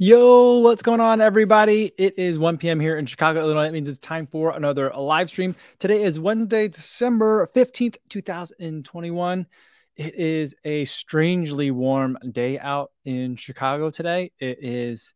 Yo, 0.00 0.60
what's 0.60 0.80
going 0.80 1.00
on, 1.00 1.20
everybody? 1.20 1.92
It 1.98 2.20
is 2.20 2.38
1 2.38 2.58
p.m. 2.58 2.78
here 2.78 2.96
in 2.96 3.04
Chicago, 3.04 3.40
Illinois. 3.40 3.64
That 3.64 3.72
means 3.72 3.88
it's 3.88 3.98
time 3.98 4.28
for 4.28 4.50
another 4.50 4.92
live 4.96 5.28
stream. 5.28 5.56
Today 5.80 6.04
is 6.04 6.20
Wednesday, 6.20 6.68
December 6.68 7.48
15th, 7.52 7.96
2021. 8.08 9.46
It 9.96 10.14
is 10.14 10.54
a 10.64 10.84
strangely 10.84 11.72
warm 11.72 12.16
day 12.30 12.60
out 12.60 12.92
in 13.04 13.34
Chicago 13.34 13.90
today. 13.90 14.30
It 14.38 14.58
is 14.62 15.14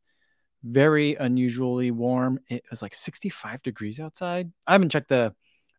very 0.65 1.15
unusually 1.15 1.93
warm. 1.93 2.41
It 2.49 2.65
was 2.69 2.83
like 2.83 2.97
65 2.97 3.63
degrees 3.63 4.01
outside. 4.01 4.51
I 4.67 4.73
haven't 4.73 4.91
checked 4.91 5.11
the 5.11 5.33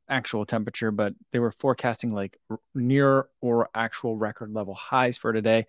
actual 0.07 0.45
temperature, 0.45 0.91
but 0.91 1.13
they 1.33 1.39
were 1.39 1.51
forecasting 1.51 2.13
like 2.13 2.39
near 2.73 3.27
or 3.41 3.69
actual 3.75 4.15
record 4.15 4.53
level 4.53 4.75
highs 4.75 5.17
for 5.17 5.33
today. 5.33 5.65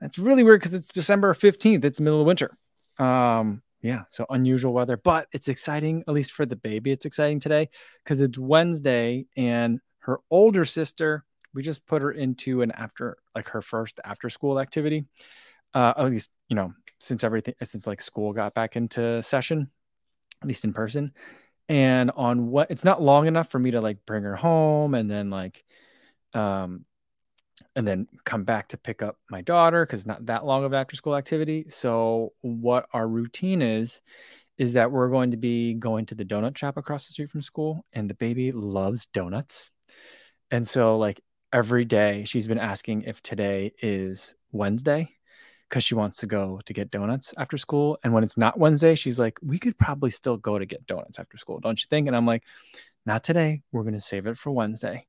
That's 0.00 0.18
really 0.18 0.44
weird 0.44 0.60
because 0.60 0.74
it's 0.74 0.88
December 0.88 1.34
15th. 1.34 1.84
It's 1.84 2.00
middle 2.00 2.20
of 2.20 2.26
winter. 2.26 2.56
Um, 2.98 3.62
yeah, 3.80 4.04
so 4.08 4.26
unusual 4.30 4.72
weather, 4.72 4.96
but 4.96 5.28
it's 5.32 5.48
exciting, 5.48 6.02
at 6.08 6.14
least 6.14 6.32
for 6.32 6.46
the 6.46 6.56
baby. 6.56 6.90
It's 6.90 7.04
exciting 7.04 7.40
today 7.40 7.68
because 8.02 8.20
it's 8.20 8.38
Wednesday 8.38 9.26
and 9.36 9.80
her 10.00 10.18
older 10.30 10.64
sister, 10.64 11.24
we 11.54 11.62
just 11.62 11.86
put 11.86 12.02
her 12.02 12.10
into 12.10 12.62
an 12.62 12.70
after, 12.72 13.16
like 13.34 13.48
her 13.50 13.62
first 13.62 14.00
after 14.04 14.30
school 14.30 14.58
activity. 14.58 15.04
Uh, 15.74 15.92
at 15.96 16.10
least, 16.10 16.30
you 16.48 16.56
know, 16.56 16.72
since 16.98 17.22
everything, 17.22 17.54
since 17.62 17.86
like 17.86 18.00
school 18.00 18.32
got 18.32 18.54
back 18.54 18.76
into 18.76 19.22
session, 19.22 19.70
at 20.42 20.48
least 20.48 20.64
in 20.64 20.72
person. 20.72 21.12
And 21.68 22.10
on 22.16 22.50
what 22.50 22.70
it's 22.70 22.84
not 22.84 23.02
long 23.02 23.26
enough 23.26 23.50
for 23.50 23.58
me 23.58 23.72
to 23.72 23.80
like 23.80 24.04
bring 24.06 24.22
her 24.22 24.36
home 24.36 24.94
and 24.94 25.10
then 25.10 25.30
like, 25.30 25.62
um, 26.34 26.84
and 27.78 27.86
then 27.86 28.08
come 28.24 28.42
back 28.42 28.66
to 28.66 28.76
pick 28.76 29.02
up 29.02 29.18
my 29.30 29.40
daughter 29.40 29.86
because 29.86 30.04
not 30.04 30.26
that 30.26 30.44
long 30.44 30.64
of 30.64 30.74
after 30.74 30.96
school 30.96 31.14
activity. 31.14 31.64
So 31.68 32.32
what 32.40 32.88
our 32.92 33.06
routine 33.06 33.62
is 33.62 34.00
is 34.58 34.72
that 34.72 34.90
we're 34.90 35.08
going 35.08 35.30
to 35.30 35.36
be 35.36 35.74
going 35.74 36.04
to 36.06 36.16
the 36.16 36.24
donut 36.24 36.58
shop 36.58 36.76
across 36.76 37.06
the 37.06 37.12
street 37.12 37.30
from 37.30 37.40
school 37.40 37.86
and 37.92 38.10
the 38.10 38.14
baby 38.14 38.50
loves 38.50 39.06
donuts. 39.06 39.70
And 40.50 40.66
so 40.66 40.98
like 40.98 41.20
every 41.52 41.84
day 41.84 42.24
she's 42.26 42.48
been 42.48 42.58
asking 42.58 43.02
if 43.02 43.22
today 43.22 43.70
is 43.80 44.34
Wednesday 44.50 45.10
because 45.68 45.84
she 45.84 45.94
wants 45.94 46.16
to 46.16 46.26
go 46.26 46.60
to 46.66 46.72
get 46.72 46.90
donuts 46.90 47.32
after 47.38 47.56
school. 47.56 47.96
And 48.02 48.12
when 48.12 48.24
it's 48.24 48.36
not 48.36 48.58
Wednesday, 48.58 48.96
she's 48.96 49.20
like, 49.20 49.38
we 49.40 49.56
could 49.56 49.78
probably 49.78 50.10
still 50.10 50.36
go 50.36 50.58
to 50.58 50.66
get 50.66 50.84
donuts 50.88 51.20
after 51.20 51.36
school, 51.36 51.60
don't 51.60 51.80
you 51.80 51.86
think? 51.88 52.08
And 52.08 52.16
I'm 52.16 52.26
like, 52.26 52.42
not 53.06 53.22
today. 53.22 53.62
We're 53.70 53.84
going 53.84 53.94
to 53.94 54.00
save 54.00 54.26
it 54.26 54.36
for 54.36 54.50
Wednesday. 54.50 55.06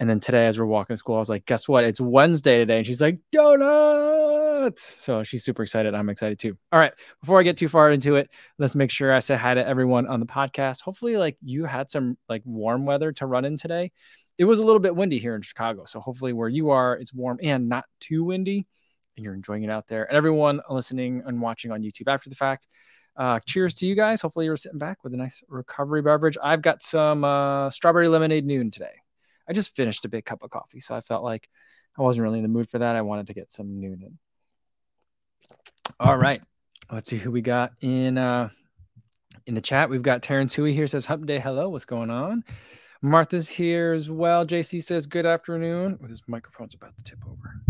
And 0.00 0.10
then 0.10 0.20
today, 0.20 0.46
as 0.46 0.58
we're 0.58 0.66
walking 0.66 0.94
to 0.94 0.98
school, 0.98 1.16
I 1.16 1.20
was 1.20 1.30
like, 1.30 1.46
guess 1.46 1.68
what? 1.68 1.84
It's 1.84 2.00
Wednesday 2.00 2.58
today. 2.58 2.78
And 2.78 2.86
she's 2.86 3.00
like, 3.00 3.18
donuts. 3.30 4.82
So 4.82 5.22
she's 5.22 5.44
super 5.44 5.62
excited. 5.62 5.94
I'm 5.94 6.08
excited 6.08 6.38
too. 6.38 6.56
All 6.72 6.80
right. 6.80 6.92
Before 7.20 7.38
I 7.38 7.44
get 7.44 7.56
too 7.56 7.68
far 7.68 7.92
into 7.92 8.16
it, 8.16 8.30
let's 8.58 8.74
make 8.74 8.90
sure 8.90 9.12
I 9.12 9.20
say 9.20 9.36
hi 9.36 9.54
to 9.54 9.66
everyone 9.66 10.08
on 10.08 10.18
the 10.18 10.26
podcast. 10.26 10.80
Hopefully, 10.80 11.16
like 11.16 11.36
you 11.40 11.64
had 11.66 11.90
some 11.90 12.18
like 12.28 12.42
warm 12.44 12.84
weather 12.84 13.12
to 13.12 13.26
run 13.26 13.44
in 13.44 13.56
today. 13.56 13.92
It 14.38 14.44
was 14.44 14.58
a 14.58 14.64
little 14.64 14.80
bit 14.80 14.96
windy 14.96 15.18
here 15.18 15.36
in 15.36 15.42
Chicago. 15.42 15.84
So 15.84 16.00
hopefully, 16.00 16.32
where 16.32 16.48
you 16.48 16.70
are, 16.70 16.94
it's 16.96 17.14
warm 17.14 17.38
and 17.42 17.68
not 17.68 17.84
too 18.00 18.24
windy 18.24 18.66
and 19.16 19.24
you're 19.24 19.34
enjoying 19.34 19.62
it 19.62 19.70
out 19.70 19.88
there. 19.88 20.04
And 20.04 20.16
everyone 20.16 20.60
listening 20.68 21.22
and 21.26 21.40
watching 21.40 21.70
on 21.70 21.82
YouTube 21.82 22.08
after 22.08 22.30
the 22.30 22.36
fact, 22.36 22.66
uh, 23.16 23.40
cheers 23.46 23.74
to 23.74 23.86
you 23.86 23.94
guys. 23.94 24.20
Hopefully, 24.20 24.46
you're 24.46 24.56
sitting 24.56 24.78
back 24.78 25.04
with 25.04 25.12
a 25.12 25.16
nice 25.16 25.42
recovery 25.48 26.02
beverage. 26.02 26.38
I've 26.42 26.62
got 26.62 26.82
some 26.82 27.24
uh, 27.24 27.70
strawberry 27.70 28.08
lemonade 28.08 28.46
Nuun 28.46 28.72
today. 28.72 29.01
I 29.52 29.54
just 29.54 29.76
finished 29.76 30.02
a 30.06 30.08
big 30.08 30.24
cup 30.24 30.42
of 30.42 30.48
coffee, 30.48 30.80
so 30.80 30.94
I 30.94 31.02
felt 31.02 31.22
like 31.22 31.46
I 31.98 32.00
wasn't 32.00 32.22
really 32.22 32.38
in 32.38 32.42
the 32.42 32.48
mood 32.48 32.70
for 32.70 32.78
that. 32.78 32.96
I 32.96 33.02
wanted 33.02 33.26
to 33.26 33.34
get 33.34 33.52
some 33.52 33.66
Nuun 33.66 34.00
in. 34.00 34.18
All 36.00 36.16
right, 36.16 36.40
let's 36.90 37.10
see 37.10 37.18
who 37.18 37.30
we 37.30 37.42
got 37.42 37.72
in 37.82 38.16
uh 38.16 38.48
in 39.46 39.54
the 39.54 39.60
chat. 39.60 39.90
We've 39.90 40.00
got 40.00 40.22
Terrence 40.22 40.54
Hui 40.54 40.72
here 40.72 40.86
says 40.86 41.04
Hump 41.04 41.26
Day. 41.26 41.38
Hello, 41.38 41.68
what's 41.68 41.84
going 41.84 42.08
on? 42.08 42.44
Martha's 43.02 43.46
here 43.46 43.92
as 43.92 44.08
well. 44.08 44.46
JC 44.46 44.82
says 44.82 45.06
good 45.06 45.26
afternoon. 45.26 45.98
Oh, 46.02 46.06
this 46.06 46.22
microphone's 46.26 46.72
about 46.72 46.96
to 46.96 47.04
tip 47.04 47.18
over. 47.26 47.60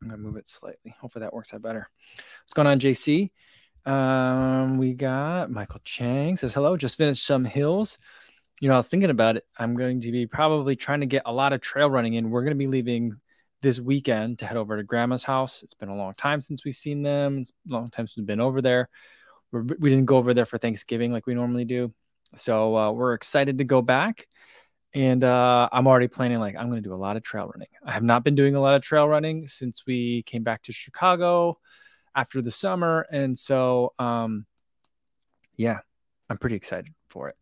I'm 0.00 0.08
gonna 0.08 0.22
move 0.22 0.36
it 0.36 0.48
slightly. 0.48 0.94
Hopefully 1.00 1.24
that 1.24 1.34
works 1.34 1.52
out 1.52 1.62
better. 1.62 1.88
What's 2.44 2.54
going 2.54 2.68
on, 2.68 2.78
JC? 2.78 3.32
Um, 3.84 4.78
we 4.78 4.94
got 4.94 5.50
Michael 5.50 5.80
Chang 5.82 6.36
says 6.36 6.54
hello. 6.54 6.76
Just 6.76 6.96
finished 6.96 7.26
some 7.26 7.44
hills 7.44 7.98
you 8.60 8.68
know, 8.68 8.74
I 8.74 8.78
was 8.78 8.88
thinking 8.88 9.10
about 9.10 9.36
it. 9.36 9.44
I'm 9.56 9.76
going 9.76 10.00
to 10.00 10.12
be 10.12 10.26
probably 10.26 10.74
trying 10.74 11.00
to 11.00 11.06
get 11.06 11.22
a 11.26 11.32
lot 11.32 11.52
of 11.52 11.60
trail 11.60 11.88
running 11.88 12.14
in. 12.14 12.30
We're 12.30 12.42
going 12.42 12.54
to 12.54 12.58
be 12.58 12.66
leaving 12.66 13.12
this 13.62 13.80
weekend 13.80 14.38
to 14.40 14.46
head 14.46 14.56
over 14.56 14.76
to 14.76 14.82
grandma's 14.82 15.24
house. 15.24 15.62
It's 15.62 15.74
been 15.74 15.88
a 15.88 15.96
long 15.96 16.14
time 16.14 16.40
since 16.40 16.64
we've 16.64 16.74
seen 16.74 17.02
them. 17.02 17.38
It's 17.38 17.52
a 17.68 17.72
long 17.72 17.90
time 17.90 18.06
since 18.06 18.16
we've 18.16 18.26
been 18.26 18.40
over 18.40 18.60
there. 18.62 18.88
We're, 19.52 19.62
we 19.62 19.90
did 19.90 19.98
not 19.98 20.06
go 20.06 20.16
over 20.16 20.34
there 20.34 20.46
for 20.46 20.58
Thanksgiving 20.58 21.12
like 21.12 21.26
we 21.26 21.34
normally 21.34 21.64
do. 21.64 21.92
So 22.36 22.76
uh, 22.76 22.92
we're 22.92 23.14
excited 23.14 23.58
to 23.58 23.64
go 23.64 23.80
back. 23.80 24.26
And 24.94 25.22
uh, 25.22 25.68
I'm 25.70 25.86
already 25.86 26.08
planning, 26.08 26.38
like, 26.38 26.56
I'm 26.56 26.70
going 26.70 26.82
to 26.82 26.88
do 26.88 26.94
a 26.94 26.96
lot 26.96 27.16
of 27.16 27.22
trail 27.22 27.50
running. 27.52 27.68
I 27.84 27.92
have 27.92 28.02
not 28.02 28.24
been 28.24 28.34
doing 28.34 28.54
a 28.54 28.60
lot 28.60 28.74
of 28.74 28.82
trail 28.82 29.06
running 29.06 29.46
since 29.46 29.84
we 29.86 30.22
came 30.22 30.42
back 30.42 30.62
to 30.62 30.72
Chicago 30.72 31.58
after 32.14 32.40
the 32.40 32.50
summer. 32.50 33.06
And 33.10 33.38
so, 33.38 33.92
um, 33.98 34.46
yeah, 35.56 35.78
I'm 36.30 36.38
pretty 36.38 36.56
excited 36.56 36.92
for 37.10 37.28
it. 37.28 37.36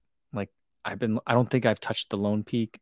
I've 0.86 0.98
been 0.98 1.18
I 1.26 1.34
don't 1.34 1.50
think 1.50 1.66
I've 1.66 1.80
touched 1.80 2.10
the 2.10 2.16
Lone 2.16 2.44
Peak 2.44 2.80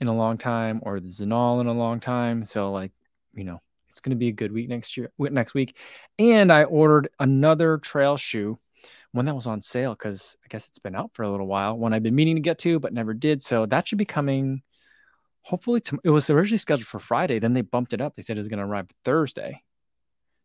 in 0.00 0.08
a 0.08 0.14
long 0.14 0.36
time 0.38 0.80
or 0.82 1.00
the 1.00 1.08
Zinal 1.08 1.60
in 1.60 1.68
a 1.68 1.72
long 1.72 2.00
time. 2.00 2.44
So 2.44 2.72
like, 2.72 2.92
you 3.32 3.44
know, 3.44 3.60
it's 3.88 4.00
going 4.00 4.10
to 4.10 4.16
be 4.16 4.28
a 4.28 4.32
good 4.32 4.52
week 4.52 4.68
next 4.68 4.96
year 4.96 5.10
next 5.18 5.54
week. 5.54 5.76
And 6.18 6.52
I 6.52 6.64
ordered 6.64 7.08
another 7.20 7.78
trail 7.78 8.16
shoe, 8.16 8.58
one 9.12 9.24
that 9.26 9.34
was 9.36 9.46
on 9.46 9.62
sale 9.62 9.94
because 9.94 10.36
I 10.44 10.48
guess 10.48 10.68
it's 10.68 10.80
been 10.80 10.96
out 10.96 11.12
for 11.14 11.22
a 11.22 11.30
little 11.30 11.46
while. 11.46 11.78
One 11.78 11.94
I've 11.94 12.02
been 12.02 12.14
meaning 12.14 12.34
to 12.36 12.42
get 12.42 12.58
to 12.60 12.80
but 12.80 12.92
never 12.92 13.14
did. 13.14 13.42
So 13.42 13.66
that 13.66 13.88
should 13.88 13.98
be 13.98 14.04
coming. 14.04 14.62
Hopefully, 15.42 15.80
to, 15.82 16.00
it 16.02 16.10
was 16.10 16.30
originally 16.30 16.58
scheduled 16.58 16.86
for 16.86 16.98
Friday. 16.98 17.38
Then 17.38 17.52
they 17.52 17.60
bumped 17.60 17.92
it 17.92 18.00
up. 18.00 18.16
They 18.16 18.22
said 18.22 18.36
it 18.36 18.40
was 18.40 18.48
going 18.48 18.60
to 18.60 18.64
arrive 18.64 18.88
Thursday. 19.04 19.62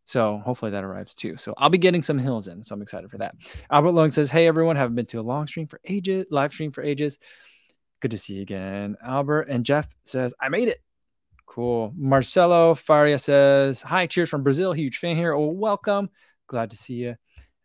So 0.10 0.42
hopefully 0.44 0.72
that 0.72 0.84
arrives 0.84 1.14
too. 1.14 1.38
So 1.38 1.54
I'll 1.56 1.70
be 1.70 1.78
getting 1.78 2.02
some 2.02 2.18
hills 2.18 2.48
in. 2.48 2.64
So 2.64 2.74
I'm 2.74 2.82
excited 2.82 3.12
for 3.12 3.20
that. 3.20 3.36
Albert 3.70 3.92
Long 3.92 4.10
says, 4.10 4.32
Hey 4.32 4.48
everyone, 4.48 4.76
haven't 4.76 4.96
been 4.96 5.06
to 5.06 5.20
a 5.20 5.22
long 5.22 5.46
stream 5.46 5.68
for 5.68 5.80
ages, 5.86 6.26
live 6.32 6.52
stream 6.52 6.72
for 6.72 6.82
ages. 6.82 7.20
Good 8.00 8.10
to 8.10 8.18
see 8.18 8.34
you 8.34 8.42
again. 8.42 8.98
Albert 9.06 9.50
and 9.50 9.64
Jeff 9.64 9.88
says, 10.06 10.34
I 10.42 10.50
made 10.50 10.68
it. 10.68 10.82
Cool. 11.46 11.94
Marcelo 11.96 12.74
Faria 12.74 13.20
says, 13.20 13.84
Hi, 13.84 14.08
cheers 14.08 14.30
from 14.30 14.42
Brazil. 14.42 14.74
Huge 14.74 14.98
fan 14.98 15.16
here. 15.16 15.34
Oh, 15.34 15.50
welcome. 15.50 16.10
Glad 16.48 16.72
to 16.72 16.78
see 16.78 16.96
you. 16.96 17.16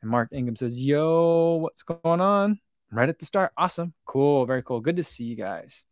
And 0.03 0.11
Mark 0.11 0.29
Ingham 0.31 0.55
says, 0.55 0.85
Yo, 0.85 1.61
what's 1.63 1.83
going 1.83 2.21
on? 2.21 2.61
Right 2.93 3.09
at 3.09 3.19
the 3.19 3.25
start. 3.25 3.53
Awesome. 3.57 3.95
Cool. 4.05 4.45
Very 4.45 4.63
cool. 4.63 4.83
Good 4.83 4.97
to 4.97 5.05
see 5.05 5.25
you 5.25 5.35
guys. 5.35 5.87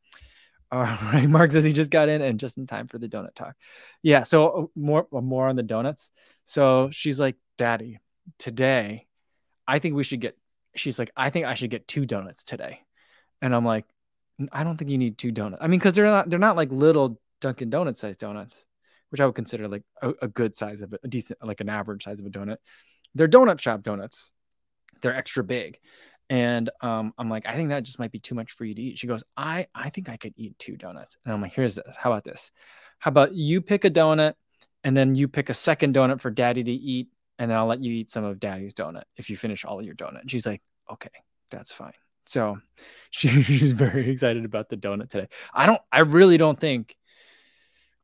All 0.74 0.84
right, 1.12 1.28
Mark 1.28 1.52
says 1.52 1.64
he 1.64 1.74
just 1.74 1.90
got 1.90 2.08
in 2.08 2.22
and 2.22 2.40
just 2.40 2.56
in 2.56 2.66
time 2.66 2.88
for 2.88 2.96
the 2.96 3.06
donut 3.06 3.34
talk. 3.34 3.56
Yeah, 4.02 4.22
so 4.22 4.48
uh, 4.48 4.66
more 4.74 5.06
uh, 5.12 5.20
more 5.20 5.46
on 5.46 5.54
the 5.54 5.62
donuts. 5.62 6.10
So 6.46 6.88
she's 6.90 7.20
like, 7.20 7.36
"Daddy, 7.58 7.98
today, 8.38 9.06
I 9.68 9.80
think 9.80 9.96
we 9.96 10.02
should 10.02 10.22
get." 10.22 10.34
She's 10.74 10.98
like, 10.98 11.10
"I 11.14 11.28
think 11.28 11.44
I 11.44 11.52
should 11.52 11.68
get 11.68 11.86
two 11.86 12.06
donuts 12.06 12.42
today," 12.42 12.80
and 13.42 13.54
I'm 13.54 13.66
like, 13.66 13.84
"I 14.50 14.64
don't 14.64 14.78
think 14.78 14.90
you 14.90 14.96
need 14.96 15.18
two 15.18 15.30
donuts. 15.30 15.62
I 15.62 15.66
mean, 15.66 15.78
because 15.78 15.92
they're 15.92 16.06
not 16.06 16.30
they're 16.30 16.38
not 16.38 16.56
like 16.56 16.72
little 16.72 17.20
Dunkin' 17.42 17.70
Donut 17.70 17.98
size 17.98 18.16
donuts, 18.16 18.64
which 19.10 19.20
I 19.20 19.26
would 19.26 19.34
consider 19.34 19.68
like 19.68 19.82
a, 20.00 20.14
a 20.22 20.28
good 20.28 20.56
size 20.56 20.80
of 20.80 20.94
a, 20.94 20.98
a 21.04 21.08
decent 21.08 21.38
like 21.44 21.60
an 21.60 21.68
average 21.68 22.04
size 22.04 22.18
of 22.18 22.24
a 22.24 22.30
donut. 22.30 22.56
They're 23.14 23.28
donut 23.28 23.60
shop 23.60 23.82
donuts. 23.82 24.32
They're 25.02 25.14
extra 25.14 25.44
big." 25.44 25.78
And 26.32 26.70
um, 26.80 27.12
I'm 27.18 27.28
like, 27.28 27.46
I 27.46 27.52
think 27.52 27.68
that 27.68 27.82
just 27.82 27.98
might 27.98 28.10
be 28.10 28.18
too 28.18 28.34
much 28.34 28.52
for 28.52 28.64
you 28.64 28.74
to 28.74 28.80
eat. 28.80 28.98
She 28.98 29.06
goes, 29.06 29.22
I, 29.36 29.66
I 29.74 29.90
think 29.90 30.08
I 30.08 30.16
could 30.16 30.32
eat 30.34 30.58
two 30.58 30.78
donuts. 30.78 31.18
And 31.26 31.34
I'm 31.34 31.42
like, 31.42 31.52
here's 31.52 31.74
this. 31.74 31.94
How 31.94 32.10
about 32.10 32.24
this? 32.24 32.50
How 33.00 33.10
about 33.10 33.34
you 33.34 33.60
pick 33.60 33.84
a 33.84 33.90
donut 33.90 34.32
and 34.82 34.96
then 34.96 35.14
you 35.14 35.28
pick 35.28 35.50
a 35.50 35.54
second 35.54 35.94
donut 35.94 36.22
for 36.22 36.30
daddy 36.30 36.64
to 36.64 36.72
eat. 36.72 37.08
And 37.38 37.50
then 37.50 37.58
I'll 37.58 37.66
let 37.66 37.82
you 37.82 37.92
eat 37.92 38.08
some 38.08 38.24
of 38.24 38.40
daddy's 38.40 38.72
donut 38.72 39.02
if 39.18 39.28
you 39.28 39.36
finish 39.36 39.66
all 39.66 39.82
your 39.82 39.94
donut. 39.94 40.22
She's 40.30 40.46
like, 40.46 40.62
okay, 40.90 41.10
that's 41.50 41.70
fine. 41.70 41.92
So 42.24 42.58
she, 43.10 43.42
she's 43.42 43.72
very 43.72 44.08
excited 44.10 44.46
about 44.46 44.70
the 44.70 44.78
donut 44.78 45.10
today. 45.10 45.28
I 45.52 45.66
don't, 45.66 45.82
I 45.92 46.00
really 46.00 46.38
don't 46.38 46.58
think, 46.58 46.96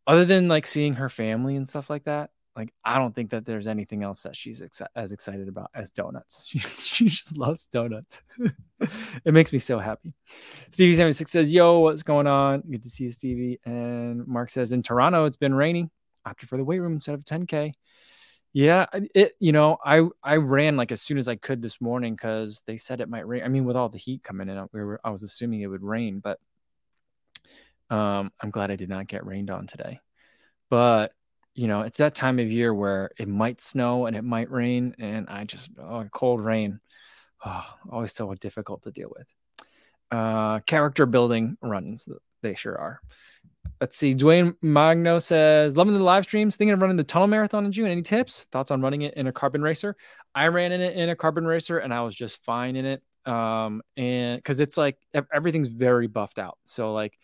other 0.07 0.27
than 0.27 0.49
like 0.49 0.67
seeing 0.67 0.97
her 0.97 1.09
family 1.09 1.57
and 1.57 1.67
stuff 1.67 1.89
like 1.89 2.05
that, 2.05 2.29
like 2.59 2.75
I 2.85 2.99
don't 2.99 3.15
think 3.15 3.31
that 3.31 3.47
there's 3.47 3.69
anything 3.69 4.03
else 4.03 4.25
that 4.25 4.35
she's 4.35 4.61
ex- 4.61 4.83
as 4.97 5.13
excited 5.13 5.47
about 5.47 5.71
as 5.75 5.93
donuts. 5.93 6.45
She, 6.53 6.59
she 6.59 7.05
just 7.09 7.39
loves 7.39 7.67
donuts. 7.67 8.21
it 9.25 9.33
makes 9.33 9.53
me 9.53 9.61
so 9.61 9.79
happy. 9.79 10.17
Stevie 10.73 10.95
seventy 10.95 11.13
six 11.13 11.31
says, 11.31 11.55
"Yo, 11.55 11.79
what's 11.79 12.03
going 12.03 12.27
on? 12.27 12.63
Good 12.63 12.83
to 12.83 12.91
see 12.91 13.05
you, 13.05 13.13
Stevie." 13.13 13.61
And 13.65 14.27
Mark 14.27 14.51
says, 14.51 14.73
"In 14.73 14.83
Toronto, 14.83 15.25
it's 15.25 15.37
been 15.37 15.55
raining. 15.55 15.91
Opted 16.27 16.49
for 16.49 16.57
the 16.57 16.65
weight 16.65 16.81
room 16.81 16.95
instead 16.95 17.15
of 17.15 17.25
10k." 17.25 17.73
Yeah, 18.53 18.87
it. 19.15 19.35
You 19.39 19.53
know, 19.53 19.79
I 19.85 20.09
I 20.23 20.37
ran 20.37 20.77
like 20.77 20.91
as 20.91 21.01
soon 21.01 21.19
as 21.19 21.29
I 21.29 21.37
could 21.37 21.63
this 21.63 21.81
morning 21.81 22.15
because 22.15 22.61
they 22.67 22.77
said 22.77 23.01
it 23.01 23.09
might 23.09 23.29
rain. 23.29 23.45
I 23.45 23.49
mean, 23.49 23.67
with 23.67 23.77
all 23.77 23.89
the 23.89 23.99
heat 23.99 24.25
coming 24.25 24.49
in, 24.49 24.67
we 24.73 24.83
were 24.83 25.01
I 25.05 25.11
was 25.11 25.23
assuming 25.23 25.61
it 25.61 25.69
would 25.69 25.85
rain, 25.85 26.19
but 26.19 26.41
um, 27.89 28.33
I'm 28.41 28.51
glad 28.51 28.73
I 28.73 28.77
did 28.77 28.89
not 28.89 29.07
get 29.07 29.25
rained 29.25 29.51
on 29.51 29.69
today. 29.69 30.01
But 30.71 31.13
you 31.55 31.67
know, 31.67 31.83
it's 31.83 31.99
that 31.99 32.15
time 32.15 32.39
of 32.39 32.51
year 32.51 32.73
where 32.73 33.11
it 33.19 33.29
might 33.29 33.61
snow 33.61 34.07
and 34.07 34.17
it 34.17 34.23
might 34.23 34.51
rain. 34.51 34.95
And 34.99 35.29
I 35.29 35.45
just, 35.45 35.71
oh, 35.79 36.05
cold 36.13 36.41
rain, 36.41 36.81
oh, 37.45 37.67
always 37.91 38.15
so 38.15 38.33
difficult 38.35 38.83
to 38.83 38.91
deal 38.91 39.13
with. 39.17 39.27
Uh, 40.11 40.61
character 40.61 41.05
building 41.05 41.59
runs, 41.61 42.09
they 42.43 42.55
sure 42.55 42.79
are. 42.79 43.01
Let's 43.81 43.97
see. 43.97 44.15
Dwayne 44.15 44.55
Magno 44.63 45.19
says, 45.19 45.77
loving 45.77 45.95
the 45.95 46.03
live 46.03 46.25
streams, 46.25 46.57
thinking 46.57 46.73
of 46.73 46.81
running 46.81 46.97
the 46.97 47.05
tunnel 47.05 47.29
marathon 47.29 47.65
in 47.65 47.73
June. 47.73 47.89
Any 47.89 48.03
tips? 48.03 48.45
Thoughts 48.51 48.71
on 48.71 48.81
running 48.81 49.03
it 49.03 49.15
in 49.15 49.27
a 49.27 49.33
carbon 49.33 49.63
racer? 49.63 49.97
I 50.35 50.49
ran 50.49 50.73
in 50.73 50.81
it 50.81 50.97
in 50.97 51.11
a 51.11 51.17
carbon 51.17 51.47
racer 51.47 51.79
and 51.79 51.93
I 51.93 52.01
was 52.03 52.15
just 52.15 52.45
fine 52.45 52.77
in 52.77 52.87
it. 52.87 53.03
Um, 53.31 53.83
and 53.97 54.39
because 54.39 54.61
it's 54.61 54.77
like 54.77 54.97
everything's 55.33 55.69
very 55.69 56.07
buffed 56.07 56.39
out. 56.39 56.59
So, 56.65 56.95
like, 56.95 57.19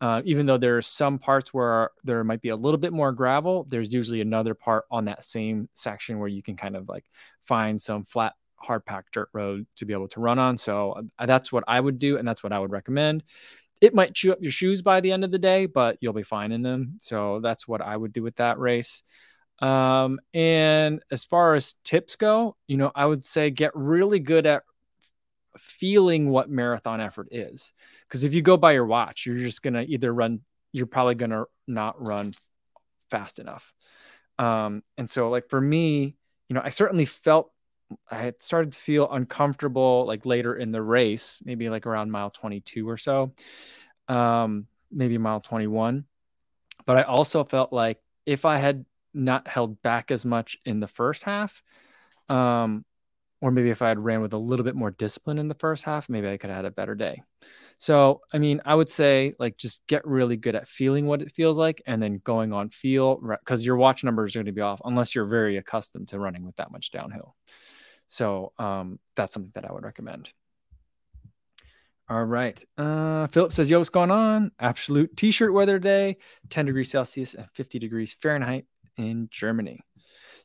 uh, 0.00 0.22
even 0.24 0.46
though 0.46 0.58
there 0.58 0.76
are 0.76 0.82
some 0.82 1.18
parts 1.18 1.52
where 1.52 1.90
there 2.04 2.22
might 2.22 2.40
be 2.40 2.50
a 2.50 2.56
little 2.56 2.78
bit 2.78 2.92
more 2.92 3.12
gravel, 3.12 3.66
there's 3.68 3.92
usually 3.92 4.20
another 4.20 4.54
part 4.54 4.84
on 4.90 5.06
that 5.06 5.24
same 5.24 5.68
section 5.74 6.18
where 6.18 6.28
you 6.28 6.42
can 6.42 6.56
kind 6.56 6.76
of 6.76 6.88
like 6.88 7.04
find 7.46 7.80
some 7.80 8.04
flat, 8.04 8.34
hard 8.56 8.84
packed 8.84 9.12
dirt 9.12 9.28
road 9.32 9.66
to 9.76 9.84
be 9.84 9.92
able 9.92 10.08
to 10.08 10.20
run 10.20 10.38
on. 10.38 10.56
So 10.56 11.02
uh, 11.18 11.26
that's 11.26 11.50
what 11.50 11.64
I 11.66 11.80
would 11.80 11.98
do, 11.98 12.16
and 12.16 12.26
that's 12.26 12.42
what 12.42 12.52
I 12.52 12.58
would 12.58 12.70
recommend. 12.70 13.24
It 13.80 13.94
might 13.94 14.14
chew 14.14 14.32
up 14.32 14.38
your 14.40 14.52
shoes 14.52 14.82
by 14.82 15.00
the 15.00 15.12
end 15.12 15.24
of 15.24 15.30
the 15.30 15.38
day, 15.38 15.66
but 15.66 15.98
you'll 16.00 16.12
be 16.12 16.22
fine 16.22 16.52
in 16.52 16.62
them. 16.62 16.98
So 17.00 17.40
that's 17.40 17.66
what 17.66 17.80
I 17.80 17.96
would 17.96 18.12
do 18.12 18.22
with 18.22 18.36
that 18.36 18.58
race. 18.58 19.02
Um, 19.60 20.20
and 20.34 21.02
as 21.10 21.24
far 21.24 21.54
as 21.54 21.74
tips 21.84 22.16
go, 22.16 22.56
you 22.68 22.76
know, 22.76 22.92
I 22.94 23.06
would 23.06 23.24
say 23.24 23.50
get 23.50 23.72
really 23.74 24.20
good 24.20 24.46
at 24.46 24.62
feeling 25.58 26.30
what 26.30 26.50
marathon 26.50 27.00
effort 27.00 27.28
is. 27.30 27.72
Because 28.06 28.24
if 28.24 28.34
you 28.34 28.42
go 28.42 28.56
by 28.56 28.72
your 28.72 28.86
watch, 28.86 29.26
you're 29.26 29.38
just 29.38 29.62
going 29.62 29.74
to 29.74 29.82
either 29.82 30.12
run, 30.12 30.40
you're 30.72 30.86
probably 30.86 31.14
going 31.14 31.30
to 31.30 31.44
not 31.66 32.06
run 32.06 32.32
fast 33.10 33.38
enough. 33.38 33.72
Um, 34.38 34.82
and 34.96 35.08
so, 35.08 35.30
like 35.30 35.48
for 35.48 35.60
me, 35.60 36.16
you 36.48 36.54
know, 36.54 36.62
I 36.64 36.68
certainly 36.70 37.04
felt 37.04 37.50
I 38.10 38.16
had 38.16 38.42
started 38.42 38.72
to 38.72 38.78
feel 38.78 39.10
uncomfortable 39.10 40.04
like 40.06 40.26
later 40.26 40.54
in 40.54 40.72
the 40.72 40.82
race, 40.82 41.40
maybe 41.44 41.68
like 41.68 41.86
around 41.86 42.10
mile 42.10 42.30
22 42.30 42.88
or 42.88 42.96
so, 42.96 43.32
um, 44.08 44.66
maybe 44.90 45.18
mile 45.18 45.40
21. 45.40 46.04
But 46.86 46.96
I 46.98 47.02
also 47.02 47.44
felt 47.44 47.72
like 47.72 47.98
if 48.26 48.44
I 48.44 48.58
had 48.58 48.84
not 49.14 49.48
held 49.48 49.82
back 49.82 50.10
as 50.10 50.24
much 50.24 50.58
in 50.64 50.80
the 50.80 50.88
first 50.88 51.24
half, 51.24 51.62
um, 52.28 52.84
or 53.40 53.50
maybe 53.50 53.70
if 53.70 53.82
I 53.82 53.88
had 53.88 53.98
ran 53.98 54.20
with 54.20 54.32
a 54.32 54.38
little 54.38 54.64
bit 54.64 54.74
more 54.74 54.90
discipline 54.90 55.38
in 55.38 55.48
the 55.48 55.54
first 55.54 55.84
half, 55.84 56.08
maybe 56.08 56.28
I 56.28 56.36
could 56.36 56.50
have 56.50 56.56
had 56.56 56.64
a 56.64 56.70
better 56.70 56.94
day. 56.94 57.22
So, 57.78 58.22
I 58.32 58.38
mean, 58.38 58.60
I 58.64 58.74
would 58.74 58.90
say 58.90 59.34
like 59.38 59.56
just 59.56 59.86
get 59.86 60.04
really 60.06 60.36
good 60.36 60.56
at 60.56 60.66
feeling 60.66 61.06
what 61.06 61.22
it 61.22 61.30
feels 61.30 61.56
like 61.56 61.80
and 61.86 62.02
then 62.02 62.20
going 62.24 62.52
on 62.52 62.68
feel 62.70 63.16
because 63.16 63.64
your 63.64 63.76
watch 63.76 64.02
numbers 64.02 64.34
are 64.34 64.40
going 64.40 64.46
to 64.46 64.52
be 64.52 64.60
off 64.60 64.80
unless 64.84 65.14
you're 65.14 65.26
very 65.26 65.56
accustomed 65.56 66.08
to 66.08 66.18
running 66.18 66.44
with 66.44 66.56
that 66.56 66.72
much 66.72 66.90
downhill. 66.90 67.36
So, 68.08 68.52
um, 68.58 68.98
that's 69.14 69.34
something 69.34 69.52
that 69.54 69.68
I 69.68 69.72
would 69.72 69.84
recommend. 69.84 70.30
All 72.10 72.24
right. 72.24 72.62
Uh, 72.78 73.26
Philip 73.26 73.52
says, 73.52 73.70
Yo, 73.70 73.78
what's 73.78 73.90
going 73.90 74.10
on? 74.10 74.50
Absolute 74.58 75.14
t 75.16 75.30
shirt 75.30 75.52
weather 75.52 75.78
day, 75.78 76.16
10 76.48 76.66
degrees 76.66 76.90
Celsius 76.90 77.34
and 77.34 77.46
50 77.52 77.78
degrees 77.78 78.14
Fahrenheit 78.14 78.64
in 78.96 79.28
Germany. 79.30 79.80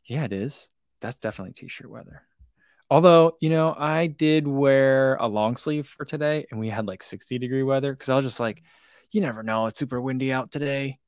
Yeah, 0.06 0.26
it 0.26 0.34
is. 0.34 0.70
That's 1.00 1.20
definitely 1.20 1.54
t 1.54 1.70
shirt 1.70 1.90
weather. 1.90 2.24
Although, 2.94 3.38
you 3.40 3.50
know, 3.50 3.74
I 3.76 4.06
did 4.06 4.48
wear 4.48 5.16
a 5.16 5.28
long 5.28 5.56
sleeve 5.56 5.88
for 5.88 6.06
today 6.06 6.46
and 6.52 6.60
we 6.60 6.70
had 6.70 6.86
like 6.86 7.02
60 7.02 7.40
degree 7.40 7.64
weather 7.64 7.92
because 7.92 8.08
I 8.08 8.14
was 8.14 8.24
just 8.24 8.40
like, 8.40 8.62
you 9.12 9.20
never 9.20 9.42
know. 9.42 9.66
It's 9.66 9.80
super 9.80 10.00
windy 10.00 10.32
out 10.32 10.52
today. 10.52 11.00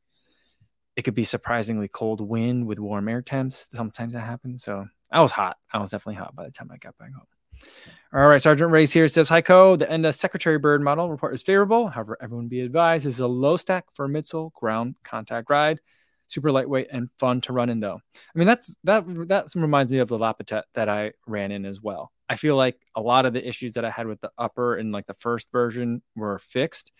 It 0.95 1.03
could 1.03 1.13
be 1.13 1.23
surprisingly 1.23 1.87
cold 1.87 2.21
wind 2.27 2.65
with 2.65 2.79
warm 2.79 3.07
air 3.07 3.21
temps. 3.21 3.67
Sometimes 3.71 4.13
that 4.13 4.21
happens. 4.21 4.63
So 4.63 4.87
I 5.11 5.21
was 5.21 5.31
hot. 5.31 5.57
I 5.71 5.77
was 5.77 5.91
definitely 5.91 6.15
hot 6.15 6.35
by 6.35 6.45
the 6.45 6.51
time 6.51 6.71
I 6.73 6.77
got 6.77 6.97
back 6.97 7.11
home. 7.13 7.69
All 8.11 8.29
right, 8.29 8.41
Sergeant 8.41 8.71
Ray's 8.71 8.91
here 8.91 9.07
says, 9.07 9.29
Hi, 9.29 9.41
Co. 9.41 9.75
The 9.75 9.87
ENDA 9.87 10.07
uh, 10.07 10.11
Secretary 10.11 10.57
Bird 10.57 10.81
model 10.81 11.11
report 11.11 11.35
is 11.35 11.43
favorable. 11.43 11.89
However, 11.89 12.17
everyone 12.19 12.47
be 12.47 12.61
advised 12.61 13.05
this 13.05 13.13
is 13.13 13.19
a 13.19 13.27
low 13.27 13.57
stack 13.57 13.85
for 13.93 14.09
midsole 14.09 14.51
ground 14.53 14.95
contact 15.03 15.51
ride 15.51 15.79
super 16.27 16.51
lightweight 16.51 16.87
and 16.91 17.09
fun 17.19 17.41
to 17.41 17.53
run 17.53 17.69
in 17.69 17.79
though. 17.79 17.99
I 18.15 18.37
mean, 18.37 18.47
that's 18.47 18.77
that 18.83 19.03
that 19.27 19.47
reminds 19.55 19.91
me 19.91 19.99
of 19.99 20.07
the 20.07 20.17
Lapatet 20.17 20.63
that 20.73 20.89
I 20.89 21.13
ran 21.27 21.51
in 21.51 21.65
as 21.65 21.81
well. 21.81 22.11
I 22.27 22.35
feel 22.35 22.55
like 22.55 22.79
a 22.95 23.01
lot 23.01 23.25
of 23.25 23.33
the 23.33 23.47
issues 23.47 23.73
that 23.73 23.85
I 23.85 23.89
had 23.89 24.07
with 24.07 24.21
the 24.21 24.31
upper 24.37 24.75
and 24.75 24.91
like 24.91 25.05
the 25.05 25.13
first 25.13 25.51
version 25.51 26.01
were 26.15 26.39
fixed. 26.39 26.91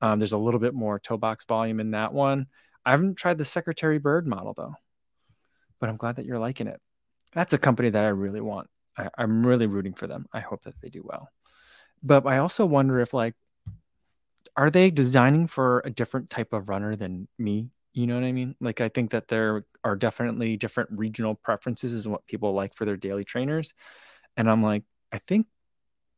Um, 0.00 0.20
there's 0.20 0.32
a 0.32 0.38
little 0.38 0.60
bit 0.60 0.74
more 0.74 0.98
toe 0.98 1.16
box 1.16 1.44
volume 1.44 1.80
in 1.80 1.90
that 1.92 2.12
one. 2.12 2.46
I 2.84 2.92
haven't 2.92 3.16
tried 3.16 3.38
the 3.38 3.44
Secretary 3.44 3.98
Bird 3.98 4.26
model 4.26 4.54
though, 4.54 4.74
but 5.80 5.88
I'm 5.88 5.96
glad 5.96 6.16
that 6.16 6.26
you're 6.26 6.38
liking 6.38 6.68
it. 6.68 6.80
That's 7.34 7.52
a 7.52 7.58
company 7.58 7.90
that 7.90 8.04
I 8.04 8.08
really 8.08 8.40
want. 8.40 8.68
I, 8.96 9.08
I'm 9.18 9.44
really 9.44 9.66
rooting 9.66 9.94
for 9.94 10.06
them. 10.06 10.26
I 10.32 10.40
hope 10.40 10.62
that 10.62 10.80
they 10.80 10.88
do 10.88 11.02
well. 11.04 11.28
But 12.02 12.26
I 12.26 12.38
also 12.38 12.64
wonder 12.64 13.00
if 13.00 13.12
like, 13.12 13.34
are 14.56 14.70
they 14.70 14.90
designing 14.90 15.46
for 15.48 15.82
a 15.84 15.90
different 15.90 16.30
type 16.30 16.52
of 16.52 16.68
runner 16.68 16.96
than 16.96 17.28
me 17.38 17.70
you 17.98 18.06
know 18.06 18.14
what 18.14 18.22
I 18.22 18.30
mean? 18.30 18.54
Like 18.60 18.80
I 18.80 18.88
think 18.88 19.10
that 19.10 19.26
there 19.26 19.64
are 19.82 19.96
definitely 19.96 20.56
different 20.56 20.90
regional 20.92 21.34
preferences 21.34 21.92
is 21.92 22.06
what 22.06 22.24
people 22.28 22.52
like 22.52 22.72
for 22.76 22.84
their 22.84 22.96
daily 22.96 23.24
trainers. 23.24 23.74
And 24.36 24.48
I'm 24.48 24.62
like, 24.62 24.84
I 25.10 25.18
think 25.18 25.48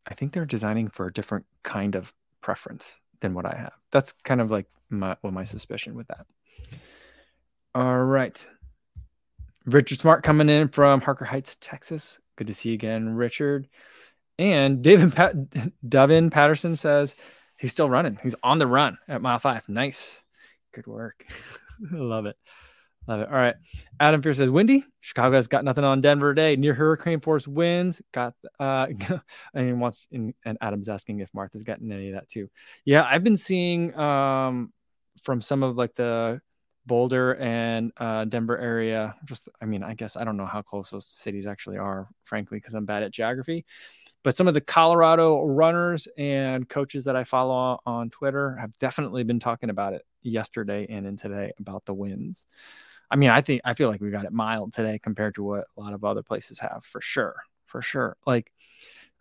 I 0.07 0.13
think 0.13 0.33
they're 0.33 0.45
designing 0.45 0.89
for 0.89 1.07
a 1.07 1.13
different 1.13 1.47
kind 1.63 1.95
of 1.95 2.13
preference 2.43 3.01
than 3.21 3.33
what 3.33 3.47
I 3.47 3.57
have. 3.57 3.73
That's 3.93 4.13
kind 4.13 4.43
of 4.43 4.51
like 4.51 4.67
my 4.91 5.17
well, 5.23 5.33
my 5.33 5.45
suspicion 5.45 5.95
with 5.95 6.09
that. 6.09 6.27
All 7.75 8.05
right. 8.05 8.47
Richard 9.65 10.01
Smart 10.01 10.23
coming 10.23 10.51
in 10.51 10.69
from 10.69 11.01
Harker 11.01 11.25
Heights, 11.25 11.57
Texas. 11.63 12.19
Good 12.37 12.49
to 12.49 12.55
see 12.55 12.71
you 12.71 12.75
again, 12.75 13.15
Richard. 13.15 13.69
And 14.39 14.83
David 14.83 15.15
Pat- 15.15 15.51
Davin 15.89 16.31
Patterson 16.31 16.77
says 16.77 17.15
he's 17.57 17.71
still 17.71 17.89
running. 17.89 18.19
He's 18.23 18.37
on 18.43 18.59
the 18.59 18.67
run 18.67 18.99
at 19.09 19.23
mile 19.23 19.39
five. 19.39 19.67
Nice. 19.67 20.23
Good 20.75 20.87
work. 20.87 21.27
Love 21.93 22.27
it. 22.27 22.37
Love 23.07 23.21
it. 23.21 23.29
All 23.29 23.35
right. 23.35 23.55
Adam 23.99 24.23
Fear 24.23 24.35
says, 24.35 24.51
Windy. 24.51 24.85
Chicago's 25.01 25.47
got 25.47 25.65
nothing 25.65 25.85
on 25.85 26.01
Denver 26.01 26.35
today. 26.35 26.57
Near 26.57 26.75
hurricane 26.75 27.21
force 27.21 27.49
winds. 27.49 28.03
Got 28.13 28.35
uh 28.59 28.89
and 29.55 29.81
wants 29.81 30.07
and, 30.13 30.35
and 30.45 30.59
Adam's 30.61 30.89
asking 30.89 31.21
if 31.21 31.33
Martha's 31.33 31.65
gotten 31.65 31.91
any 31.91 32.09
of 32.09 32.15
that 32.15 32.29
too. 32.29 32.49
Yeah, 32.85 33.07
I've 33.09 33.25
been 33.25 33.37
seeing 33.37 33.99
um 33.99 34.73
from 35.23 35.41
some 35.41 35.63
of 35.63 35.77
like 35.77 35.95
the 35.95 36.41
Boulder 36.87 37.37
and 37.37 37.93
uh, 37.99 38.25
Denver 38.25 38.59
area. 38.59 39.15
Just, 39.25 39.49
I 39.61 39.67
mean, 39.67 39.83
I 39.83 39.95
guess 39.95 40.17
I 40.17 40.25
don't 40.25 40.37
know 40.37 40.47
how 40.47 40.63
close 40.63 40.91
those 40.91 41.07
cities 41.07 41.47
actually 41.47 41.79
are, 41.79 42.09
frankly, 42.25 42.59
because 42.59 42.75
I'm 42.75 42.87
bad 42.87 43.03
at 43.03 43.13
geography. 43.13 43.65
But 44.23 44.37
some 44.37 44.49
of 44.49 44.55
the 44.55 44.61
Colorado 44.61 45.45
runners 45.45 46.07
and 46.19 46.69
coaches 46.69 47.05
that 47.05 47.17
I 47.17 47.25
follow 47.25 47.81
on 47.87 48.11
Twitter 48.11 48.57
have 48.57 48.79
definitely 48.79 49.25
been 49.25 49.41
talking 49.41 49.71
about 49.71 49.95
it 49.95 50.05
yesterday 50.23 50.87
and 50.91 51.07
in 51.07 51.17
today 51.17 51.53
about 51.59 51.87
the 51.87 51.95
winds. 51.95 52.47
I 53.11 53.17
mean, 53.17 53.31
I 53.31 53.41
think 53.41 53.63
I 53.65 53.75
feel 53.75 53.89
like 53.89 54.01
we 54.01 54.11
got 54.11 54.27
it 54.27 54.33
mild 54.33 54.73
today 54.73 54.99
compared 55.03 55.35
to 55.37 55.43
what 55.43 55.65
a 55.77 55.81
lot 55.81 55.95
of 55.95 56.05
other 56.05 56.23
places 56.23 56.59
have 56.59 56.85
for 56.85 57.01
sure. 57.01 57.37
For 57.67 57.83
sure. 57.83 58.17
Like 58.27 58.53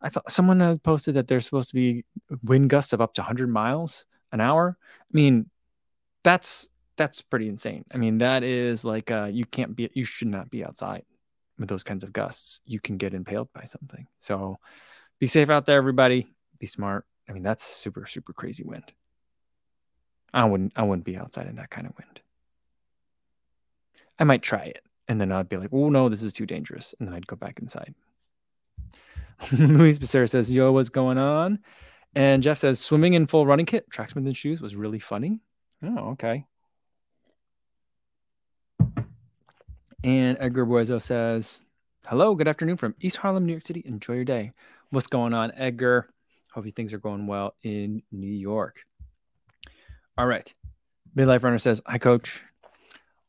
I 0.01 0.09
thought 0.09 0.31
someone 0.31 0.77
posted 0.79 1.15
that 1.15 1.27
there's 1.27 1.45
supposed 1.45 1.69
to 1.69 1.75
be 1.75 2.05
wind 2.43 2.69
gusts 2.69 2.93
of 2.93 3.01
up 3.01 3.13
to 3.15 3.21
100 3.21 3.49
miles 3.49 4.05
an 4.31 4.41
hour. 4.41 4.77
I 4.81 5.11
mean, 5.13 5.49
that's 6.23 6.67
that's 6.97 7.21
pretty 7.21 7.47
insane. 7.47 7.85
I 7.93 7.97
mean, 7.97 8.17
that 8.17 8.43
is 8.43 8.83
like 8.83 9.09
uh, 9.09 9.29
you 9.31 9.45
can't 9.45 9.75
be 9.75 9.89
you 9.93 10.03
should 10.03 10.27
not 10.27 10.49
be 10.49 10.65
outside 10.65 11.03
with 11.59 11.69
those 11.69 11.83
kinds 11.83 12.03
of 12.03 12.13
gusts. 12.13 12.61
You 12.65 12.79
can 12.79 12.97
get 12.97 13.13
impaled 13.13 13.49
by 13.53 13.65
something. 13.65 14.07
So 14.19 14.57
be 15.19 15.27
safe 15.27 15.49
out 15.49 15.65
there, 15.65 15.77
everybody. 15.77 16.27
Be 16.57 16.65
smart. 16.65 17.05
I 17.27 17.33
mean, 17.33 17.43
that's 17.43 17.63
super, 17.63 18.05
super 18.05 18.33
crazy 18.33 18.63
wind. 18.63 18.91
I 20.33 20.45
wouldn't 20.45 20.73
I 20.75 20.83
wouldn't 20.83 21.05
be 21.05 21.17
outside 21.17 21.47
in 21.47 21.55
that 21.55 21.69
kind 21.69 21.87
of 21.87 21.93
wind. 21.97 22.21
I 24.17 24.23
might 24.23 24.41
try 24.41 24.63
it 24.63 24.83
and 25.07 25.19
then 25.19 25.31
I'd 25.31 25.49
be 25.49 25.57
like, 25.57 25.71
oh 25.73 25.89
no, 25.89 26.09
this 26.09 26.23
is 26.23 26.33
too 26.33 26.45
dangerous. 26.45 26.93
And 26.99 27.07
then 27.07 27.15
I'd 27.15 27.27
go 27.27 27.35
back 27.35 27.59
inside. 27.61 27.93
Luis 29.51 29.99
Becerra 29.99 30.29
says, 30.29 30.53
Yo, 30.53 30.71
what's 30.71 30.89
going 30.89 31.17
on? 31.17 31.59
And 32.15 32.43
Jeff 32.43 32.57
says, 32.57 32.79
swimming 32.79 33.13
in 33.13 33.27
full 33.27 33.45
running 33.45 33.65
kit, 33.65 33.89
tracksmith 33.89 34.25
and 34.25 34.35
shoes 34.35 34.61
was 34.61 34.75
really 34.75 34.99
funny. 34.99 35.39
Oh, 35.83 36.11
okay. 36.11 36.45
And 40.03 40.37
Edgar 40.39 40.65
Buezo 40.65 41.01
says, 41.01 41.61
Hello, 42.07 42.33
good 42.33 42.47
afternoon 42.47 42.77
from 42.77 42.95
East 43.01 43.17
Harlem, 43.17 43.45
New 43.45 43.51
York 43.51 43.65
City. 43.65 43.83
Enjoy 43.85 44.13
your 44.13 44.23
day. 44.23 44.53
What's 44.91 45.07
going 45.07 45.33
on, 45.33 45.51
Edgar? 45.55 46.07
Hope 46.53 46.65
you 46.65 46.71
things 46.71 46.93
are 46.93 46.99
going 46.99 47.27
well 47.27 47.55
in 47.63 48.01
New 48.11 48.31
York. 48.31 48.83
All 50.17 50.25
right. 50.25 50.51
Midlife 51.15 51.43
Runner 51.43 51.59
says, 51.59 51.81
Hi, 51.85 51.97
coach. 51.97 52.43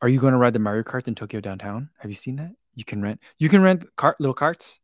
Are 0.01 0.09
you 0.09 0.21
going 0.21 0.33
to 0.33 0.39
ride 0.39 0.53
the 0.53 0.61
Mario 0.61 0.85
Kart 0.85 1.09
in 1.09 1.17
Tokyo 1.17 1.41
downtown? 1.41 1.91
Have 1.99 2.11
you 2.11 2.15
seen 2.15 2.37
that? 2.37 2.53
You 2.75 2.85
can 2.85 3.03
rent, 3.03 3.21
you 3.39 3.49
can 3.49 3.63
rent 3.63 3.85
cart, 3.97 4.21
little 4.21 4.33
carts. 4.33 4.79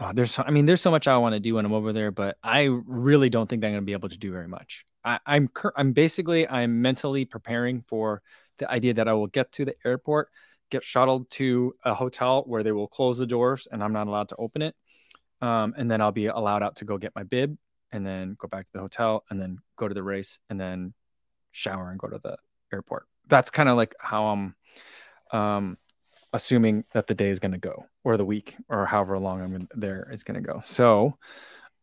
Oh, 0.00 0.12
there's, 0.14 0.38
I 0.38 0.50
mean, 0.50 0.66
there's 0.66 0.80
so 0.80 0.92
much 0.92 1.08
I 1.08 1.16
want 1.16 1.34
to 1.34 1.40
do 1.40 1.56
when 1.56 1.64
I'm 1.66 1.72
over 1.72 1.92
there, 1.92 2.12
but 2.12 2.38
I 2.44 2.68
really 2.86 3.28
don't 3.28 3.48
think 3.48 3.64
I'm 3.64 3.72
going 3.72 3.82
to 3.82 3.84
be 3.84 3.92
able 3.92 4.08
to 4.08 4.16
do 4.16 4.30
very 4.30 4.46
much. 4.46 4.86
I, 5.08 5.18
I'm 5.24 5.48
I'm 5.74 5.92
basically 5.92 6.46
I'm 6.46 6.82
mentally 6.82 7.24
preparing 7.24 7.80
for 7.88 8.20
the 8.58 8.70
idea 8.70 8.92
that 8.94 9.08
I 9.08 9.14
will 9.14 9.26
get 9.26 9.50
to 9.52 9.64
the 9.64 9.74
airport, 9.86 10.28
get 10.70 10.84
shuttled 10.84 11.30
to 11.30 11.74
a 11.82 11.94
hotel 11.94 12.44
where 12.46 12.62
they 12.62 12.72
will 12.72 12.88
close 12.88 13.16
the 13.16 13.26
doors 13.26 13.66
and 13.72 13.82
I'm 13.82 13.94
not 13.94 14.06
allowed 14.06 14.28
to 14.28 14.36
open 14.36 14.60
it. 14.60 14.74
Um, 15.40 15.72
and 15.78 15.90
then 15.90 16.02
I'll 16.02 16.12
be 16.12 16.26
allowed 16.26 16.62
out 16.62 16.76
to 16.76 16.84
go 16.84 16.98
get 16.98 17.14
my 17.14 17.22
bib 17.22 17.56
and 17.90 18.04
then 18.04 18.36
go 18.38 18.48
back 18.48 18.66
to 18.66 18.72
the 18.74 18.80
hotel 18.80 19.24
and 19.30 19.40
then 19.40 19.58
go 19.76 19.88
to 19.88 19.94
the 19.94 20.02
race 20.02 20.40
and 20.50 20.60
then 20.60 20.92
shower 21.52 21.90
and 21.90 21.98
go 21.98 22.08
to 22.08 22.20
the 22.22 22.36
airport. 22.70 23.06
That's 23.28 23.50
kind 23.50 23.70
of 23.70 23.78
like 23.78 23.94
how 23.98 24.26
I'm 24.26 24.54
um, 25.32 25.78
assuming 26.34 26.84
that 26.92 27.06
the 27.06 27.14
day 27.14 27.30
is 27.30 27.38
going 27.38 27.52
to 27.52 27.58
go 27.58 27.86
or 28.04 28.18
the 28.18 28.26
week 28.26 28.56
or 28.68 28.84
however 28.84 29.18
long 29.18 29.40
I'm 29.40 29.68
there 29.74 30.10
is 30.12 30.22
going 30.22 30.42
to 30.42 30.46
go. 30.46 30.62
So, 30.66 31.16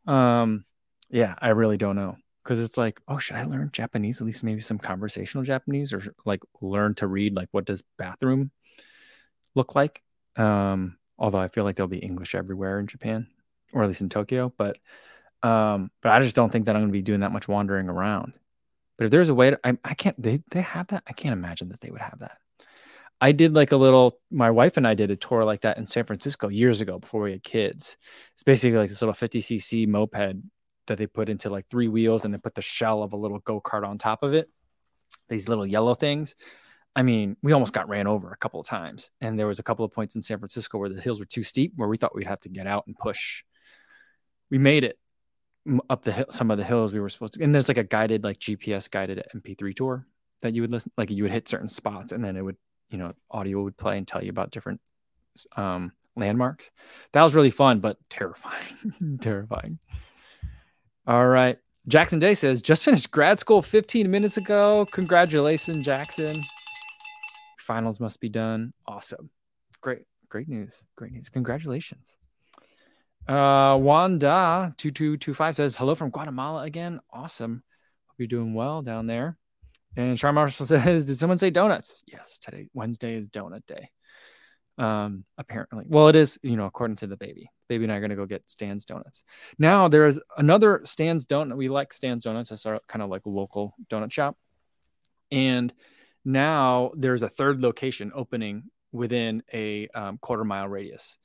um, 0.05 0.65
yeah, 1.09 1.33
I 1.39 1.49
really 1.49 1.77
don't 1.77 1.95
know 1.95 2.17
because 2.45 2.59
it's 2.61 2.77
like, 2.77 3.01
oh, 3.07 3.17
should 3.17 3.37
I 3.37 3.43
learn 3.43 3.71
Japanese? 3.73 4.21
At 4.21 4.27
least 4.27 4.43
maybe 4.43 4.61
some 4.61 4.77
conversational 4.77 5.43
Japanese 5.43 5.91
or 5.91 6.03
like 6.25 6.41
learn 6.61 6.93
to 6.95 7.07
read 7.07 7.35
like 7.35 7.49
what 7.51 7.65
does 7.65 7.83
bathroom 7.97 8.51
look 9.55 9.73
like? 9.73 10.03
Um, 10.35 10.97
although 11.17 11.39
I 11.39 11.47
feel 11.47 11.63
like 11.63 11.75
there'll 11.75 11.87
be 11.87 11.97
English 11.97 12.35
everywhere 12.35 12.79
in 12.79 12.85
Japan 12.85 13.27
or 13.73 13.81
at 13.81 13.87
least 13.87 14.01
in 14.01 14.09
Tokyo, 14.09 14.53
but 14.57 14.77
um, 15.41 15.91
but 16.01 16.11
I 16.11 16.21
just 16.21 16.35
don't 16.35 16.51
think 16.51 16.65
that 16.65 16.75
I'm 16.75 16.83
going 16.83 16.89
to 16.89 16.97
be 16.97 17.01
doing 17.01 17.21
that 17.21 17.31
much 17.31 17.47
wandering 17.47 17.89
around. 17.89 18.37
But 18.97 19.05
if 19.05 19.11
there's 19.11 19.29
a 19.29 19.35
way 19.35 19.51
to, 19.51 19.59
I, 19.63 19.77
I 19.83 19.93
can't, 19.93 20.19
they, 20.21 20.41
they 20.51 20.61
have 20.61 20.87
that. 20.87 21.03
I 21.05 21.13
can't 21.13 21.33
imagine 21.33 21.69
that 21.69 21.81
they 21.81 21.91
would 21.91 22.01
have 22.01 22.19
that. 22.19 22.37
I 23.21 23.31
did 23.31 23.53
like 23.53 23.71
a 23.71 23.77
little, 23.77 24.19
my 24.31 24.51
wife 24.51 24.77
and 24.77 24.87
I 24.87 24.93
did 24.93 25.11
a 25.11 25.15
tour 25.15 25.43
like 25.43 25.61
that 25.61 25.77
in 25.77 25.85
San 25.85 26.03
Francisco 26.03 26.47
years 26.47 26.81
ago 26.81 26.99
before 26.99 27.21
we 27.21 27.31
had 27.31 27.43
kids. 27.43 27.97
It's 28.33 28.43
basically 28.43 28.77
like 28.77 28.89
this 28.89 29.01
little 29.01 29.13
50cc 29.13 29.87
moped 29.87 30.37
that 30.87 30.97
they 30.97 31.07
put 31.07 31.29
into 31.29 31.49
like 31.49 31.67
three 31.69 31.87
wheels 31.87 32.25
and 32.25 32.33
they 32.33 32.37
put 32.37 32.55
the 32.55 32.61
shell 32.61 33.03
of 33.03 33.13
a 33.13 33.17
little 33.17 33.39
go 33.39 33.61
kart 33.61 33.85
on 33.85 33.97
top 33.97 34.23
of 34.23 34.33
it. 34.33 34.49
These 35.29 35.47
little 35.47 35.65
yellow 35.65 35.93
things. 35.93 36.35
I 36.95 37.03
mean, 37.03 37.35
we 37.41 37.51
almost 37.51 37.73
got 37.73 37.89
ran 37.89 38.07
over 38.07 38.31
a 38.31 38.37
couple 38.37 38.59
of 38.59 38.65
times. 38.65 39.11
And 39.19 39.37
there 39.37 39.47
was 39.47 39.59
a 39.59 39.63
couple 39.63 39.83
of 39.83 39.91
points 39.91 40.15
in 40.15 40.21
San 40.21 40.39
Francisco 40.39 40.77
where 40.77 40.89
the 40.89 41.01
hills 41.01 41.19
were 41.19 41.25
too 41.25 41.43
steep, 41.43 41.73
where 41.75 41.89
we 41.89 41.97
thought 41.97 42.15
we'd 42.15 42.27
have 42.27 42.41
to 42.41 42.49
get 42.49 42.67
out 42.67 42.87
and 42.87 42.97
push. 42.97 43.43
We 44.49 44.57
made 44.57 44.83
it 44.83 44.97
up 45.89 46.03
the 46.03 46.11
hill, 46.11 46.25
some 46.29 46.51
of 46.51 46.57
the 46.57 46.63
hills 46.63 46.93
we 46.93 46.99
were 46.99 47.09
supposed 47.09 47.33
to. 47.33 47.43
And 47.43 47.53
there's 47.53 47.67
like 47.67 47.77
a 47.77 47.83
guided, 47.83 48.23
like 48.23 48.39
GPS 48.39 48.89
guided 48.89 49.23
MP3 49.35 49.75
tour 49.75 50.07
that 50.41 50.55
you 50.55 50.61
would 50.61 50.71
listen, 50.71 50.91
like 50.97 51.09
you 51.09 51.23
would 51.23 51.31
hit 51.31 51.49
certain 51.49 51.69
spots, 51.69 52.11
and 52.11 52.23
then 52.23 52.37
it 52.37 52.41
would, 52.41 52.57
you 52.89 52.97
know, 52.97 53.13
audio 53.31 53.63
would 53.63 53.77
play 53.77 53.97
and 53.97 54.07
tell 54.07 54.23
you 54.23 54.29
about 54.29 54.51
different 54.51 54.79
um, 55.57 55.91
landmarks. 56.15 56.71
That 57.13 57.23
was 57.23 57.35
really 57.35 57.49
fun, 57.49 57.79
but 57.79 57.97
terrifying, 58.09 59.17
terrifying. 59.21 59.79
All 61.07 61.27
right. 61.27 61.57
Jackson 61.87 62.17
Day 62.17 62.33
says, 62.33 62.61
just 62.63 62.83
finished 62.83 63.11
grad 63.11 63.37
school 63.37 63.61
15 63.61 64.09
minutes 64.09 64.37
ago. 64.37 64.85
Congratulations, 64.91 65.85
Jackson. 65.85 66.35
Finals 67.59 67.99
must 67.99 68.19
be 68.19 68.29
done. 68.29 68.73
Awesome. 68.87 69.29
Great. 69.81 70.03
Great 70.29 70.47
news. 70.49 70.73
Great 70.95 71.11
news. 71.11 71.29
Congratulations. 71.29 72.07
Uh, 73.27 73.77
Wanda 73.79 74.73
two 74.77 74.91
two 74.91 75.17
two 75.17 75.33
five 75.33 75.55
says 75.55 75.75
hello 75.75 75.95
from 75.95 76.11
Guatemala 76.11 76.63
again. 76.63 76.99
Awesome. 77.11 77.63
Hope 78.07 78.15
you're 78.19 78.27
doing 78.27 78.53
well 78.53 78.83
down 78.83 79.07
there. 79.07 79.37
And 79.97 80.17
Char 80.17 80.31
Marshall 80.31 80.65
says, 80.67 81.05
"Did 81.05 81.17
someone 81.17 81.39
say 81.39 81.49
donuts?" 81.49 82.03
Yes, 82.05 82.37
today 82.37 82.67
Wednesday 82.73 83.15
is 83.15 83.29
donut 83.29 83.65
day. 83.65 83.89
Um, 84.77 85.23
apparently, 85.37 85.85
well, 85.87 86.09
it 86.09 86.15
is. 86.15 86.37
You 86.43 86.57
know, 86.57 86.65
according 86.65 86.97
to 86.97 87.07
the 87.07 87.17
baby, 87.17 87.49
baby 87.69 87.85
and 87.85 87.93
I 87.93 87.97
are 87.97 88.01
gonna 88.01 88.15
go 88.15 88.25
get 88.25 88.49
Stan's 88.49 88.85
donuts. 88.85 89.23
Now 89.57 89.87
there 89.87 90.07
is 90.07 90.19
another 90.37 90.81
Stan's 90.83 91.25
donut. 91.25 91.55
We 91.55 91.69
like 91.69 91.93
Stan's 91.93 92.23
donuts. 92.23 92.49
That's 92.49 92.65
our 92.65 92.81
kind 92.87 93.01
of 93.01 93.09
like 93.09 93.21
local 93.25 93.75
donut 93.89 94.11
shop. 94.11 94.37
And 95.31 95.73
now 96.23 96.91
there's 96.95 97.21
a 97.21 97.29
third 97.29 97.61
location 97.61 98.11
opening 98.13 98.63
within 98.91 99.43
a 99.53 99.87
um, 99.89 100.17
quarter 100.17 100.43
mile 100.43 100.67
radius. 100.67 101.17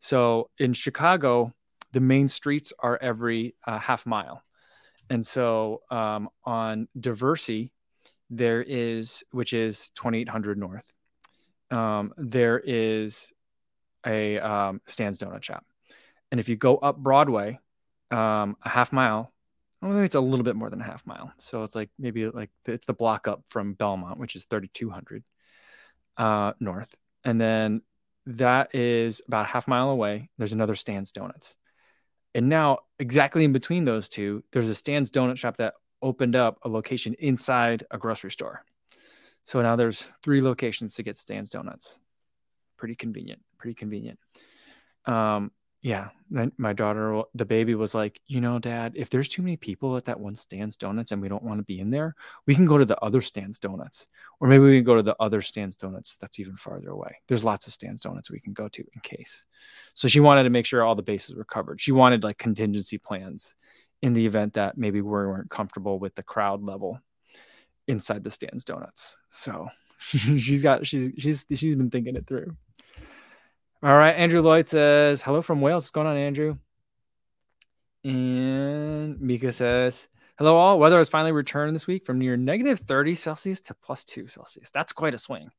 So 0.00 0.50
in 0.58 0.72
Chicago, 0.72 1.52
the 1.92 2.00
main 2.00 2.28
streets 2.28 2.72
are 2.78 2.98
every 3.00 3.54
uh, 3.66 3.78
half 3.78 4.06
mile. 4.06 4.42
And 5.08 5.24
so 5.24 5.82
um, 5.90 6.28
on 6.44 6.88
Diversey 6.98 7.70
there 8.30 8.62
is, 8.62 9.22
which 9.30 9.52
is 9.52 9.90
2800 9.90 10.58
North, 10.58 10.94
um, 11.70 12.12
there 12.16 12.58
is 12.58 13.32
a 14.06 14.38
um, 14.38 14.80
Stan's 14.86 15.18
Donut 15.18 15.42
Shop. 15.42 15.64
And 16.30 16.40
if 16.40 16.48
you 16.48 16.56
go 16.56 16.76
up 16.76 16.96
Broadway, 16.96 17.58
um, 18.10 18.56
a 18.62 18.68
half 18.68 18.92
mile, 18.92 19.32
well, 19.80 19.92
maybe 19.92 20.04
it's 20.04 20.14
a 20.14 20.20
little 20.20 20.44
bit 20.44 20.56
more 20.56 20.70
than 20.70 20.80
a 20.80 20.84
half 20.84 21.06
mile. 21.06 21.32
So 21.38 21.62
it's 21.62 21.74
like 21.74 21.90
maybe 21.98 22.26
like 22.28 22.50
it's 22.66 22.86
the 22.86 22.94
block 22.94 23.28
up 23.28 23.42
from 23.48 23.74
Belmont, 23.74 24.18
which 24.18 24.36
is 24.36 24.46
3200 24.46 25.24
uh, 26.16 26.52
North. 26.60 26.94
And 27.24 27.40
then 27.40 27.82
that 28.26 28.74
is 28.74 29.22
about 29.26 29.46
half 29.46 29.68
mile 29.68 29.90
away. 29.90 30.30
There's 30.38 30.52
another 30.52 30.74
Stan's 30.74 31.12
Donuts. 31.12 31.54
And 32.34 32.48
now, 32.48 32.80
exactly 32.98 33.44
in 33.44 33.52
between 33.52 33.84
those 33.84 34.08
two, 34.08 34.44
there's 34.52 34.68
a 34.68 34.74
Stan's 34.74 35.10
Donut 35.10 35.38
shop 35.38 35.56
that 35.56 35.74
opened 36.02 36.36
up 36.36 36.58
a 36.62 36.68
location 36.68 37.14
inside 37.18 37.84
a 37.90 37.98
grocery 37.98 38.30
store. 38.30 38.62
So 39.46 39.62
now 39.62 39.76
there's 39.76 40.10
three 40.24 40.42
locations 40.42 40.96
to 40.96 41.04
get 41.04 41.16
Stan's 41.16 41.50
Donuts. 41.50 42.00
Pretty 42.76 42.96
convenient. 42.96 43.40
Pretty 43.58 43.74
convenient. 43.74 44.18
Um, 45.06 45.52
yeah, 45.82 46.08
then 46.30 46.50
my 46.58 46.72
daughter, 46.72 47.22
the 47.32 47.44
baby 47.44 47.76
was 47.76 47.94
like, 47.94 48.20
you 48.26 48.40
know, 48.40 48.58
dad, 48.58 48.94
if 48.96 49.08
there's 49.08 49.28
too 49.28 49.42
many 49.42 49.56
people 49.56 49.96
at 49.96 50.06
that 50.06 50.18
one 50.18 50.34
Stan's 50.34 50.74
Donuts 50.74 51.12
and 51.12 51.22
we 51.22 51.28
don't 51.28 51.44
want 51.44 51.60
to 51.60 51.64
be 51.64 51.78
in 51.78 51.90
there, 51.90 52.16
we 52.46 52.56
can 52.56 52.66
go 52.66 52.76
to 52.76 52.84
the 52.84 52.98
other 52.98 53.20
Stan's 53.20 53.60
Donuts. 53.60 54.08
Or 54.40 54.48
maybe 54.48 54.64
we 54.64 54.78
can 54.78 54.84
go 54.84 54.96
to 54.96 55.02
the 55.04 55.14
other 55.20 55.42
Stan's 55.42 55.76
Donuts 55.76 56.16
that's 56.16 56.40
even 56.40 56.56
farther 56.56 56.90
away. 56.90 57.14
There's 57.28 57.44
lots 57.44 57.68
of 57.68 57.72
Stan's 57.72 58.00
Donuts 58.00 58.32
we 58.32 58.40
can 58.40 58.52
go 58.52 58.66
to 58.66 58.84
in 58.94 59.00
case. 59.02 59.44
So 59.94 60.08
she 60.08 60.18
wanted 60.18 60.42
to 60.42 60.50
make 60.50 60.66
sure 60.66 60.82
all 60.82 60.96
the 60.96 61.02
bases 61.02 61.36
were 61.36 61.44
covered. 61.44 61.80
She 61.80 61.92
wanted 61.92 62.24
like 62.24 62.38
contingency 62.38 62.98
plans 62.98 63.54
in 64.02 64.12
the 64.12 64.26
event 64.26 64.54
that 64.54 64.76
maybe 64.76 65.00
we 65.00 65.08
weren't 65.08 65.50
comfortable 65.50 66.00
with 66.00 66.16
the 66.16 66.24
crowd 66.24 66.64
level 66.64 67.00
inside 67.88 68.24
the 68.24 68.30
Stan's 68.30 68.64
Donuts. 68.64 69.16
So 69.30 69.68
she's 69.98 70.62
got 70.62 70.86
she's 70.86 71.12
she's 71.18 71.44
she's 71.54 71.74
been 71.74 71.90
thinking 71.90 72.16
it 72.16 72.26
through. 72.26 72.56
All 73.82 73.96
right. 73.96 74.16
Andrew 74.16 74.40
Lloyd 74.40 74.68
says, 74.68 75.22
hello 75.22 75.42
from 75.42 75.60
Wales. 75.60 75.84
What's 75.84 75.90
going 75.90 76.06
on, 76.06 76.16
Andrew? 76.16 76.56
And 78.04 79.20
Mika 79.20 79.52
says, 79.52 80.08
hello, 80.38 80.56
all. 80.56 80.78
Weather 80.78 80.98
has 80.98 81.08
finally 81.08 81.32
returned 81.32 81.74
this 81.74 81.86
week 81.86 82.06
from 82.06 82.18
near 82.18 82.36
negative 82.36 82.80
30 82.80 83.14
Celsius 83.14 83.60
to 83.62 83.74
plus 83.74 84.04
two 84.04 84.28
Celsius. 84.28 84.70
That's 84.70 84.92
quite 84.92 85.14
a 85.14 85.18
swing. 85.18 85.50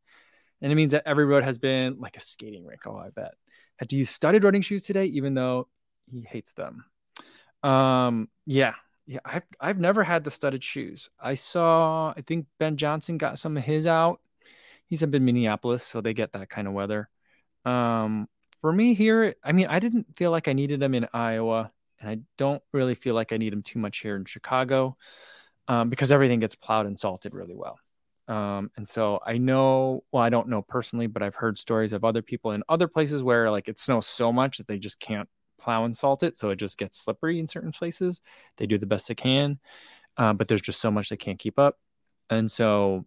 And 0.62 0.72
it 0.72 0.76
means 0.76 0.94
that 0.94 1.04
every 1.06 1.26
road 1.26 1.44
has 1.44 1.60
been 1.60 2.00
like 2.00 2.18
a 2.18 2.22
skating 2.22 2.66
rink. 2.66 2.82
Oh, 2.88 2.98
I 2.98 3.10
bet. 3.10 3.34
Had 3.78 3.90
to 3.90 3.96
use 3.96 4.10
studded 4.10 4.44
running 4.44 4.62
shoes 4.62 4.84
today, 4.84 5.06
even 5.06 5.36
though 5.36 5.68
he 6.12 6.22
hates 6.22 6.54
them. 6.54 6.86
Um, 7.64 8.30
yeah. 8.46 8.74
Yeah, 9.08 9.20
I've 9.24 9.44
I've 9.60 9.80
never 9.80 10.04
had 10.04 10.24
the 10.24 10.32
studded 10.32 10.64
shoes. 10.64 11.10
I 11.20 11.36
saw 11.36 12.14
I 12.16 12.22
think 12.22 12.46
Ben 12.60 12.76
Johnson 12.76 13.18
got 13.18 13.40
some 13.40 13.56
of 13.56 13.64
his 13.64 13.88
out. 13.88 14.20
He's 14.88 15.02
up 15.02 15.14
in 15.16 15.24
Minneapolis, 15.26 15.84
so 15.84 16.02
they 16.02 16.14
get 16.14 16.34
that 16.34 16.50
kind 16.50 16.68
of 16.68 16.74
weather. 16.74 17.10
Um, 17.66 18.28
for 18.62 18.72
me 18.72 18.94
here, 18.94 19.36
I 19.44 19.52
mean, 19.54 19.68
I 19.68 19.80
didn't 19.80 20.16
feel 20.16 20.32
like 20.32 20.48
I 20.48 20.54
needed 20.54 20.80
them 20.82 20.94
in 20.94 21.08
Iowa, 21.14 21.72
and 22.00 22.10
I 22.10 22.20
don't 22.38 22.62
really 22.74 22.96
feel 22.96 23.16
like 23.16 23.32
I 23.34 23.38
need 23.38 23.54
them 23.54 23.64
too 23.64 23.80
much 23.80 24.00
here 24.00 24.16
in 24.16 24.26
Chicago 24.26 24.98
um, 25.68 25.90
because 25.90 26.12
everything 26.12 26.40
gets 26.40 26.56
plowed 26.56 26.86
and 26.86 27.00
salted 27.00 27.34
really 27.34 27.56
well. 27.56 27.80
Um, 28.28 28.72
and 28.76 28.88
so 28.88 29.20
I 29.26 29.38
know, 29.38 30.04
well, 30.12 30.24
I 30.24 30.30
don't 30.30 30.50
know 30.50 30.62
personally, 30.62 31.08
but 31.08 31.24
I've 31.24 31.36
heard 31.36 31.58
stories 31.58 31.94
of 31.94 32.04
other 32.04 32.22
people 32.22 32.52
in 32.52 32.64
other 32.68 32.88
places 32.88 33.24
where 33.24 33.50
like 33.52 33.70
it 33.70 33.80
snows 33.80 34.08
so 34.08 34.34
much 34.34 34.58
that 34.58 34.68
they 34.68 34.80
just 34.80 35.00
can't 35.00 35.30
plow 35.58 35.86
and 35.86 35.96
salt 35.96 36.24
it. 36.24 36.38
So 36.38 36.50
it 36.50 36.58
just 36.58 36.78
gets 36.78 37.00
slippery 37.00 37.40
in 37.40 37.48
certain 37.48 37.72
places. 37.72 38.22
They 38.58 38.66
do 38.66 38.78
the 38.78 38.86
best 38.86 39.08
they 39.08 39.16
can, 39.16 39.60
uh, 40.18 40.34
but 40.34 40.48
there's 40.48 40.62
just 40.62 40.82
so 40.82 40.92
much 40.92 41.10
they 41.10 41.18
can't 41.18 41.40
keep 41.40 41.60
up. 41.60 41.78
And 42.30 42.52
so 42.52 43.06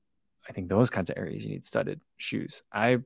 I 0.49 0.52
think 0.52 0.69
those 0.69 0.90
kinds 0.90 1.11
of 1.11 1.19
areas 1.19 1.45
you 1.45 1.50
need 1.50 1.64
studded 1.64 2.00
shoes. 2.16 2.62
I 2.73 2.99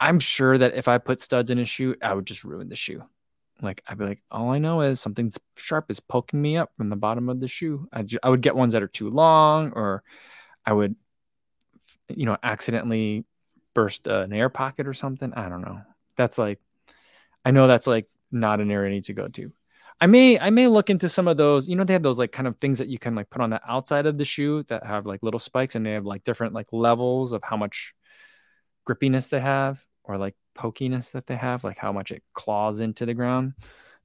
I'm 0.00 0.18
sure 0.18 0.58
that 0.58 0.74
if 0.74 0.88
I 0.88 0.98
put 0.98 1.20
studs 1.20 1.50
in 1.50 1.58
a 1.58 1.64
shoe, 1.64 1.94
I 2.02 2.12
would 2.12 2.26
just 2.26 2.44
ruin 2.44 2.68
the 2.68 2.76
shoe. 2.76 3.04
Like 3.60 3.82
I'd 3.86 3.98
be 3.98 4.04
like, 4.04 4.22
all 4.30 4.50
I 4.50 4.58
know 4.58 4.80
is 4.80 5.00
something 5.00 5.30
sharp 5.56 5.86
is 5.90 6.00
poking 6.00 6.42
me 6.42 6.56
up 6.56 6.72
from 6.76 6.88
the 6.88 6.96
bottom 6.96 7.28
of 7.28 7.38
the 7.38 7.46
shoe. 7.46 7.88
I, 7.92 8.02
ju- 8.02 8.18
I 8.22 8.28
would 8.28 8.42
get 8.42 8.56
ones 8.56 8.72
that 8.72 8.82
are 8.82 8.88
too 8.88 9.08
long, 9.08 9.72
or 9.76 10.02
I 10.66 10.72
would, 10.72 10.96
you 12.08 12.26
know, 12.26 12.36
accidentally 12.42 13.24
burst 13.74 14.08
an 14.08 14.32
air 14.32 14.48
pocket 14.48 14.88
or 14.88 14.94
something. 14.94 15.32
I 15.34 15.48
don't 15.48 15.62
know. 15.62 15.80
That's 16.16 16.36
like, 16.36 16.58
I 17.44 17.52
know 17.52 17.68
that's 17.68 17.86
like 17.86 18.08
not 18.32 18.60
an 18.60 18.70
area 18.70 18.90
I 18.90 18.94
need 18.94 19.04
to 19.04 19.12
go 19.14 19.28
to. 19.28 19.52
I 20.00 20.06
may 20.06 20.38
I 20.38 20.50
may 20.50 20.66
look 20.66 20.90
into 20.90 21.08
some 21.08 21.28
of 21.28 21.36
those. 21.36 21.68
You 21.68 21.76
know, 21.76 21.84
they 21.84 21.92
have 21.92 22.02
those 22.02 22.18
like 22.18 22.32
kind 22.32 22.48
of 22.48 22.56
things 22.56 22.78
that 22.78 22.88
you 22.88 22.98
can 22.98 23.14
like 23.14 23.30
put 23.30 23.40
on 23.40 23.50
the 23.50 23.60
outside 23.68 24.06
of 24.06 24.18
the 24.18 24.24
shoe 24.24 24.64
that 24.64 24.84
have 24.84 25.06
like 25.06 25.22
little 25.22 25.40
spikes, 25.40 25.74
and 25.74 25.86
they 25.86 25.92
have 25.92 26.04
like 26.04 26.24
different 26.24 26.54
like 26.54 26.66
levels 26.72 27.32
of 27.32 27.42
how 27.44 27.56
much 27.56 27.94
grippiness 28.88 29.28
they 29.28 29.40
have 29.40 29.84
or 30.04 30.18
like 30.18 30.34
pokiness 30.56 31.12
that 31.12 31.26
they 31.26 31.36
have, 31.36 31.62
like 31.64 31.78
how 31.78 31.92
much 31.92 32.10
it 32.10 32.22
claws 32.32 32.80
into 32.80 33.06
the 33.06 33.14
ground. 33.14 33.54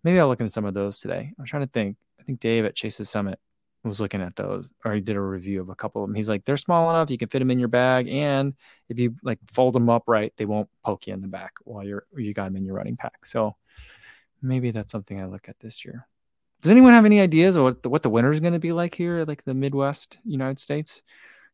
Maybe 0.03 0.19
I'll 0.19 0.27
look 0.27 0.39
into 0.39 0.53
some 0.53 0.65
of 0.65 0.73
those 0.73 0.99
today. 0.99 1.33
I'm 1.39 1.45
trying 1.45 1.63
to 1.63 1.71
think. 1.71 1.97
I 2.19 2.23
think 2.23 2.39
Dave 2.39 2.65
at 2.65 2.75
Chase 2.75 2.97
the 2.97 3.05
Summit 3.05 3.39
was 3.83 4.01
looking 4.01 4.21
at 4.21 4.35
those, 4.35 4.71
or 4.85 4.93
he 4.93 5.01
did 5.01 5.15
a 5.15 5.21
review 5.21 5.61
of 5.61 5.69
a 5.69 5.75
couple 5.75 6.03
of 6.03 6.09
them. 6.09 6.15
He's 6.15 6.29
like, 6.29 6.45
they're 6.45 6.57
small 6.57 6.89
enough 6.89 7.09
you 7.09 7.17
can 7.17 7.29
fit 7.29 7.39
them 7.39 7.51
in 7.51 7.59
your 7.59 7.67
bag, 7.69 8.07
and 8.07 8.53
if 8.89 8.99
you 8.99 9.15
like 9.23 9.39
fold 9.51 9.73
them 9.73 9.89
up 9.89 10.03
right, 10.07 10.33
they 10.37 10.45
won't 10.45 10.69
poke 10.83 11.07
you 11.07 11.13
in 11.13 11.21
the 11.21 11.27
back 11.27 11.53
while 11.63 11.83
you're 11.83 12.05
you 12.15 12.33
got 12.33 12.45
them 12.45 12.57
in 12.57 12.65
your 12.65 12.75
running 12.75 12.97
pack. 12.97 13.25
So 13.25 13.55
maybe 14.41 14.71
that's 14.71 14.91
something 14.91 15.19
I 15.21 15.25
look 15.25 15.49
at 15.49 15.59
this 15.59 15.85
year. 15.85 16.07
Does 16.61 16.71
anyone 16.71 16.93
have 16.93 17.05
any 17.05 17.19
ideas 17.19 17.55
of 17.55 17.63
what 17.63 17.83
the, 17.83 17.89
what 17.89 18.03
the 18.03 18.09
winter 18.09 18.31
is 18.31 18.39
going 18.39 18.53
to 18.53 18.59
be 18.59 18.71
like 18.71 18.95
here, 18.95 19.23
like 19.25 19.43
the 19.43 19.53
Midwest 19.53 20.17
United 20.25 20.59
States? 20.59 21.03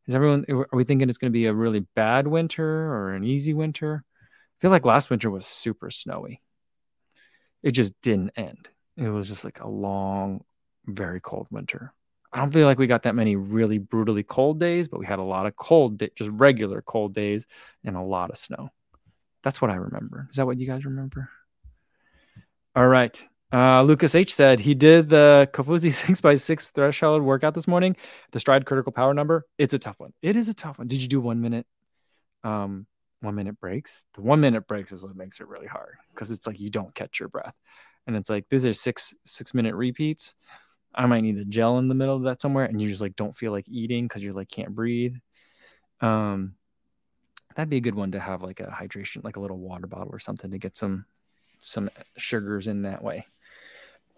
Is 0.08 0.16
everyone 0.16 0.46
are 0.50 0.68
we 0.74 0.84
thinking 0.84 1.10
it's 1.10 1.18
going 1.18 1.32
to 1.32 1.38
be 1.38 1.46
a 1.46 1.54
really 1.54 1.86
bad 1.96 2.28
winter 2.28 2.66
or 2.66 3.14
an 3.14 3.24
easy 3.24 3.54
winter? 3.54 4.04
I 4.14 4.58
feel 4.62 4.72
like 4.72 4.86
last 4.86 5.10
winter 5.10 5.30
was 5.30 5.46
super 5.46 5.90
snowy. 5.90 6.42
It 7.62 7.72
just 7.72 7.94
didn't 8.02 8.32
end. 8.36 8.68
It 8.98 9.10
was 9.10 9.28
just 9.28 9.44
like 9.44 9.60
a 9.62 9.70
long, 9.70 10.44
very 10.86 11.22
cold 11.22 11.48
winter. 11.50 11.94
I 12.32 12.40
don't 12.40 12.52
feel 12.52 12.66
like 12.66 12.80
we 12.80 12.88
got 12.88 13.04
that 13.04 13.16
many 13.16 13.36
really 13.36 13.78
brutally 13.78 14.24
cold 14.24 14.60
days, 14.60 14.88
but 14.88 15.00
we 15.00 15.06
had 15.06 15.20
a 15.20 15.24
lot 15.24 15.46
of 15.46 15.56
cold, 15.56 16.00
just 16.16 16.32
regular 16.32 16.82
cold 16.82 17.14
days 17.14 17.46
and 17.84 17.96
a 17.96 18.02
lot 18.02 18.32
of 18.32 18.38
snow. 18.38 18.70
That's 19.44 19.62
what 19.62 19.72
I 19.72 19.76
remember. 19.76 20.28
Is 20.32 20.38
that 20.38 20.46
what 20.46 20.60
you 20.60 20.66
guys 20.66 20.86
remember? 20.86 21.30
All 22.76 22.88
right. 22.88 23.24
Uh, 23.52 23.84
Lucas 23.84 24.16
H 24.16 24.34
said 24.34 24.60
he 24.60 24.74
did 24.74 25.10
the 25.10 25.48
Kofuzi 25.54 25.90
6x6 25.90 26.72
threshold 26.74 27.22
workout 27.22 27.54
this 27.54 27.68
morning, 27.68 27.96
the 28.32 28.40
stride 28.40 28.66
critical 28.66 28.92
power 28.92 29.14
number. 29.14 29.46
It's 29.60 29.76
a 29.76 29.80
tough 29.80 30.00
one. 30.00 30.12
It 30.24 30.36
is 30.36 30.50
a 30.50 30.56
tough 30.56 30.80
one. 30.80 30.88
Did 30.88 31.00
you 31.00 31.08
do 31.08 31.22
one 31.22 31.40
minute? 31.40 31.68
Um, 32.44 32.88
one 33.22 33.36
minute 33.36 33.60
breaks. 33.60 34.06
The 34.16 34.22
one 34.22 34.42
minute 34.42 34.68
breaks 34.68 34.92
is 34.92 35.04
what 35.04 35.16
makes 35.16 35.40
it 35.40 35.48
really 35.48 35.68
hard 35.68 35.98
because 36.14 36.32
it's 36.32 36.48
like 36.48 36.60
you 36.60 36.72
don't 36.72 36.96
catch 36.96 37.20
your 37.20 37.30
breath. 37.30 37.56
And 38.08 38.16
it's 38.16 38.30
like 38.30 38.50
these 38.50 38.66
are 38.66 38.74
six 38.74 39.14
six 39.24 39.54
minute 39.54 39.76
repeats. 39.76 40.34
I 40.96 41.06
might 41.06 41.22
need 41.22 41.38
a 41.38 41.46
gel 41.46 41.78
in 41.78 41.88
the 41.88 41.96
middle 41.96 42.16
of 42.16 42.24
that 42.24 42.42
somewhere, 42.42 42.66
and 42.66 42.82
you 42.82 42.90
just 42.90 43.02
like 43.02 43.16
don't 43.16 43.36
feel 43.36 43.52
like 43.52 43.70
eating 43.70 44.06
because 44.06 44.24
you're 44.24 44.34
like 44.34 44.50
can't 44.50 44.74
breathe. 44.74 45.16
Um, 46.02 46.56
that'd 47.56 47.70
be 47.70 47.78
a 47.78 47.82
good 47.82 47.96
one 47.96 48.12
to 48.12 48.20
have 48.20 48.42
like 48.42 48.60
a 48.60 48.66
hydration, 48.68 49.24
like 49.24 49.38
a 49.38 49.40
little 49.40 49.60
water 49.60 49.88
bottle 49.88 50.14
or 50.14 50.20
something 50.20 50.50
to 50.52 50.58
get 50.58 50.76
some 50.76 51.06
some 51.64 51.90
sugars 52.18 52.68
in 52.68 52.84
that 52.84 53.04
way. 53.04 53.26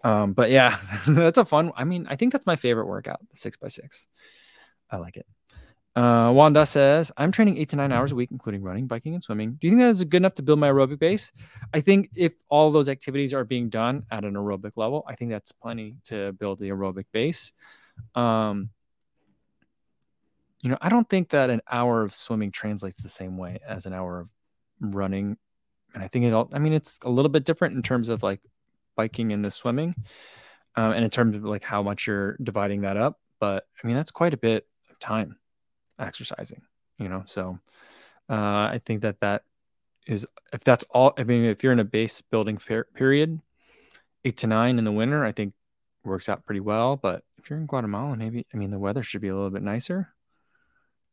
Um, 0.04 0.32
but 0.32 0.50
yeah, 0.50 0.78
that's 1.08 1.38
a 1.38 1.44
fun. 1.44 1.72
I 1.76 1.84
mean, 1.84 2.06
I 2.08 2.16
think 2.16 2.32
that's 2.32 2.46
my 2.46 2.56
favorite 2.56 2.86
workout, 2.86 3.20
the 3.30 3.36
six 3.36 3.56
by 3.56 3.68
six. 3.68 4.06
I 4.90 4.98
like 4.98 5.16
it. 5.16 5.26
Uh, 5.96 6.30
Wanda 6.30 6.66
says, 6.66 7.10
I'm 7.16 7.32
training 7.32 7.56
eight 7.56 7.70
to 7.70 7.76
nine 7.76 7.90
hours 7.90 8.12
a 8.12 8.14
week, 8.14 8.30
including 8.30 8.62
running, 8.62 8.86
biking, 8.86 9.14
and 9.14 9.24
swimming. 9.24 9.56
Do 9.58 9.66
you 9.66 9.70
think 9.70 9.80
that 9.80 9.88
is 9.88 10.04
good 10.04 10.18
enough 10.18 10.34
to 10.34 10.42
build 10.42 10.58
my 10.58 10.68
aerobic 10.68 10.98
base? 10.98 11.32
I 11.72 11.80
think 11.80 12.10
if 12.14 12.34
all 12.50 12.70
those 12.70 12.90
activities 12.90 13.32
are 13.32 13.44
being 13.44 13.70
done 13.70 14.04
at 14.10 14.24
an 14.24 14.34
aerobic 14.34 14.72
level, 14.76 15.04
I 15.08 15.14
think 15.14 15.30
that's 15.30 15.52
plenty 15.52 15.96
to 16.04 16.32
build 16.34 16.60
the 16.60 16.68
aerobic 16.68 17.06
base. 17.12 17.52
Um, 18.14 18.68
you 20.60 20.68
know, 20.68 20.76
I 20.82 20.90
don't 20.90 21.08
think 21.08 21.30
that 21.30 21.48
an 21.48 21.62
hour 21.70 22.02
of 22.02 22.12
swimming 22.12 22.52
translates 22.52 23.02
the 23.02 23.08
same 23.08 23.38
way 23.38 23.58
as 23.66 23.86
an 23.86 23.94
hour 23.94 24.20
of 24.20 24.30
running. 24.80 25.38
And 25.96 26.04
I 26.04 26.08
think 26.08 26.26
it 26.26 26.34
all, 26.34 26.50
I 26.52 26.58
mean, 26.58 26.74
it's 26.74 26.98
a 27.02 27.08
little 27.08 27.30
bit 27.30 27.44
different 27.44 27.74
in 27.74 27.82
terms 27.82 28.10
of 28.10 28.22
like 28.22 28.40
biking 28.96 29.32
and 29.32 29.42
the 29.42 29.50
swimming, 29.50 29.94
um, 30.76 30.92
and 30.92 31.02
in 31.02 31.10
terms 31.10 31.34
of 31.34 31.44
like 31.44 31.64
how 31.64 31.82
much 31.82 32.06
you're 32.06 32.36
dividing 32.36 32.82
that 32.82 32.98
up. 32.98 33.18
But 33.40 33.66
I 33.82 33.86
mean, 33.86 33.96
that's 33.96 34.10
quite 34.10 34.34
a 34.34 34.36
bit 34.36 34.66
of 34.90 34.98
time 34.98 35.38
exercising, 35.98 36.60
you 36.98 37.08
know? 37.08 37.22
So 37.24 37.60
uh, 38.28 38.34
I 38.34 38.80
think 38.84 39.00
that 39.00 39.20
that 39.20 39.44
is, 40.06 40.26
if 40.52 40.62
that's 40.64 40.84
all, 40.90 41.14
I 41.16 41.24
mean, 41.24 41.46
if 41.46 41.64
you're 41.64 41.72
in 41.72 41.80
a 41.80 41.84
base 41.84 42.20
building 42.20 42.58
per- 42.58 42.84
period, 42.94 43.40
eight 44.26 44.36
to 44.36 44.46
nine 44.46 44.78
in 44.78 44.84
the 44.84 44.92
winter, 44.92 45.24
I 45.24 45.32
think 45.32 45.54
works 46.04 46.28
out 46.28 46.44
pretty 46.44 46.60
well. 46.60 46.96
But 46.96 47.24
if 47.38 47.48
you're 47.48 47.58
in 47.58 47.64
Guatemala, 47.64 48.18
maybe, 48.18 48.46
I 48.52 48.58
mean, 48.58 48.70
the 48.70 48.78
weather 48.78 49.02
should 49.02 49.22
be 49.22 49.28
a 49.28 49.34
little 49.34 49.48
bit 49.48 49.62
nicer. 49.62 50.10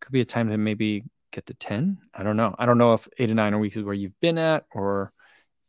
Could 0.02 0.12
be 0.12 0.20
a 0.20 0.26
time 0.26 0.50
to 0.50 0.58
maybe 0.58 1.06
get 1.34 1.48
to 1.48 1.54
10. 1.54 1.98
I 2.14 2.24
don't 2.24 2.38
know. 2.38 2.56
I 2.58 2.66
don't 2.66 2.78
know 2.78 2.94
if 2.94 3.08
eight 3.18 3.28
to 3.28 3.34
nine 3.34 3.60
weeks 3.60 3.78
is 3.78 3.84
where 3.84 3.94
you've 3.94 4.20
been 4.22 4.38
at 4.38 4.66
or 4.72 5.12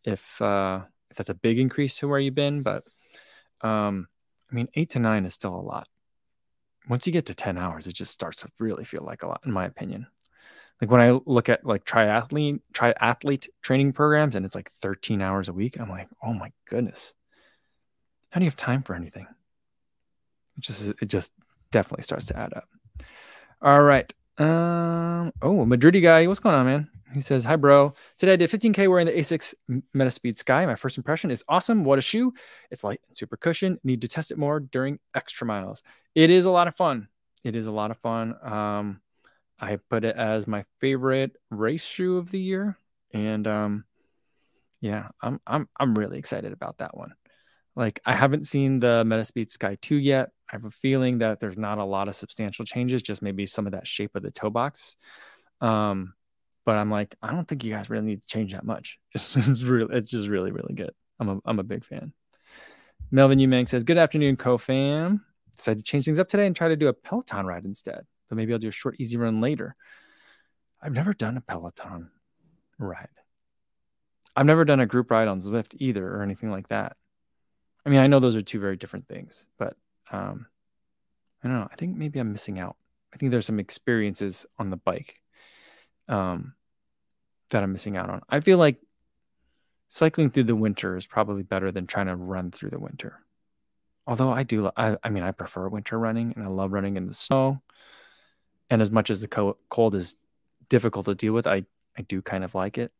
if, 0.04 0.40
uh, 0.40 0.83
if 1.11 1.16
that's 1.16 1.30
a 1.30 1.35
big 1.35 1.59
increase 1.59 1.97
to 1.99 2.09
where 2.09 2.21
you've 2.21 2.35
been, 2.35 2.62
but 2.62 2.85
um, 3.62 4.09
I 4.50 4.54
mean, 4.54 4.68
eight 4.75 4.90
to 4.90 4.99
nine 4.99 5.25
is 5.25 5.35
still 5.35 5.54
a 5.54 5.60
lot 5.60 5.88
once 6.88 7.06
you 7.06 7.12
get 7.12 7.26
to 7.26 7.34
10 7.34 7.56
hours, 7.56 7.86
it 7.86 7.95
just 7.95 8.12
starts 8.12 8.43
to 8.43 8.49
really 8.58 8.84
feel 8.84 9.02
like 9.04 9.23
a 9.23 9.26
lot, 9.26 9.41
in 9.45 9.52
my 9.52 9.65
opinion. 9.65 10.06
Like 10.80 10.91
when 10.91 11.00
I 11.00 11.19
look 11.25 11.49
at 11.49 11.65
like 11.65 11.84
triathlete, 11.84 12.60
triathlete 12.73 13.49
training 13.62 13.93
programs 13.93 14.34
and 14.34 14.45
it's 14.45 14.54
like 14.54 14.71
13 14.82 15.23
hours 15.23 15.49
a 15.49 15.52
week, 15.52 15.78
I'm 15.78 15.88
like, 15.88 16.08
oh 16.23 16.34
my 16.34 16.52
goodness. 16.69 17.15
How 18.30 18.41
do 18.41 18.45
you 18.45 18.50
have 18.50 18.56
time 18.56 18.82
for 18.82 18.95
anything? 18.95 19.26
It 20.56 20.60
just 20.60 20.93
it 21.00 21.06
just 21.06 21.32
definitely 21.71 22.02
starts 22.02 22.26
to 22.26 22.38
add 22.38 22.52
up. 22.52 22.69
All 23.62 23.82
right. 23.82 24.12
Um, 24.38 25.32
oh, 25.42 25.64
Madrid 25.64 26.00
guy, 26.02 26.26
what's 26.26 26.40
going 26.40 26.54
on, 26.54 26.66
man? 26.66 26.90
He 27.12 27.20
says, 27.20 27.44
Hi, 27.44 27.54
bro. 27.56 27.94
Today 28.18 28.32
I 28.32 28.36
did 28.36 28.50
15K 28.50 28.88
wearing 28.88 29.06
the 29.06 29.12
Asics 29.12 29.54
Metaspeed 29.97 30.36
Sky. 30.36 30.66
My 30.66 30.75
first 30.75 30.99
impression 30.99 31.30
is 31.30 31.44
awesome. 31.49 31.84
What 31.84 31.99
a 31.99 32.02
shoe. 32.02 32.34
It's 32.70 32.82
light 32.82 33.00
and 33.08 33.16
super 33.16 33.36
cushion. 33.36 33.78
Need 33.84 34.00
to 34.00 34.08
test 34.08 34.32
it 34.32 34.38
more 34.38 34.58
during 34.58 34.99
extra 35.14 35.47
miles. 35.47 35.82
It 36.14 36.30
is 36.30 36.44
a 36.44 36.50
lot 36.50 36.66
of 36.66 36.75
fun. 36.75 37.08
It 37.44 37.54
is 37.54 37.66
a 37.66 37.73
lot 37.73 37.92
of 37.92 37.99
fun. 37.99 38.34
Um, 38.42 39.00
I 39.60 39.76
put 39.76 40.04
it 40.04 40.16
as 40.16 40.49
my 40.49 40.64
favorite 40.80 41.36
race 41.50 41.84
shoe 41.84 42.16
of 42.16 42.30
the 42.30 42.40
year. 42.40 42.76
And 43.12 43.47
um, 43.47 43.84
yeah, 44.80 45.08
I'm 45.23 45.40
I'm 45.47 45.68
I'm 45.78 45.94
really 45.97 46.18
excited 46.18 46.52
about 46.52 46.78
that 46.78 46.97
one. 46.97 47.14
Like 47.76 48.00
I 48.04 48.14
haven't 48.14 48.49
seen 48.49 48.80
the 48.80 49.04
Metaspeed 49.06 49.52
Sky 49.52 49.78
2 49.80 49.97
yet. 49.97 50.30
I 50.54 50.56
have 50.56 50.64
a 50.67 50.71
feeling 50.71 51.19
that 51.19 51.40
there's 51.40 51.58
not 51.58 51.78
a 51.78 51.84
lot 51.84 52.06
of 52.06 52.14
substantial 52.14 52.64
changes, 52.64 53.02
just 53.02 53.23
maybe 53.23 53.45
some 53.45 53.67
of 53.67 53.73
that 53.73 53.88
shape 53.88 54.14
of 54.14 54.23
the 54.23 54.30
toe 54.30 54.50
box. 54.50 54.97
Um, 55.60 56.14
but 56.64 56.76
I'm 56.76 56.93
like, 56.93 57.17
I 57.21 57.32
don't 57.32 57.49
think 57.49 57.64
you 57.64 57.73
guys 57.73 57.90
really 57.90 58.06
need 58.06 58.23
to 58.23 58.28
change 58.28 58.52
that 58.52 58.64
much. 58.64 59.00
It's, 59.14 59.62
really, 59.64 59.97
it's 59.97 60.08
just 60.08 60.28
really, 60.28 60.52
really 60.52 60.75
good. 60.75 60.93
I'm 61.19 61.28
a, 61.28 61.38
I'm 61.45 61.58
a 61.58 61.64
big 61.64 61.84
fan. 61.84 62.12
Melvin 63.10 63.40
Umang 63.40 63.69
says, 63.69 63.82
Good 63.82 63.99
afternoon, 63.99 64.36
co-fam. 64.36 65.25
Decided 65.56 65.78
to 65.78 65.84
change 65.84 66.04
things 66.04 66.21
up 66.21 66.28
today 66.28 66.47
and 66.47 66.54
try 66.54 66.69
to 66.69 66.76
do 66.76 66.86
a 66.86 66.93
Peloton 66.93 67.47
ride 67.47 67.64
instead. 67.64 68.06
But 68.28 68.36
maybe 68.36 68.52
I'll 68.52 68.60
do 68.60 68.69
a 68.69 68.73
short, 68.73 68.95
easy 69.00 69.17
run 69.17 69.40
later. 69.40 69.75
I've 70.80 70.95
never 70.95 71.14
done 71.14 71.36
a 71.36 71.40
Peloton 71.40 72.12
ride. 72.78 73.08
I've 74.36 74.47
never 74.47 74.64
done 74.64 74.78
a 74.78 74.86
group 74.86 75.10
ride 75.10 75.26
on 75.26 75.40
Zwift 75.40 75.75
either 75.80 76.06
or 76.14 76.23
anything 76.23 76.52
like 76.52 76.69
that. 76.69 76.97
I 77.84 77.90
mean, 77.90 77.99
I 77.99 78.06
know 78.06 78.21
those 78.21 78.36
are 78.36 78.43
two 78.43 78.60
very 78.60 78.76
different 78.76 79.08
things, 79.08 79.49
but 79.58 79.76
um, 80.14 80.46
I 81.42 81.48
don't 81.48 81.58
know. 81.58 81.68
I 81.70 81.74
think 81.74 81.96
maybe 81.96 82.18
I'm 82.18 82.32
missing 82.32 82.58
out. 82.58 82.76
I 83.12 83.16
think 83.16 83.30
there's 83.30 83.46
some 83.46 83.60
experiences 83.60 84.46
on 84.58 84.70
the 84.70 84.76
bike 84.76 85.20
um, 86.08 86.54
that 87.50 87.62
I'm 87.62 87.72
missing 87.72 87.96
out 87.96 88.10
on. 88.10 88.22
I 88.28 88.40
feel 88.40 88.58
like 88.58 88.78
cycling 89.88 90.30
through 90.30 90.44
the 90.44 90.56
winter 90.56 90.96
is 90.96 91.06
probably 91.06 91.42
better 91.42 91.70
than 91.70 91.86
trying 91.86 92.06
to 92.06 92.16
run 92.16 92.50
through 92.50 92.70
the 92.70 92.78
winter. 92.78 93.20
Although 94.06 94.30
I 94.30 94.42
do, 94.42 94.70
I, 94.76 94.96
I 95.02 95.10
mean, 95.10 95.22
I 95.22 95.32
prefer 95.32 95.68
winter 95.68 95.98
running 95.98 96.32
and 96.36 96.44
I 96.44 96.48
love 96.48 96.72
running 96.72 96.96
in 96.96 97.06
the 97.06 97.14
snow. 97.14 97.58
And 98.70 98.82
as 98.82 98.90
much 98.90 99.10
as 99.10 99.20
the 99.20 99.28
co- 99.28 99.58
cold 99.68 99.94
is 99.94 100.16
difficult 100.68 101.06
to 101.06 101.14
deal 101.14 101.32
with, 101.32 101.46
I, 101.46 101.64
I 101.96 102.02
do 102.02 102.22
kind 102.22 102.44
of 102.44 102.54
like 102.54 102.78
it. 102.78 102.92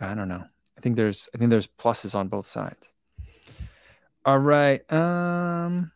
I 0.00 0.14
don't 0.14 0.28
know. 0.28 0.44
I 0.76 0.80
think 0.80 0.96
there's, 0.96 1.28
I 1.34 1.38
think 1.38 1.50
there's 1.50 1.66
pluses 1.66 2.14
on 2.14 2.28
both 2.28 2.46
sides. 2.46 2.90
All 4.24 4.38
right. 4.38 4.90
Um, 4.92 5.92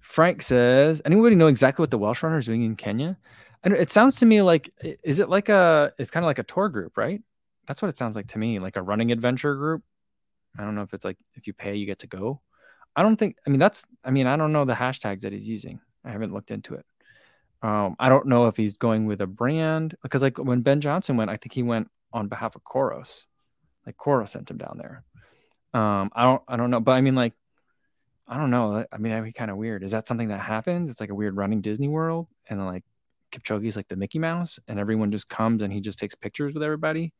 Frank 0.00 0.42
says, 0.42 1.02
anybody 1.04 1.34
know 1.34 1.48
exactly 1.48 1.82
what 1.82 1.90
the 1.90 1.98
Welsh 1.98 2.22
runner 2.22 2.38
is 2.38 2.46
doing 2.46 2.62
in 2.62 2.76
Kenya? 2.76 3.18
And 3.64 3.74
it 3.74 3.90
sounds 3.90 4.16
to 4.16 4.26
me 4.26 4.40
like, 4.42 4.72
is 5.02 5.18
it 5.18 5.28
like 5.28 5.48
a, 5.48 5.92
it's 5.98 6.10
kind 6.10 6.24
of 6.24 6.28
like 6.28 6.38
a 6.38 6.44
tour 6.44 6.68
group, 6.68 6.96
right? 6.96 7.22
That's 7.66 7.82
what 7.82 7.88
it 7.88 7.96
sounds 7.96 8.14
like 8.16 8.28
to 8.28 8.38
me, 8.38 8.60
like 8.60 8.76
a 8.76 8.82
running 8.82 9.10
adventure 9.10 9.56
group. 9.56 9.82
I 10.58 10.62
don't 10.62 10.74
know 10.74 10.82
if 10.82 10.94
it's 10.94 11.04
like, 11.04 11.18
if 11.34 11.46
you 11.46 11.52
pay, 11.52 11.74
you 11.74 11.86
get 11.86 11.98
to 12.00 12.06
go. 12.06 12.40
I 12.94 13.02
don't 13.02 13.16
think, 13.16 13.36
I 13.46 13.50
mean, 13.50 13.60
that's, 13.60 13.84
I 14.04 14.10
mean, 14.10 14.26
I 14.26 14.36
don't 14.36 14.52
know 14.52 14.64
the 14.64 14.74
hashtags 14.74 15.20
that 15.22 15.32
he's 15.32 15.48
using. 15.48 15.80
I 16.04 16.10
haven't 16.12 16.32
looked 16.32 16.50
into 16.50 16.74
it. 16.74 16.86
Um, 17.62 17.96
I 17.98 18.08
don't 18.08 18.26
know 18.26 18.46
if 18.46 18.56
he's 18.56 18.76
going 18.76 19.06
with 19.06 19.20
a 19.20 19.26
brand 19.26 19.96
because 20.02 20.22
like 20.22 20.38
when 20.38 20.62
Ben 20.62 20.80
Johnson 20.80 21.16
went, 21.16 21.30
I 21.30 21.36
think 21.36 21.52
he 21.52 21.64
went 21.64 21.90
on 22.12 22.28
behalf 22.28 22.54
of 22.54 22.62
Coros. 22.62 23.26
Like 23.84 23.96
Coros 23.96 24.30
sent 24.30 24.50
him 24.50 24.58
down 24.58 24.78
there. 24.78 25.04
Um, 25.74 26.10
I 26.14 26.24
don't, 26.24 26.42
I 26.48 26.56
don't 26.56 26.70
know, 26.70 26.80
but 26.80 26.92
I 26.92 27.00
mean, 27.00 27.14
like 27.14 27.34
I 28.26 28.36
don't 28.36 28.50
know. 28.50 28.84
I 28.92 28.98
mean, 28.98 29.10
that'd 29.10 29.24
be 29.24 29.32
kind 29.32 29.50
of 29.50 29.56
weird. 29.56 29.82
Is 29.82 29.92
that 29.92 30.06
something 30.06 30.28
that 30.28 30.40
happens? 30.40 30.90
It's 30.90 31.00
like 31.00 31.10
a 31.10 31.14
weird 31.14 31.36
running 31.36 31.62
Disney 31.62 31.88
World, 31.88 32.26
and 32.48 32.64
like 32.64 32.84
Kipchoge's 33.32 33.76
like 33.76 33.88
the 33.88 33.96
Mickey 33.96 34.18
Mouse, 34.18 34.58
and 34.68 34.78
everyone 34.78 35.10
just 35.10 35.28
comes 35.28 35.62
and 35.62 35.72
he 35.72 35.80
just 35.80 35.98
takes 35.98 36.14
pictures 36.14 36.52
with 36.52 36.62
everybody. 36.62 37.12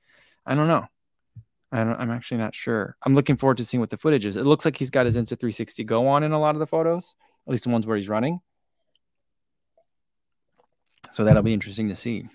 I 0.45 0.55
don't 0.55 0.69
know. 0.69 0.87
I 1.73 1.85
don't, 1.85 1.95
I 1.95 2.03
am 2.03 2.11
actually 2.11 2.39
not 2.39 2.55
sure. 2.55 2.97
I'm 3.03 3.15
looking 3.15 3.37
forward 3.37 3.59
to 3.59 3.65
seeing 3.65 3.81
what 3.81 3.91
the 3.91 3.99
footage 3.99 4.25
is. 4.25 4.37
It 4.37 4.47
looks 4.47 4.65
like 4.65 4.77
he's 4.77 4.91
got 4.91 5.07
his 5.07 5.17
Insta360 5.17 5.85
Go 5.85 6.09
on 6.09 6.23
in 6.23 6.33
a 6.33 6.41
lot 6.41 6.55
of 6.55 6.61
the 6.61 6.67
photos, 6.67 7.15
at 7.47 7.51
least 7.51 7.65
the 7.65 7.71
ones 7.71 7.87
where 7.87 7.97
he's 7.97 8.09
running. 8.09 8.41
So 11.11 11.25
that'll 11.25 11.43
be 11.43 11.55
interesting 11.55 11.89
to 11.89 11.95
see. 11.95 12.29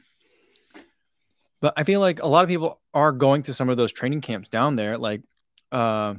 But 1.61 1.73
I 1.77 1.83
feel 1.83 1.99
like 1.99 2.21
a 2.21 2.27
lot 2.27 2.43
of 2.43 2.49
people 2.49 2.81
are 2.93 3.11
going 3.11 3.43
to 3.43 3.53
some 3.53 3.69
of 3.69 3.77
those 3.77 3.91
training 3.91 4.21
camps 4.21 4.49
down 4.49 4.75
there. 4.75 4.97
Like 4.97 5.21
uh, 5.73 6.15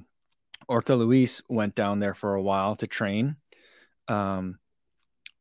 Orta 0.68 0.96
Luis 0.96 1.42
went 1.48 1.74
down 1.74 2.00
there 2.00 2.14
for 2.14 2.34
a 2.34 2.42
while 2.42 2.76
to 2.76 2.86
train. 2.86 3.36
Um, 4.08 4.58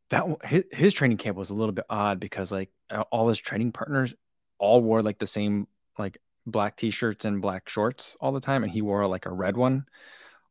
that 0.10 0.26
his, 0.46 0.64
his 0.72 0.94
training 0.94 1.18
camp 1.18 1.36
was 1.36 1.50
a 1.50 1.54
little 1.56 1.74
bit 1.74 1.86
odd 1.90 2.20
because 2.20 2.52
like 2.52 2.70
all 3.12 3.28
his 3.28 3.40
training 3.40 3.72
partners 3.72 4.14
all 4.60 4.82
wore 4.82 5.02
like 5.02 5.18
the 5.18 5.28
same 5.28 5.68
like 5.98 6.20
black 6.46 6.78
t-shirts 6.78 7.26
and 7.26 7.42
black 7.42 7.68
shorts 7.68 8.16
all 8.22 8.32
the 8.32 8.40
time, 8.40 8.64
and 8.64 8.72
he 8.72 8.82
wore 8.82 9.06
like 9.08 9.26
a 9.26 9.32
red 9.32 9.58
one 9.58 9.86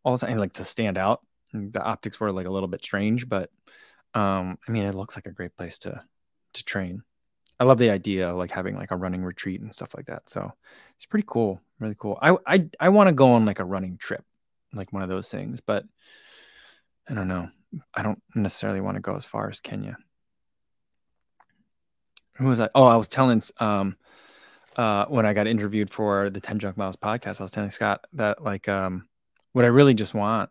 all 0.05 0.17
the 0.17 0.27
time, 0.27 0.37
like 0.39 0.55
to 0.55 0.65
stand 0.65 0.99
out. 0.99 1.21
The 1.53 1.83
optics 1.83 2.19
were 2.19 2.33
like 2.33 2.47
a 2.47 2.51
little 2.51 2.69
bit 2.69 2.83
strange, 2.83 3.29
but 3.29 3.51
um, 4.15 4.59
I 4.67 4.73
mean, 4.73 4.85
it 4.85 4.95
looks 4.95 5.17
like 5.17 5.27
a 5.27 5.33
great 5.33 5.57
place 5.57 5.79
to 5.81 6.03
to 6.55 6.65
train. 6.65 7.03
I 7.63 7.65
love 7.65 7.79
the 7.79 7.91
idea 7.91 8.29
of 8.29 8.37
like 8.37 8.51
having 8.51 8.75
like 8.75 8.91
a 8.91 8.97
running 8.97 9.23
retreat 9.23 9.61
and 9.61 9.73
stuff 9.73 9.95
like 9.95 10.07
that. 10.07 10.29
So 10.29 10.53
it's 10.97 11.07
pretty 11.07 11.27
cool, 11.29 11.61
really 11.79 11.95
cool. 11.97 12.19
I 12.21 12.37
I 12.45 12.69
I 12.81 12.89
want 12.89 13.07
to 13.07 13.15
go 13.15 13.35
on 13.35 13.45
like 13.45 13.61
a 13.61 13.65
running 13.65 13.99
trip, 13.99 14.25
like 14.75 14.93
one 14.93 15.05
of 15.05 15.09
those 15.09 15.31
things, 15.31 15.61
but 15.61 15.85
I 17.09 17.15
don't 17.15 17.29
know. 17.29 17.51
I 17.95 18.03
don't 18.03 18.21
necessarily 18.35 18.81
want 18.81 18.97
to 18.97 19.01
go 19.01 19.15
as 19.15 19.25
far 19.25 19.49
as 19.49 19.61
Kenya. 19.61 19.97
Who 22.39 22.47
was 22.47 22.59
I? 22.59 22.69
Oh, 22.75 22.87
I 22.87 22.97
was 22.97 23.09
telling 23.09 23.41
um 23.59 23.97
uh 24.75 25.05
when 25.05 25.25
I 25.25 25.33
got 25.33 25.47
interviewed 25.47 25.89
for 25.89 26.31
the 26.31 26.41
10 26.41 26.59
Junk 26.59 26.77
Miles 26.77 26.97
podcast, 26.97 27.41
I 27.41 27.45
was 27.45 27.53
telling 27.53 27.71
Scott 27.71 28.05
that 28.15 28.43
like 28.43 28.69
um 28.69 29.07
what 29.53 29.65
I 29.65 29.69
really 29.69 29.95
just 29.95 30.15
want 30.15 30.51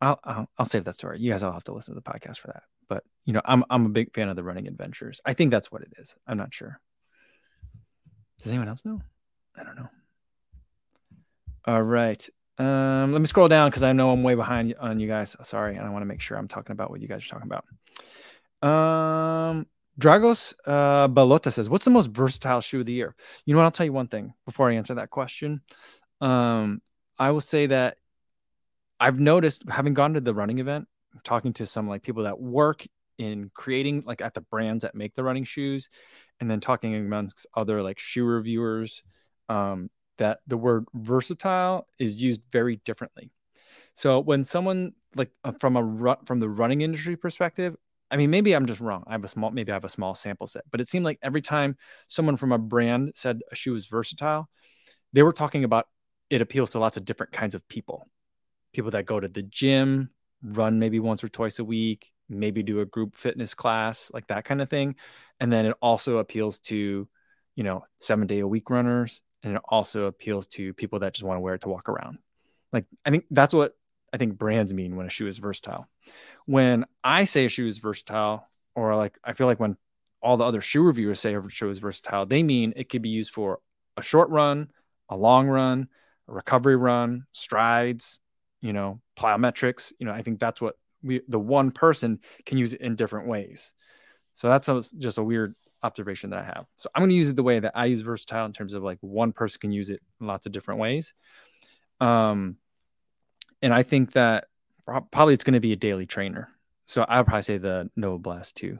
I'll, 0.00 0.20
I'll, 0.22 0.48
I'll 0.58 0.66
save 0.66 0.84
that 0.84 0.94
story. 0.94 1.18
You 1.18 1.32
guys 1.32 1.42
all 1.42 1.50
have 1.52 1.64
to 1.64 1.72
listen 1.72 1.96
to 1.96 2.00
the 2.00 2.08
podcast 2.08 2.38
for 2.38 2.52
that. 2.52 2.62
But 2.88 3.04
you 3.24 3.32
know, 3.32 3.42
I'm 3.44 3.64
I'm 3.70 3.86
a 3.86 3.90
big 3.90 4.14
fan 4.14 4.28
of 4.28 4.36
the 4.36 4.42
running 4.42 4.66
adventures. 4.66 5.20
I 5.24 5.34
think 5.34 5.50
that's 5.50 5.70
what 5.70 5.82
it 5.82 5.92
is. 5.98 6.14
I'm 6.26 6.38
not 6.38 6.52
sure. 6.52 6.80
Does 8.38 8.50
anyone 8.50 8.68
else 8.68 8.84
know? 8.84 9.00
I 9.56 9.64
don't 9.64 9.76
know. 9.76 9.88
All 11.64 11.82
right. 11.82 12.28
Um, 12.58 13.12
let 13.12 13.20
me 13.20 13.26
scroll 13.26 13.48
down 13.48 13.70
because 13.70 13.82
I 13.82 13.92
know 13.92 14.10
I'm 14.10 14.22
way 14.22 14.34
behind 14.34 14.74
on 14.78 15.00
you 15.00 15.08
guys. 15.08 15.36
Sorry, 15.42 15.76
and 15.76 15.86
I 15.86 15.90
want 15.90 16.02
to 16.02 16.06
make 16.06 16.20
sure 16.20 16.36
I'm 16.36 16.48
talking 16.48 16.72
about 16.72 16.90
what 16.90 17.00
you 17.00 17.08
guys 17.08 17.24
are 17.24 17.28
talking 17.28 17.50
about. 17.50 17.64
Um, 18.68 19.66
Dragos 20.00 20.54
uh, 20.66 21.08
Balota 21.08 21.52
says, 21.52 21.68
"What's 21.68 21.84
the 21.84 21.90
most 21.90 22.10
versatile 22.10 22.60
shoe 22.60 22.80
of 22.80 22.86
the 22.86 22.92
year?" 22.92 23.14
You 23.44 23.54
know 23.54 23.60
what? 23.60 23.64
I'll 23.64 23.70
tell 23.70 23.86
you 23.86 23.92
one 23.92 24.08
thing 24.08 24.34
before 24.44 24.70
I 24.70 24.74
answer 24.74 24.94
that 24.94 25.10
question. 25.10 25.60
Um, 26.20 26.82
I 27.18 27.30
will 27.30 27.40
say 27.40 27.66
that 27.66 27.98
I've 28.98 29.20
noticed 29.20 29.68
having 29.68 29.94
gone 29.94 30.14
to 30.14 30.20
the 30.20 30.34
running 30.34 30.58
event, 30.58 30.88
talking 31.24 31.52
to 31.54 31.66
some 31.66 31.88
like 31.88 32.02
people 32.02 32.24
that 32.24 32.40
work 32.40 32.86
in 33.18 33.50
creating 33.54 34.02
like 34.06 34.20
at 34.20 34.34
the 34.34 34.40
brands 34.40 34.82
that 34.82 34.94
make 34.94 35.14
the 35.14 35.22
running 35.22 35.44
shoes, 35.44 35.88
and 36.40 36.50
then 36.50 36.60
talking 36.60 36.94
amongst 36.94 37.46
other 37.54 37.82
like 37.82 37.98
shoe 37.98 38.24
reviewers, 38.24 39.02
um, 39.48 39.90
that 40.18 40.40
the 40.46 40.56
word 40.56 40.86
versatile 40.94 41.86
is 41.98 42.22
used 42.22 42.42
very 42.50 42.76
differently. 42.84 43.30
So 43.94 44.20
when 44.20 44.44
someone 44.44 44.92
like 45.16 45.30
uh, 45.44 45.52
from 45.52 45.76
a 45.76 46.16
from 46.24 46.38
the 46.40 46.48
running 46.48 46.80
industry 46.80 47.16
perspective, 47.16 47.76
I 48.10 48.16
mean, 48.16 48.30
maybe 48.30 48.54
I'm 48.54 48.66
just 48.66 48.80
wrong. 48.80 49.04
I 49.06 49.12
have 49.12 49.24
a 49.24 49.28
small, 49.28 49.50
maybe 49.50 49.72
I 49.72 49.74
have 49.74 49.84
a 49.84 49.88
small 49.88 50.14
sample 50.14 50.46
set, 50.46 50.64
but 50.70 50.80
it 50.80 50.88
seemed 50.88 51.04
like 51.04 51.18
every 51.22 51.42
time 51.42 51.76
someone 52.08 52.36
from 52.36 52.52
a 52.52 52.58
brand 52.58 53.12
said 53.14 53.40
a 53.50 53.56
shoe 53.56 53.74
is 53.74 53.86
versatile, 53.86 54.48
they 55.12 55.22
were 55.22 55.32
talking 55.32 55.64
about 55.64 55.88
it 56.30 56.40
appeals 56.40 56.72
to 56.72 56.78
lots 56.78 56.96
of 56.96 57.04
different 57.04 57.32
kinds 57.32 57.54
of 57.54 57.66
people 57.68 58.08
people 58.72 58.90
that 58.92 59.04
go 59.04 59.20
to 59.20 59.28
the 59.28 59.42
gym, 59.42 60.10
run 60.42 60.78
maybe 60.78 61.00
once 61.00 61.22
or 61.22 61.28
twice 61.28 61.58
a 61.58 61.64
week, 61.64 62.12
maybe 62.28 62.62
do 62.62 62.80
a 62.80 62.86
group 62.86 63.14
fitness 63.14 63.54
class, 63.54 64.10
like 64.12 64.26
that 64.28 64.44
kind 64.44 64.60
of 64.60 64.68
thing. 64.68 64.96
And 65.40 65.52
then 65.52 65.66
it 65.66 65.76
also 65.80 66.18
appeals 66.18 66.58
to, 66.60 67.08
you 67.56 67.64
know, 67.64 67.84
seven 68.00 68.26
day 68.26 68.40
a 68.40 68.46
week 68.46 68.70
runners. 68.70 69.22
And 69.42 69.56
it 69.56 69.62
also 69.68 70.04
appeals 70.04 70.46
to 70.48 70.72
people 70.74 71.00
that 71.00 71.14
just 71.14 71.24
want 71.24 71.36
to 71.36 71.40
wear 71.40 71.54
it 71.54 71.62
to 71.62 71.68
walk 71.68 71.88
around. 71.88 72.18
Like, 72.72 72.86
I 73.04 73.10
think 73.10 73.24
that's 73.30 73.52
what 73.52 73.74
I 74.12 74.18
think 74.18 74.38
brands 74.38 74.72
mean 74.72 74.96
when 74.96 75.06
a 75.06 75.10
shoe 75.10 75.26
is 75.26 75.38
versatile. 75.38 75.88
When 76.46 76.84
I 77.02 77.24
say 77.24 77.46
a 77.46 77.48
shoe 77.48 77.66
is 77.66 77.78
versatile, 77.78 78.48
or 78.74 78.94
like 78.96 79.18
I 79.24 79.32
feel 79.32 79.46
like 79.46 79.60
when 79.60 79.76
all 80.22 80.36
the 80.36 80.44
other 80.44 80.60
shoe 80.60 80.82
reviewers 80.82 81.20
say 81.20 81.34
a 81.34 81.42
shoe 81.48 81.70
is 81.70 81.78
versatile, 81.78 82.26
they 82.26 82.42
mean 82.42 82.72
it 82.76 82.88
could 82.88 83.02
be 83.02 83.08
used 83.08 83.32
for 83.32 83.58
a 83.96 84.02
short 84.02 84.30
run, 84.30 84.70
a 85.08 85.16
long 85.16 85.48
run, 85.48 85.88
a 86.28 86.32
recovery 86.32 86.76
run, 86.76 87.26
strides, 87.32 88.20
you 88.62 88.72
know, 88.72 89.00
plyometrics. 89.18 89.92
You 89.98 90.06
know, 90.06 90.12
I 90.12 90.22
think 90.22 90.40
that's 90.40 90.60
what 90.60 90.76
we, 91.02 91.20
the 91.28 91.38
one 91.38 91.70
person 91.70 92.20
can 92.46 92.56
use 92.56 92.72
it 92.72 92.80
in 92.80 92.96
different 92.96 93.28
ways. 93.28 93.74
So 94.32 94.48
that's 94.48 94.68
a, 94.68 94.82
just 94.98 95.18
a 95.18 95.22
weird 95.22 95.54
observation 95.82 96.30
that 96.30 96.38
I 96.38 96.44
have. 96.44 96.64
So 96.76 96.88
I'm 96.94 97.00
going 97.00 97.10
to 97.10 97.16
use 97.16 97.28
it 97.28 97.36
the 97.36 97.42
way 97.42 97.58
that 97.58 97.72
I 97.74 97.86
use 97.86 98.00
versatile 98.00 98.46
in 98.46 98.52
terms 98.52 98.72
of 98.72 98.82
like 98.82 98.98
one 99.00 99.32
person 99.32 99.60
can 99.60 99.72
use 99.72 99.90
it 99.90 100.00
in 100.20 100.26
lots 100.26 100.46
of 100.46 100.52
different 100.52 100.80
ways. 100.80 101.12
Um, 102.00 102.56
and 103.60 103.74
I 103.74 103.82
think 103.82 104.12
that 104.12 104.46
probably 104.86 105.34
it's 105.34 105.44
going 105.44 105.54
to 105.54 105.60
be 105.60 105.72
a 105.72 105.76
daily 105.76 106.06
trainer. 106.06 106.48
So 106.86 107.02
I 107.02 107.18
would 107.18 107.26
probably 107.26 107.42
say 107.42 107.58
the 107.58 107.90
Nova 107.96 108.18
Blast 108.18 108.56
2 108.56 108.78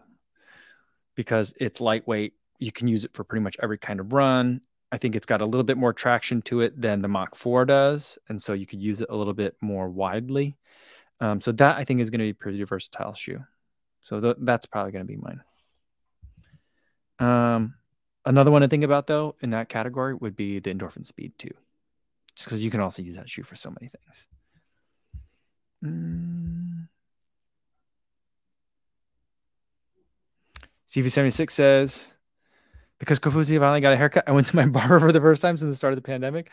because 1.14 1.54
it's 1.60 1.80
lightweight. 1.80 2.34
You 2.58 2.72
can 2.72 2.86
use 2.86 3.04
it 3.04 3.14
for 3.14 3.24
pretty 3.24 3.42
much 3.42 3.56
every 3.62 3.78
kind 3.78 4.00
of 4.00 4.12
run. 4.12 4.60
I 4.92 4.98
think 4.98 5.16
it's 5.16 5.26
got 5.26 5.40
a 5.40 5.46
little 5.46 5.64
bit 5.64 5.78
more 5.78 5.94
traction 5.94 6.42
to 6.42 6.60
it 6.60 6.78
than 6.78 7.00
the 7.00 7.08
Mach 7.08 7.34
4 7.34 7.64
does. 7.64 8.18
And 8.28 8.40
so 8.40 8.52
you 8.52 8.66
could 8.66 8.82
use 8.82 9.00
it 9.00 9.08
a 9.08 9.16
little 9.16 9.32
bit 9.32 9.56
more 9.62 9.88
widely. 9.88 10.58
Um, 11.18 11.40
so 11.40 11.50
that 11.52 11.78
I 11.78 11.84
think 11.84 12.00
is 12.00 12.10
going 12.10 12.18
to 12.18 12.26
be 12.26 12.34
pretty 12.34 12.62
versatile 12.64 13.14
shoe. 13.14 13.42
So 14.00 14.20
th- 14.20 14.36
that's 14.40 14.66
probably 14.66 14.92
going 14.92 15.06
to 15.06 15.12
be 15.12 15.16
mine. 15.16 15.42
Um, 17.18 17.74
another 18.26 18.50
one 18.50 18.60
to 18.62 18.68
think 18.68 18.84
about 18.84 19.06
though 19.06 19.36
in 19.40 19.50
that 19.50 19.70
category 19.70 20.14
would 20.14 20.36
be 20.36 20.58
the 20.58 20.74
Endorphin 20.74 21.06
Speed 21.06 21.32
2, 21.38 21.48
just 22.34 22.48
because 22.48 22.62
you 22.62 22.70
can 22.70 22.80
also 22.80 23.00
use 23.00 23.16
that 23.16 23.30
shoe 23.30 23.44
for 23.44 23.54
so 23.54 23.70
many 23.70 23.88
things. 23.88 24.26
Mm. 25.84 26.88
CV76 30.90 31.50
says, 31.50 32.11
because 33.02 33.18
Kofuzi 33.18 33.58
finally 33.58 33.80
got 33.80 33.92
a 33.92 33.96
haircut. 33.96 34.28
I 34.28 34.30
went 34.30 34.46
to 34.46 34.54
my 34.54 34.64
barber 34.68 35.00
for 35.00 35.10
the 35.10 35.20
first 35.20 35.42
time 35.42 35.56
since 35.56 35.72
the 35.72 35.74
start 35.74 35.92
of 35.92 35.96
the 35.96 36.06
pandemic. 36.06 36.52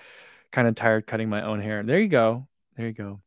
Kind 0.52 0.68
of 0.68 0.74
tired 0.74 1.06
cutting 1.06 1.30
my 1.30 1.44
own 1.44 1.60
hair. 1.60 1.84
There 1.84 2.00
you 2.00 2.08
go. 2.08 2.48
There 2.76 2.88
you 2.88 2.92
go. 2.92 3.22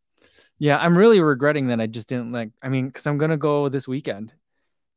Yeah, 0.59 0.77
I'm 0.77 0.99
really 0.99 1.21
regretting 1.21 1.69
that 1.69 1.81
I 1.81 1.87
just 1.87 2.09
didn't 2.09 2.33
like. 2.33 2.51
I 2.61 2.69
mean, 2.69 2.89
because 2.89 3.07
I'm 3.07 3.19
gonna 3.19 3.37
go 3.37 3.69
this 3.69 3.87
weekend 3.87 4.35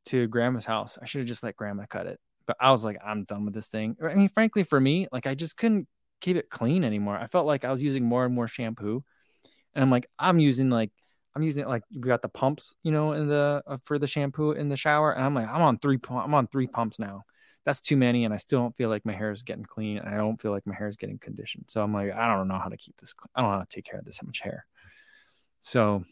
to 0.06 0.26
grandma's 0.26 0.66
house. 0.66 0.98
I 1.00 1.06
should 1.06 1.20
have 1.20 1.28
just 1.28 1.44
let 1.44 1.56
grandma 1.56 1.86
cut 1.88 2.08
it. 2.08 2.20
But 2.48 2.58
I 2.60 2.72
was 2.72 2.84
like, 2.84 2.98
I'm 3.06 3.26
done 3.26 3.46
with 3.46 3.54
this 3.54 3.68
thing. 3.68 3.96
I 4.04 4.16
mean, 4.16 4.30
frankly, 4.30 4.64
for 4.64 4.80
me, 4.80 5.08
like 5.12 5.28
I 5.28 5.36
just 5.36 5.56
couldn't 5.56 5.88
keep 6.20 6.36
it 6.36 6.50
clean 6.50 6.84
anymore. 6.84 7.16
I 7.16 7.28
felt 7.28 7.46
like 7.46 7.64
I 7.64 7.70
was 7.70 7.84
using 7.84 8.06
more 8.06 8.26
and 8.26 8.34
more 8.34 8.48
shampoo, 8.48 9.04
and 9.76 9.84
I'm 9.84 9.92
like, 9.92 10.10
I'm 10.18 10.40
using 10.40 10.72
like 10.72 10.90
I'm 11.36 11.44
using 11.44 11.66
it 11.66 11.68
like 11.68 11.84
we 11.94 12.02
got 12.02 12.24
the 12.24 12.30
pumps, 12.30 12.74
you 12.82 12.92
know, 12.92 13.12
in 13.12 13.28
the 13.28 13.62
uh, 13.68 13.78
for 13.84 14.00
the 14.00 14.08
shampoo 14.08 14.54
in 14.54 14.70
the 14.70 14.78
shower, 14.78 15.12
and 15.12 15.24
I'm 15.24 15.36
like, 15.36 15.48
I'm 15.48 15.62
on 15.62 15.78
three, 15.78 16.00
I'm 16.10 16.34
on 16.34 16.48
three 16.48 16.66
pumps 16.66 16.98
now 16.98 17.24
that's 17.66 17.82
too 17.82 17.98
many 17.98 18.26
and 18.26 18.34
i 18.34 18.38
still 18.38 18.62
don't 18.62 18.76
feel 18.76 18.90
like 18.90 19.06
my 19.06 19.14
hair 19.14 19.32
is 19.32 19.44
getting 19.44 19.66
clean 19.66 19.98
and 19.98 20.14
i 20.14 20.18
don't 20.18 20.40
feel 20.40 20.52
like 20.52 20.68
my 20.68 20.76
hair 20.76 20.88
is 20.88 20.98
getting 20.98 21.18
conditioned. 21.18 21.66
So 21.68 21.82
i'm 21.82 21.94
like 21.94 22.12
i 22.14 22.34
don't 22.34 22.48
know 22.48 22.60
how 22.60 22.70
to 22.70 22.78
keep 22.78 22.96
this 22.98 23.14
Clean. 23.14 23.30
i 23.36 23.42
don't 23.42 23.52
know 23.52 23.58
how 23.58 23.64
to 23.64 23.70
take 23.70 23.86
care 23.86 24.00
of 24.00 24.06
this 24.06 24.22
much 24.24 24.42
hair. 24.42 24.66
So 25.62 26.04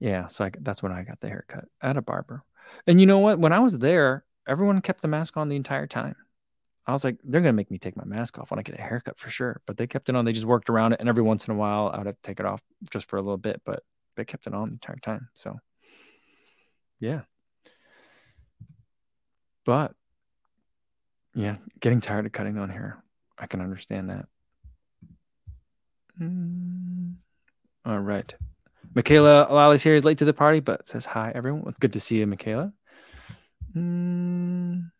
yeah 0.00 0.28
so 0.28 0.44
I, 0.44 0.50
that's 0.60 0.82
when 0.82 0.92
i 0.92 1.02
got 1.02 1.20
the 1.20 1.28
haircut 1.28 1.66
at 1.82 1.96
a 1.96 2.02
barber. 2.02 2.44
And 2.86 3.00
you 3.00 3.06
know 3.06 3.18
what? 3.18 3.38
When 3.38 3.52
i 3.52 3.58
was 3.58 3.78
there 3.78 4.24
everyone 4.46 4.80
kept 4.80 5.02
the 5.02 5.08
mask 5.08 5.36
on 5.36 5.48
the 5.48 5.56
entire 5.56 5.86
time. 5.86 6.16
I 6.86 6.92
was 6.92 7.04
like 7.04 7.18
they're 7.22 7.42
going 7.42 7.52
to 7.52 7.56
make 7.56 7.70
me 7.70 7.78
take 7.78 7.98
my 7.98 8.04
mask 8.04 8.38
off 8.38 8.50
when 8.50 8.58
i 8.58 8.62
get 8.62 8.78
a 8.78 8.82
haircut 8.82 9.18
for 9.18 9.28
sure. 9.28 9.60
But 9.66 9.76
they 9.76 9.86
kept 9.86 10.08
it 10.08 10.16
on. 10.16 10.24
They 10.24 10.32
just 10.32 10.46
worked 10.46 10.70
around 10.70 10.94
it 10.94 11.00
and 11.00 11.08
every 11.08 11.22
once 11.22 11.46
in 11.46 11.54
a 11.54 11.58
while 11.58 11.90
i 11.92 11.98
would 11.98 12.06
have 12.06 12.16
to 12.16 12.22
take 12.22 12.40
it 12.40 12.46
off 12.46 12.62
just 12.90 13.08
for 13.08 13.18
a 13.18 13.22
little 13.22 13.36
bit 13.36 13.60
but 13.64 13.82
they 14.16 14.24
kept 14.24 14.46
it 14.46 14.54
on 14.54 14.68
the 14.68 14.72
entire 14.72 14.96
time 14.96 15.28
so 15.34 15.58
yeah. 17.00 17.22
But 19.64 19.92
yeah, 21.34 21.56
getting 21.80 22.00
tired 22.00 22.26
of 22.26 22.32
cutting 22.32 22.58
on 22.58 22.68
hair. 22.68 23.02
I 23.38 23.46
can 23.46 23.60
understand 23.60 24.10
that. 24.10 24.26
Mm. 26.20 27.14
All 27.84 28.00
right. 28.00 28.34
Michaela 28.94 29.46
Lali's 29.50 29.82
here 29.82 29.94
is 29.94 30.04
late 30.04 30.18
to 30.18 30.24
the 30.24 30.32
party, 30.32 30.60
but 30.60 30.88
says 30.88 31.04
hi, 31.04 31.30
everyone. 31.34 31.64
It's 31.68 31.78
good 31.78 31.92
to 31.92 32.00
see 32.00 32.18
you, 32.18 32.26
Michaela. 32.26 32.72
Mm. 33.76 34.90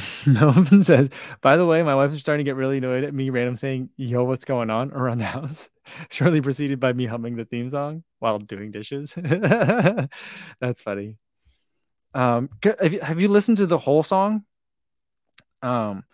Melvin 0.26 0.82
says, 0.82 1.10
by 1.40 1.56
the 1.56 1.66
way, 1.66 1.82
my 1.82 1.94
wife 1.94 2.12
is 2.12 2.20
starting 2.20 2.44
to 2.44 2.48
get 2.48 2.56
really 2.56 2.78
annoyed 2.78 3.04
at 3.04 3.14
me 3.14 3.30
random 3.30 3.56
saying, 3.56 3.90
yo, 3.96 4.24
what's 4.24 4.44
going 4.44 4.70
on 4.70 4.92
around 4.92 5.18
the 5.18 5.24
house? 5.24 5.70
Shortly 6.10 6.40
preceded 6.40 6.80
by 6.80 6.92
me 6.92 7.06
humming 7.06 7.36
the 7.36 7.44
theme 7.44 7.70
song 7.70 8.04
while 8.18 8.38
doing 8.38 8.70
dishes. 8.70 9.14
That's 9.16 10.80
funny. 10.80 11.16
Um, 12.14 12.50
have 12.62 13.20
you, 13.20 13.28
listened 13.28 13.58
to 13.58 13.66
the 13.66 13.78
whole 13.78 14.02
song? 14.02 14.44
Um, 15.62 16.04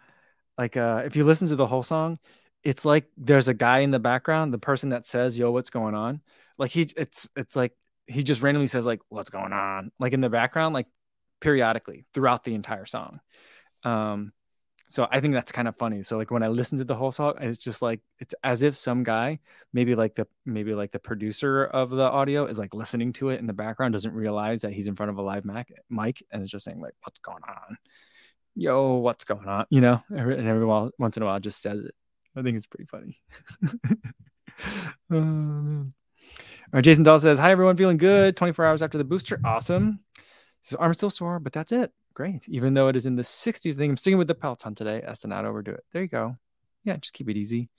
like 0.57 0.77
uh, 0.77 1.03
if 1.05 1.17
you 1.17 1.25
listen 1.25 1.49
to 1.49 1.57
the 1.57 1.67
whole 1.67 1.83
song, 1.83 2.19
it's 2.63 2.85
like 2.85 3.07
there's 3.17 3.49
a 3.49 3.55
guy 3.55 3.81
in 3.81 3.91
the 3.91 3.99
background, 3.99 4.53
the 4.53 4.59
person 4.59 4.91
that 4.91 5.07
says, 5.07 5.39
"Yo, 5.39 5.51
what's 5.51 5.71
going 5.71 5.95
on?" 5.95 6.21
Like 6.59 6.71
he, 6.71 6.83
it's 6.97 7.29
it's 7.37 7.57
like 7.57 7.73
he 8.07 8.23
just 8.23 8.43
randomly 8.43 8.67
says 8.67 8.87
like, 8.87 9.01
"What's 9.09 9.31
going 9.31 9.53
on?" 9.53 9.91
Like 9.99 10.13
in 10.13 10.21
the 10.21 10.31
background, 10.31 10.75
like 10.75 10.87
periodically 11.41 12.05
throughout 12.13 12.45
the 12.45 12.55
entire 12.55 12.85
song. 12.85 13.21
Um, 13.85 14.33
so 14.91 15.07
I 15.11 15.21
think 15.21 15.35
that's 15.35 15.53
kind 15.53 15.69
of 15.69 15.77
funny. 15.77 16.03
So 16.03 16.17
like 16.17 16.31
when 16.31 16.43
I 16.43 16.49
listen 16.49 16.79
to 16.79 16.85
the 16.85 16.95
whole 16.95 17.13
song, 17.13 17.35
it's 17.41 17.59
just 17.59 17.83
like 17.83 18.01
it's 18.21 18.35
as 18.43 18.63
if 18.63 18.75
some 18.75 19.05
guy, 19.05 19.39
maybe 19.75 19.95
like 19.95 20.15
the 20.15 20.27
maybe 20.47 20.75
like 20.75 20.93
the 20.93 20.99
producer 20.99 21.65
of 21.65 21.91
the 21.91 22.03
audio 22.03 22.47
is 22.47 22.59
like 22.59 22.73
listening 22.73 23.13
to 23.15 23.29
it 23.29 23.39
in 23.39 23.47
the 23.47 23.53
background, 23.53 23.93
doesn't 23.93 24.15
realize 24.15 24.63
that 24.63 24.73
he's 24.73 24.89
in 24.89 24.95
front 24.95 25.11
of 25.11 25.19
a 25.19 25.23
live 25.23 25.45
mic, 25.45 25.71
mic 25.91 26.25
and 26.33 26.43
is 26.43 26.51
just 26.51 26.65
saying 26.65 26.81
like, 26.81 26.95
"What's 27.03 27.19
going 27.19 27.43
on? 27.47 27.77
Yo, 28.55 28.95
what's 28.95 29.25
going 29.25 29.47
on?" 29.47 29.67
You 29.69 29.83
know, 29.83 30.03
and 30.09 30.49
every 30.49 30.65
while, 30.65 30.91
once 30.99 31.19
in 31.19 31.23
a 31.23 31.27
while, 31.27 31.39
just 31.39 31.61
says 31.61 31.85
it. 31.85 31.95
I 32.35 32.43
think 32.43 32.57
it's 32.57 32.67
pretty 32.67 32.87
funny. 32.87 33.21
Oh, 35.09 35.21
man. 35.21 35.93
All 35.95 36.71
right, 36.73 36.85
Jason 36.85 37.05
Dahl 37.05 37.21
says, 37.21 37.39
"Hi 37.39 37.53
everyone, 37.53 37.77
feeling 37.77 37.97
good. 37.97 38.37
24 38.37 38.65
hours 38.65 38.83
after 38.83 38.99
the 38.99 39.05
booster, 39.05 39.39
awesome. 39.45 40.01
This 40.65 40.75
arm 40.75 40.93
still 40.95 41.11
sore, 41.11 41.39
but 41.39 41.53
that's 41.53 41.71
it 41.71 41.93
great. 42.19 42.49
Even 42.49 42.75
though 42.75 42.89
it 42.89 42.97
is 42.97 43.07
in 43.07 43.15
the 43.15 43.23
60s, 43.23 43.75
I 43.75 43.77
think 43.77 43.91
I'm 43.91 43.97
sticking 43.97 44.19
with 44.19 44.27
the 44.27 44.35
Peloton 44.35 44.75
today 44.75 45.01
as 45.07 45.21
to 45.21 45.29
not 45.29 45.45
overdo 45.45 45.71
it. 45.71 45.85
There 45.93 46.03
you 46.03 46.09
go. 46.09 46.37
Yeah, 46.83 46.97
just 46.97 47.15
keep 47.15 47.31
it 47.31 47.37
easy. 47.37 47.71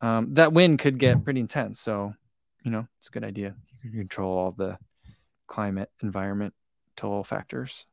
Um, 0.00 0.34
that 0.34 0.52
wind 0.52 0.78
could 0.78 0.98
get 1.00 1.24
pretty 1.24 1.40
intense. 1.40 1.80
So, 1.80 2.14
you 2.64 2.70
know, 2.70 2.86
it's 2.98 3.08
a 3.08 3.10
good 3.10 3.24
idea. 3.24 3.56
You 3.82 3.90
can 3.90 3.98
control 3.98 4.38
all 4.38 4.52
the 4.52 4.78
climate, 5.48 5.90
environment, 6.00 6.54
environmental 6.96 7.24
factors. 7.24 7.86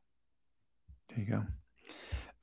There 1.08 1.24
you 1.24 1.26
go. 1.26 1.42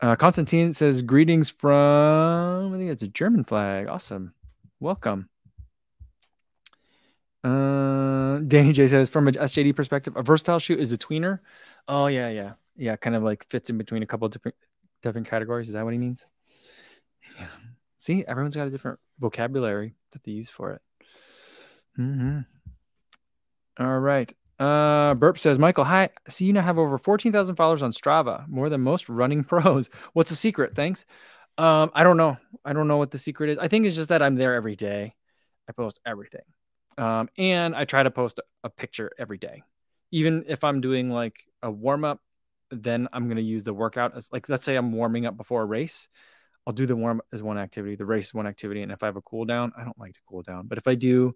Uh, 0.02 0.16
Constantine 0.18 0.74
says, 0.74 1.02
Greetings 1.02 1.50
from, 1.50 2.74
I 2.74 2.78
think 2.78 2.92
it's 2.92 3.04
a 3.04 3.08
German 3.08 3.46
flag. 3.46 3.88
Awesome. 3.88 4.34
Welcome. 4.82 5.30
Uh, 7.46 8.40
Danny 8.40 8.74
J 8.74 8.88
says, 8.88 9.10
From 9.10 9.30
a 9.30 9.32
SJD 9.32 9.74
perspective, 9.74 10.18
a 10.18 10.22
versatile 10.22 10.60
shoe 10.60 10.76
is 10.76 10.92
a 10.92 10.98
tweener. 10.98 11.40
Oh, 11.88 12.08
yeah, 12.08 12.28
yeah 12.28 12.54
yeah, 12.78 12.96
kind 12.96 13.16
of 13.16 13.24
like 13.24 13.48
fits 13.50 13.70
in 13.70 13.78
between 13.78 14.04
a 14.04 14.06
couple 14.06 14.28
different 14.30 14.56
different 15.02 15.28
categories. 15.28 15.68
Is 15.68 15.74
that 15.74 15.84
what 15.84 15.94
he 15.94 16.00
means? 16.00 16.26
Yeah. 17.38 17.48
See, 17.98 18.24
everyone's 18.28 18.56
got 18.56 18.68
a 18.68 18.72
different 18.72 19.00
vocabulary 19.20 19.96
that 20.12 20.24
they 20.24 20.32
use 20.32 20.50
for 20.50 20.74
it. 20.74 20.82
Mm-hmm. 22.00 22.40
All 23.80 24.00
right. 24.00 24.32
Uh, 24.60 25.13
Burp 25.16 25.38
says, 25.38 25.60
Michael, 25.60 25.84
hi. 25.84 26.10
See, 26.30 26.46
you 26.46 26.54
now 26.54 26.62
have 26.62 26.80
over 26.80 26.98
14,000 26.98 27.56
followers 27.56 27.84
on 27.84 27.92
Strava, 27.92 28.48
more 28.48 28.70
than 28.70 28.82
most 28.82 29.10
running 29.10 29.44
pros. 29.44 29.90
What's 30.13 30.30
the 30.30 30.36
secret? 30.36 30.76
Thanks. 30.76 31.06
Um, 31.58 31.92
I 31.94 32.04
don't 32.04 32.18
know. 32.18 32.38
I 32.63 32.74
don't 32.74 32.88
know 32.88 32.98
what 32.98 33.12
the 33.12 33.18
secret 33.18 33.50
is. 33.50 33.58
I 33.58 33.68
think 33.68 33.86
it's 33.86 33.96
just 33.96 34.10
that 34.10 34.22
I'm 34.22 34.36
there 34.36 34.54
every 34.54 34.76
day. 34.76 35.16
I 35.68 35.72
post 35.74 36.00
everything. 36.06 36.42
Um, 36.98 37.30
and 37.38 37.76
I 37.76 37.86
try 37.86 38.04
to 38.04 38.12
post 38.12 38.40
a, 38.40 38.44
a 38.63 38.70
picture 38.70 39.12
every 39.18 39.38
day. 39.38 39.63
Even 40.12 40.46
if 40.48 40.63
I'm 40.63 40.82
doing 40.82 41.10
like 41.10 41.44
a 41.62 41.70
warm 41.70 42.04
up 42.04 42.22
then 42.71 43.08
I'm 43.13 43.25
going 43.25 43.38
to 43.38 43.43
use 43.43 43.63
the 43.63 43.73
workout 43.73 44.15
as 44.15 44.30
like, 44.32 44.49
let's 44.49 44.63
say 44.63 44.75
I'm 44.75 44.91
warming 44.91 45.25
up 45.25 45.38
before 45.38 45.62
a 45.62 45.65
race. 45.65 46.10
I'll 46.65 46.73
do 46.73 46.86
the 46.86 46.95
warm 46.95 47.21
as 47.32 47.41
one 47.41 47.58
activity, 47.58 47.95
the 47.95 48.06
race 48.06 48.27
is 48.27 48.34
one 48.34 48.45
activity. 48.45 48.82
And 48.82 48.91
if 48.91 49.01
I 49.01 49.06
have 49.06 49.15
a 49.15 49.21
cool 49.21 49.45
down, 49.45 49.71
I 49.77 49.86
don't 49.86 49.97
like 49.97 50.13
to 50.13 50.19
cool 50.27 50.41
down, 50.41 50.67
but 50.67 50.77
if 50.77 50.86
I 50.86 50.95
do, 50.95 51.34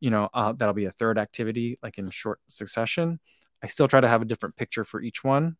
you 0.00 0.10
know, 0.10 0.28
uh, 0.34 0.52
that'll 0.52 0.74
be 0.74 0.86
a 0.86 0.90
third 0.90 1.16
activity, 1.16 1.78
like 1.82 1.96
in 1.96 2.10
short 2.10 2.40
succession. 2.48 3.20
I 3.62 3.66
still 3.66 3.88
try 3.88 4.00
to 4.00 4.08
have 4.08 4.20
a 4.20 4.24
different 4.24 4.56
picture 4.56 4.84
for 4.84 5.00
each 5.00 5.22
one. 5.22 5.56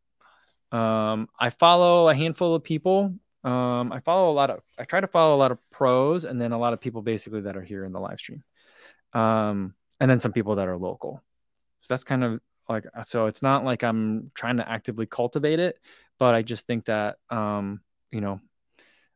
Um, 0.72 1.28
I 1.38 1.50
follow 1.50 2.08
a 2.08 2.14
handful 2.14 2.54
of 2.54 2.64
people. 2.64 3.14
Um, 3.44 3.92
I 3.92 4.00
follow 4.00 4.30
a 4.30 4.34
lot 4.34 4.50
of, 4.50 4.60
I 4.78 4.84
try 4.84 5.00
to 5.00 5.06
follow 5.06 5.36
a 5.36 5.38
lot 5.38 5.52
of 5.52 5.58
pros 5.70 6.24
and 6.24 6.40
then 6.40 6.52
a 6.52 6.58
lot 6.58 6.72
of 6.72 6.80
people 6.80 7.00
basically 7.00 7.42
that 7.42 7.56
are 7.56 7.62
here 7.62 7.84
in 7.84 7.92
the 7.92 8.00
live 8.00 8.18
stream. 8.18 8.42
Um, 9.12 9.74
and 10.00 10.10
then 10.10 10.18
some 10.18 10.32
people 10.32 10.56
that 10.56 10.66
are 10.66 10.76
local. 10.76 11.22
So 11.82 11.94
that's 11.94 12.04
kind 12.04 12.24
of 12.24 12.40
like 12.68 12.86
uh, 12.96 13.02
so 13.02 13.26
it's 13.26 13.42
not 13.42 13.64
like 13.64 13.82
i'm 13.82 14.28
trying 14.34 14.56
to 14.56 14.68
actively 14.68 15.06
cultivate 15.06 15.60
it 15.60 15.78
but 16.18 16.34
i 16.34 16.42
just 16.42 16.66
think 16.66 16.84
that 16.84 17.16
um 17.30 17.80
you 18.10 18.20
know 18.20 18.40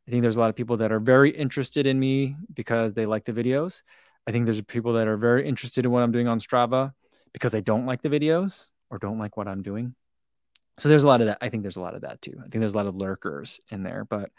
i 0.06 0.11
think 0.11 0.22
there's 0.22 0.37
a 0.37 0.40
lot 0.40 0.50
of 0.50 0.56
people 0.56 0.76
that 0.76 0.92
are 0.92 1.00
very 1.00 1.30
interested 1.30 1.87
in 1.87 1.98
me 1.98 2.37
because 2.52 2.94
they 2.94 3.06
like 3.06 3.24
the 3.24 3.32
videos. 3.32 3.82
I 4.26 4.32
think 4.32 4.44
there's 4.44 4.61
people 4.61 4.92
that 4.94 5.08
are 5.08 5.16
very 5.16 5.48
interested 5.48 5.84
in 5.84 5.90
what 5.90 6.02
i'm 6.02 6.12
doing 6.12 6.28
on 6.28 6.38
strava 6.40 6.92
because 7.32 7.52
they 7.52 7.61
don't 7.62 7.87
like 7.87 8.02
the 8.02 8.08
videos 8.08 8.68
or 8.90 8.98
don't 8.98 9.18
like 9.18 9.37
what 9.37 9.48
i'm 9.48 9.62
doing. 9.62 9.94
So 10.78 10.88
there's 10.88 11.04
a 11.04 11.08
lot 11.08 11.20
of 11.20 11.26
that. 11.26 11.38
I 11.40 11.48
think 11.48 11.62
there's 11.62 11.76
a 11.76 11.80
lot 11.80 11.96
of 11.96 12.02
that 12.02 12.22
too. 12.22 12.34
I 12.38 12.42
think 12.48 12.61
there's 12.61 12.74
a 12.74 12.76
lot 12.76 12.87
of 12.87 12.94
lurkers 12.94 13.61
in 13.70 13.82
there 13.82 14.04
but 14.04 14.30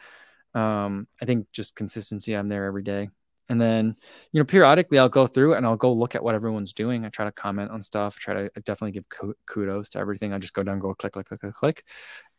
um 0.56 1.08
i 1.22 1.26
think 1.26 1.48
just 1.52 1.76
consistency 1.76 2.34
i'm 2.34 2.50
there 2.50 2.66
every 2.66 2.84
day 2.84 3.10
and 3.50 3.60
then, 3.60 3.96
you 4.32 4.40
know, 4.40 4.46
periodically 4.46 5.00
I'll 5.00 5.10
go 5.10 5.26
through 5.26 5.56
and 5.56 5.66
I'll 5.66 5.76
go 5.76 5.92
look 5.92 6.16
at 6.16 6.24
what 6.24 6.36
everyone's 6.36 6.74
doing. 6.74 7.04
I 7.04 7.10
try 7.10 7.26
to 7.26 7.32
comment 7.32 7.72
on 7.72 7.82
stuff. 7.82 8.16
I 8.18 8.20
try 8.22 8.34
to 8.36 8.50
definitely 8.62 8.92
give 8.92 9.06
kudos 9.48 9.90
to 9.90 10.00
everything. 10.00 10.34
I 10.34 10.38
just 10.38 10.54
go 10.54 10.64
down, 10.64 10.80
go 10.80 10.94
click, 10.94 11.14
click, 11.14 11.28
click, 11.28 11.42
click, 11.42 11.56
click. 11.56 11.86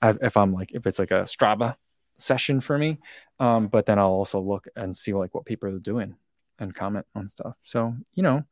I, 0.01 0.15
if 0.23 0.37
I'm 0.37 0.53
like, 0.53 0.71
if 0.73 0.87
it's 0.87 0.99
like 0.99 1.11
a 1.11 1.23
Strava 1.25 1.75
session 2.19 2.61
for 2.61 2.79
me, 2.79 2.99
um, 3.41 3.67
but 3.67 3.87
then 3.87 3.99
I'll 3.99 4.07
also 4.07 4.41
look 4.41 4.69
and 4.77 4.97
see 4.97 5.13
like 5.13 5.35
what 5.35 5.45
people 5.45 5.69
are 5.69 5.79
doing 5.79 6.15
and 6.59 6.75
comment 6.75 7.07
on 7.15 7.29
stuff. 7.29 7.57
So, 7.63 7.95
you 8.15 8.23
know, 8.23 8.45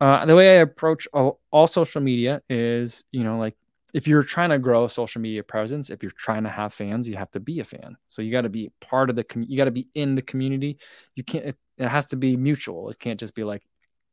uh, 0.00 0.24
the 0.26 0.36
way 0.36 0.58
I 0.58 0.60
approach 0.60 1.08
all, 1.12 1.40
all 1.50 1.66
social 1.66 2.00
media 2.00 2.42
is, 2.48 3.04
you 3.10 3.24
know, 3.24 3.38
like 3.38 3.56
if 3.94 4.06
you're 4.06 4.22
trying 4.22 4.50
to 4.50 4.58
grow 4.58 4.84
a 4.84 4.88
social 4.88 5.20
media 5.20 5.42
presence, 5.42 5.90
if 5.90 6.02
you're 6.02 6.12
trying 6.12 6.44
to 6.44 6.50
have 6.50 6.74
fans, 6.74 7.08
you 7.08 7.16
have 7.16 7.30
to 7.32 7.40
be 7.40 7.60
a 7.60 7.64
fan. 7.64 7.96
So 8.06 8.22
you 8.22 8.30
got 8.30 8.42
to 8.42 8.50
be 8.50 8.70
part 8.80 9.10
of 9.10 9.16
the, 9.16 9.24
com- 9.24 9.46
you 9.48 9.56
got 9.56 9.64
to 9.64 9.70
be 9.70 9.88
in 9.94 10.14
the 10.14 10.22
community. 10.22 10.78
You 11.14 11.24
can't, 11.24 11.56
it, 11.78 11.88
has 11.88 12.06
to 12.06 12.16
be 12.16 12.36
mutual. 12.36 12.90
It 12.90 12.98
can't 12.98 13.20
just 13.20 13.34
be 13.34 13.44
like, 13.44 13.62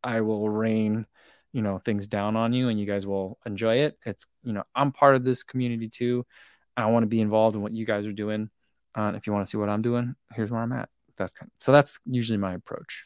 I 0.04 0.22
will 0.22 0.50
rain, 0.50 1.06
you 1.52 1.62
know, 1.62 1.78
things 1.78 2.08
down 2.08 2.36
on 2.36 2.54
you 2.54 2.70
and 2.70 2.80
you 2.80 2.86
guys 2.86 3.08
will 3.08 3.40
enjoy 3.46 3.78
it. 3.78 3.98
It's, 4.06 4.28
you 4.44 4.54
know, 4.54 4.64
I'm 4.76 4.92
part 4.92 5.16
of 5.16 5.24
this 5.24 5.44
community 5.44 5.90
too. 5.90 6.26
I 6.78 6.86
want 6.88 7.04
to 7.04 7.08
be 7.08 7.22
involved 7.22 7.56
in 7.56 7.62
what 7.62 7.74
you 7.74 7.86
guys 7.86 8.06
are 8.06 8.14
doing. 8.14 8.50
Uh, 8.94 9.14
if 9.16 9.28
you 9.28 9.34
want 9.34 9.46
to 9.46 9.50
see 9.50 9.58
what 9.58 9.70
I'm 9.70 9.82
doing, 9.82 10.16
here's 10.34 10.52
where 10.52 10.62
I'm 10.62 10.72
at. 10.72 10.90
That's 11.18 11.34
kind 11.34 11.50
of, 11.50 11.54
so 11.60 11.72
that's 11.72 12.00
usually 12.06 12.38
my 12.38 12.54
approach. 12.54 13.06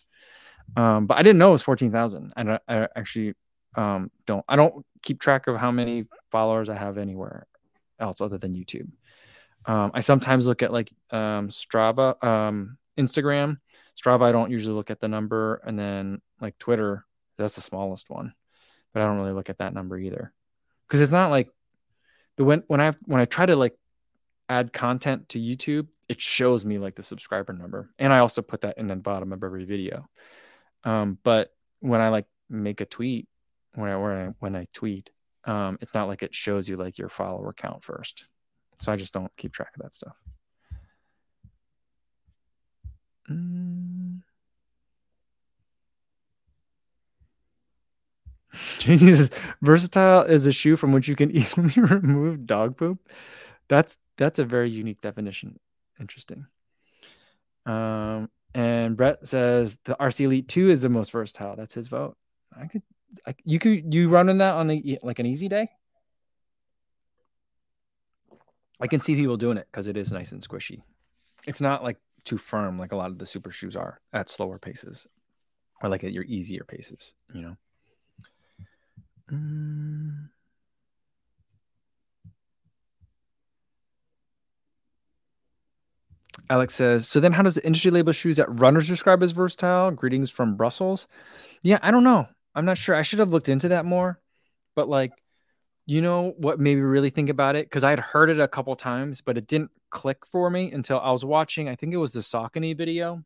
Um, 0.75 1.05
but 1.07 1.17
I 1.17 1.23
didn't 1.23 1.39
know 1.39 1.49
it 1.49 1.53
was 1.53 1.61
14,000. 1.61 2.33
And 2.35 2.51
I, 2.53 2.59
I 2.67 2.87
actually 2.95 3.33
um, 3.75 4.11
don't, 4.25 4.45
I 4.47 4.55
don't 4.55 4.85
keep 5.01 5.19
track 5.19 5.47
of 5.47 5.57
how 5.57 5.71
many 5.71 6.05
followers 6.31 6.69
I 6.69 6.75
have 6.75 6.97
anywhere 6.97 7.45
else 7.99 8.21
other 8.21 8.37
than 8.37 8.53
YouTube. 8.53 8.89
Um, 9.65 9.91
I 9.93 9.99
sometimes 9.99 10.47
look 10.47 10.63
at 10.63 10.71
like 10.71 10.91
um, 11.11 11.49
Strava, 11.49 12.21
um, 12.23 12.77
Instagram, 12.97 13.57
Strava. 13.99 14.21
I 14.21 14.31
don't 14.31 14.51
usually 14.51 14.75
look 14.75 14.91
at 14.91 14.99
the 14.99 15.07
number, 15.07 15.61
and 15.65 15.77
then 15.77 16.21
like 16.39 16.57
Twitter, 16.57 17.05
that's 17.37 17.55
the 17.55 17.61
smallest 17.61 18.09
one, 18.09 18.33
but 18.93 19.01
I 19.01 19.05
don't 19.05 19.17
really 19.17 19.33
look 19.33 19.49
at 19.49 19.57
that 19.57 19.73
number 19.73 19.97
either, 19.97 20.31
because 20.87 21.01
it's 21.01 21.11
not 21.11 21.31
like 21.31 21.49
the 22.37 22.45
when 22.45 22.63
when 22.67 22.79
I 22.79 22.93
when 23.05 23.19
I 23.19 23.25
try 23.25 23.45
to 23.45 23.55
like 23.55 23.75
add 24.47 24.73
content 24.73 25.29
to 25.29 25.39
YouTube, 25.39 25.87
it 26.07 26.21
shows 26.21 26.65
me 26.65 26.77
like 26.77 26.95
the 26.95 27.03
subscriber 27.03 27.53
number, 27.53 27.89
and 27.99 28.13
I 28.13 28.19
also 28.19 28.41
put 28.41 28.61
that 28.61 28.77
in 28.77 28.87
the 28.87 28.95
bottom 28.95 29.33
of 29.33 29.43
every 29.43 29.65
video. 29.65 30.07
Um, 30.83 31.17
but 31.23 31.51
when 31.81 32.01
I 32.01 32.09
like 32.09 32.25
make 32.49 32.81
a 32.81 32.85
tweet, 32.85 33.27
when 33.73 33.89
I 33.89 33.97
when 33.97 34.11
I, 34.11 34.33
when 34.39 34.55
I 34.55 34.67
tweet, 34.73 35.11
um, 35.45 35.77
it's 35.81 35.93
not 35.93 36.07
like 36.07 36.23
it 36.23 36.33
shows 36.33 36.69
you 36.69 36.77
like 36.77 36.97
your 36.97 37.09
follower 37.09 37.53
count 37.53 37.83
first. 37.83 38.27
So 38.79 38.91
I 38.91 38.95
just 38.95 39.13
don't 39.13 39.31
keep 39.35 39.51
track 39.51 39.71
of 39.75 39.83
that 39.83 39.93
stuff. 39.93 40.15
Mm. 43.29 44.21
says 48.53 49.29
versatile 49.61 50.23
is 50.23 50.47
a 50.47 50.51
shoe 50.51 50.75
from 50.75 50.91
which 50.91 51.07
you 51.07 51.15
can 51.15 51.31
easily 51.35 51.73
remove 51.81 52.45
dog 52.45 52.77
poop. 52.77 52.99
That's 53.67 53.97
that's 54.17 54.39
a 54.39 54.45
very 54.45 54.69
unique 54.69 55.01
definition. 55.01 55.59
Interesting. 55.99 56.47
Um, 57.65 58.29
and 58.55 58.97
Brett 58.97 59.27
says 59.27 59.77
the 59.83 59.95
RC 59.95 60.21
Elite 60.21 60.47
2 60.47 60.71
is 60.71 60.81
the 60.81 60.89
most 60.89 61.11
versatile. 61.11 61.55
That's 61.55 61.73
his 61.73 61.87
vote. 61.87 62.17
I 62.59 62.65
could 62.67 62.81
I, 63.27 63.35
you 63.43 63.59
could 63.59 63.93
you 63.93 64.09
running 64.09 64.39
that 64.39 64.55
on 64.55 64.71
a 64.71 64.99
like 65.03 65.19
an 65.19 65.25
easy 65.25 65.47
day? 65.47 65.69
I 68.79 68.87
can 68.87 69.01
see 69.01 69.15
people 69.15 69.37
doing 69.37 69.57
it 69.57 69.67
because 69.71 69.87
it 69.87 69.97
is 69.97 70.11
nice 70.11 70.31
and 70.31 70.47
squishy. 70.47 70.81
It's 71.45 71.61
not 71.61 71.83
like 71.83 71.97
too 72.29 72.37
firm 72.37 72.77
like 72.77 72.91
a 72.91 72.95
lot 72.95 73.09
of 73.09 73.17
the 73.17 73.25
super 73.25 73.49
shoes 73.49 73.75
are 73.75 73.99
at 74.13 74.29
slower 74.29 74.59
paces 74.59 75.07
or 75.81 75.89
like 75.89 76.03
at 76.03 76.11
your 76.11 76.23
easier 76.25 76.63
paces, 76.63 77.13
you 77.33 77.41
know. 77.41 77.57
Mm. 79.31 80.29
Alex 86.51 86.75
says, 86.75 87.07
so 87.07 87.19
then 87.19 87.33
how 87.33 87.41
does 87.41 87.55
the 87.55 87.65
industry 87.65 87.91
label 87.91 88.11
shoes 88.11 88.37
that 88.37 88.59
runners 88.59 88.87
describe 88.87 89.23
as 89.23 89.31
versatile? 89.31 89.91
Greetings 89.91 90.29
from 90.29 90.55
Brussels. 90.55 91.07
Yeah, 91.63 91.79
I 91.81 91.91
don't 91.91 92.03
know. 92.03 92.27
I'm 92.53 92.65
not 92.65 92.77
sure. 92.77 92.95
I 92.95 93.01
should 93.01 93.19
have 93.19 93.29
looked 93.29 93.49
into 93.49 93.69
that 93.69 93.85
more. 93.85 94.19
But 94.75 94.87
like, 94.87 95.11
you 95.89 96.01
know 96.01 96.35
what 96.37 96.59
made 96.59 96.75
me 96.75 96.81
really 96.81 97.09
think 97.09 97.29
about 97.29 97.55
it? 97.55 97.65
Because 97.65 97.83
I 97.83 97.89
had 97.89 97.99
heard 97.99 98.29
it 98.29 98.39
a 98.39 98.47
couple 98.47 98.75
times, 98.75 99.21
but 99.21 99.37
it 99.37 99.47
didn't 99.47 99.71
click 99.89 100.25
for 100.27 100.49
me 100.49 100.71
until 100.71 100.99
I 100.99 101.11
was 101.11 101.25
watching, 101.25 101.67
I 101.67 101.75
think 101.75 101.93
it 101.93 101.97
was 101.97 102.13
the 102.13 102.19
Saucony 102.19 102.77
video 102.77 103.23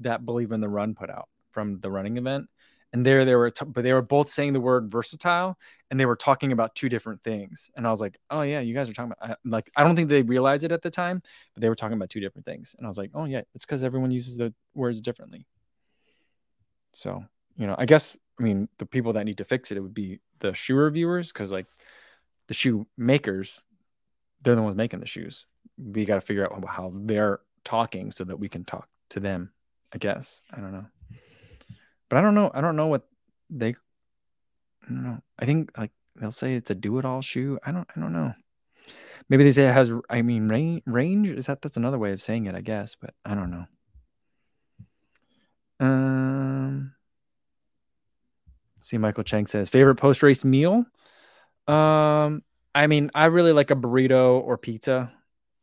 that 0.00 0.26
Believe 0.26 0.52
in 0.52 0.60
the 0.60 0.68
Run 0.68 0.94
put 0.94 1.08
out 1.08 1.28
from 1.52 1.80
the 1.80 1.90
running 1.90 2.18
event. 2.18 2.48
and 2.92 3.06
there 3.06 3.24
they 3.24 3.34
were 3.34 3.50
t- 3.50 3.64
but 3.64 3.82
they 3.84 3.92
were 3.92 4.02
both 4.02 4.28
saying 4.28 4.52
the 4.52 4.60
word 4.60 4.90
versatile 4.90 5.58
and 5.90 5.98
they 5.98 6.06
were 6.06 6.16
talking 6.16 6.52
about 6.52 6.74
two 6.74 6.88
different 6.88 7.22
things 7.22 7.70
and 7.76 7.86
i 7.86 7.90
was 7.90 8.00
like 8.00 8.18
oh 8.30 8.42
yeah 8.42 8.60
you 8.60 8.74
guys 8.74 8.88
are 8.88 8.92
talking 8.92 9.12
about 9.12 9.30
I, 9.30 9.36
like 9.44 9.70
i 9.76 9.84
don't 9.84 9.96
think 9.96 10.08
they 10.08 10.22
realized 10.22 10.64
it 10.64 10.72
at 10.72 10.82
the 10.82 10.90
time 10.90 11.22
but 11.54 11.60
they 11.60 11.68
were 11.68 11.74
talking 11.74 11.96
about 11.96 12.10
two 12.10 12.20
different 12.20 12.44
things 12.44 12.74
and 12.76 12.86
i 12.86 12.88
was 12.88 12.98
like 12.98 13.10
oh 13.14 13.24
yeah 13.24 13.42
it's 13.54 13.64
because 13.64 13.82
everyone 13.82 14.10
uses 14.10 14.36
the 14.36 14.52
words 14.74 15.00
differently 15.00 15.46
so 16.92 17.24
you 17.56 17.66
know 17.66 17.74
i 17.78 17.86
guess 17.86 18.16
i 18.38 18.42
mean 18.42 18.68
the 18.78 18.86
people 18.86 19.14
that 19.14 19.24
need 19.24 19.38
to 19.38 19.44
fix 19.44 19.70
it 19.70 19.78
it 19.78 19.80
would 19.80 19.94
be 19.94 20.20
the 20.40 20.52
shoe 20.52 20.76
reviewers 20.76 21.32
because 21.32 21.50
like 21.50 21.66
the 22.48 22.54
shoe 22.54 22.86
makers 22.96 23.64
they're 24.42 24.54
the 24.54 24.62
ones 24.62 24.76
making 24.76 25.00
the 25.00 25.06
shoes 25.06 25.46
we 25.78 26.04
got 26.04 26.16
to 26.16 26.20
figure 26.20 26.44
out 26.44 26.64
how 26.68 26.92
they're 26.94 27.40
talking 27.64 28.10
so 28.10 28.24
that 28.24 28.38
we 28.38 28.48
can 28.48 28.64
talk 28.64 28.88
to 29.08 29.20
them 29.20 29.50
i 29.92 29.98
guess 29.98 30.42
i 30.52 30.60
don't 30.60 30.72
know 30.72 30.86
but 32.12 32.18
I 32.18 32.20
don't 32.20 32.34
know. 32.34 32.50
I 32.52 32.60
don't 32.60 32.76
know 32.76 32.88
what 32.88 33.08
they. 33.48 33.68
I 33.68 34.88
don't 34.90 35.02
know. 35.02 35.22
I 35.38 35.46
think 35.46 35.70
like 35.78 35.92
they'll 36.14 36.30
say 36.30 36.56
it's 36.56 36.70
a 36.70 36.74
do-it-all 36.74 37.22
shoe. 37.22 37.58
I 37.64 37.72
don't. 37.72 37.88
I 37.96 38.00
don't 38.00 38.12
know. 38.12 38.34
Maybe 39.30 39.44
they 39.44 39.50
say 39.50 39.66
it 39.66 39.72
has. 39.72 39.90
I 40.10 40.20
mean, 40.20 40.46
range. 40.84 41.30
Is 41.30 41.46
that? 41.46 41.62
That's 41.62 41.78
another 41.78 41.98
way 41.98 42.12
of 42.12 42.22
saying 42.22 42.44
it, 42.44 42.54
I 42.54 42.60
guess. 42.60 42.96
But 42.96 43.14
I 43.24 43.34
don't 43.34 43.50
know. 43.50 43.64
Um. 45.80 46.92
See, 48.78 48.98
Michael 48.98 49.24
Chang 49.24 49.46
says 49.46 49.70
favorite 49.70 49.94
post-race 49.94 50.44
meal. 50.44 50.84
Um. 51.66 52.42
I 52.74 52.86
mean, 52.86 53.10
I 53.14 53.26
really 53.26 53.52
like 53.52 53.70
a 53.70 53.76
burrito 53.76 54.42
or 54.42 54.56
pizza. 54.56 55.12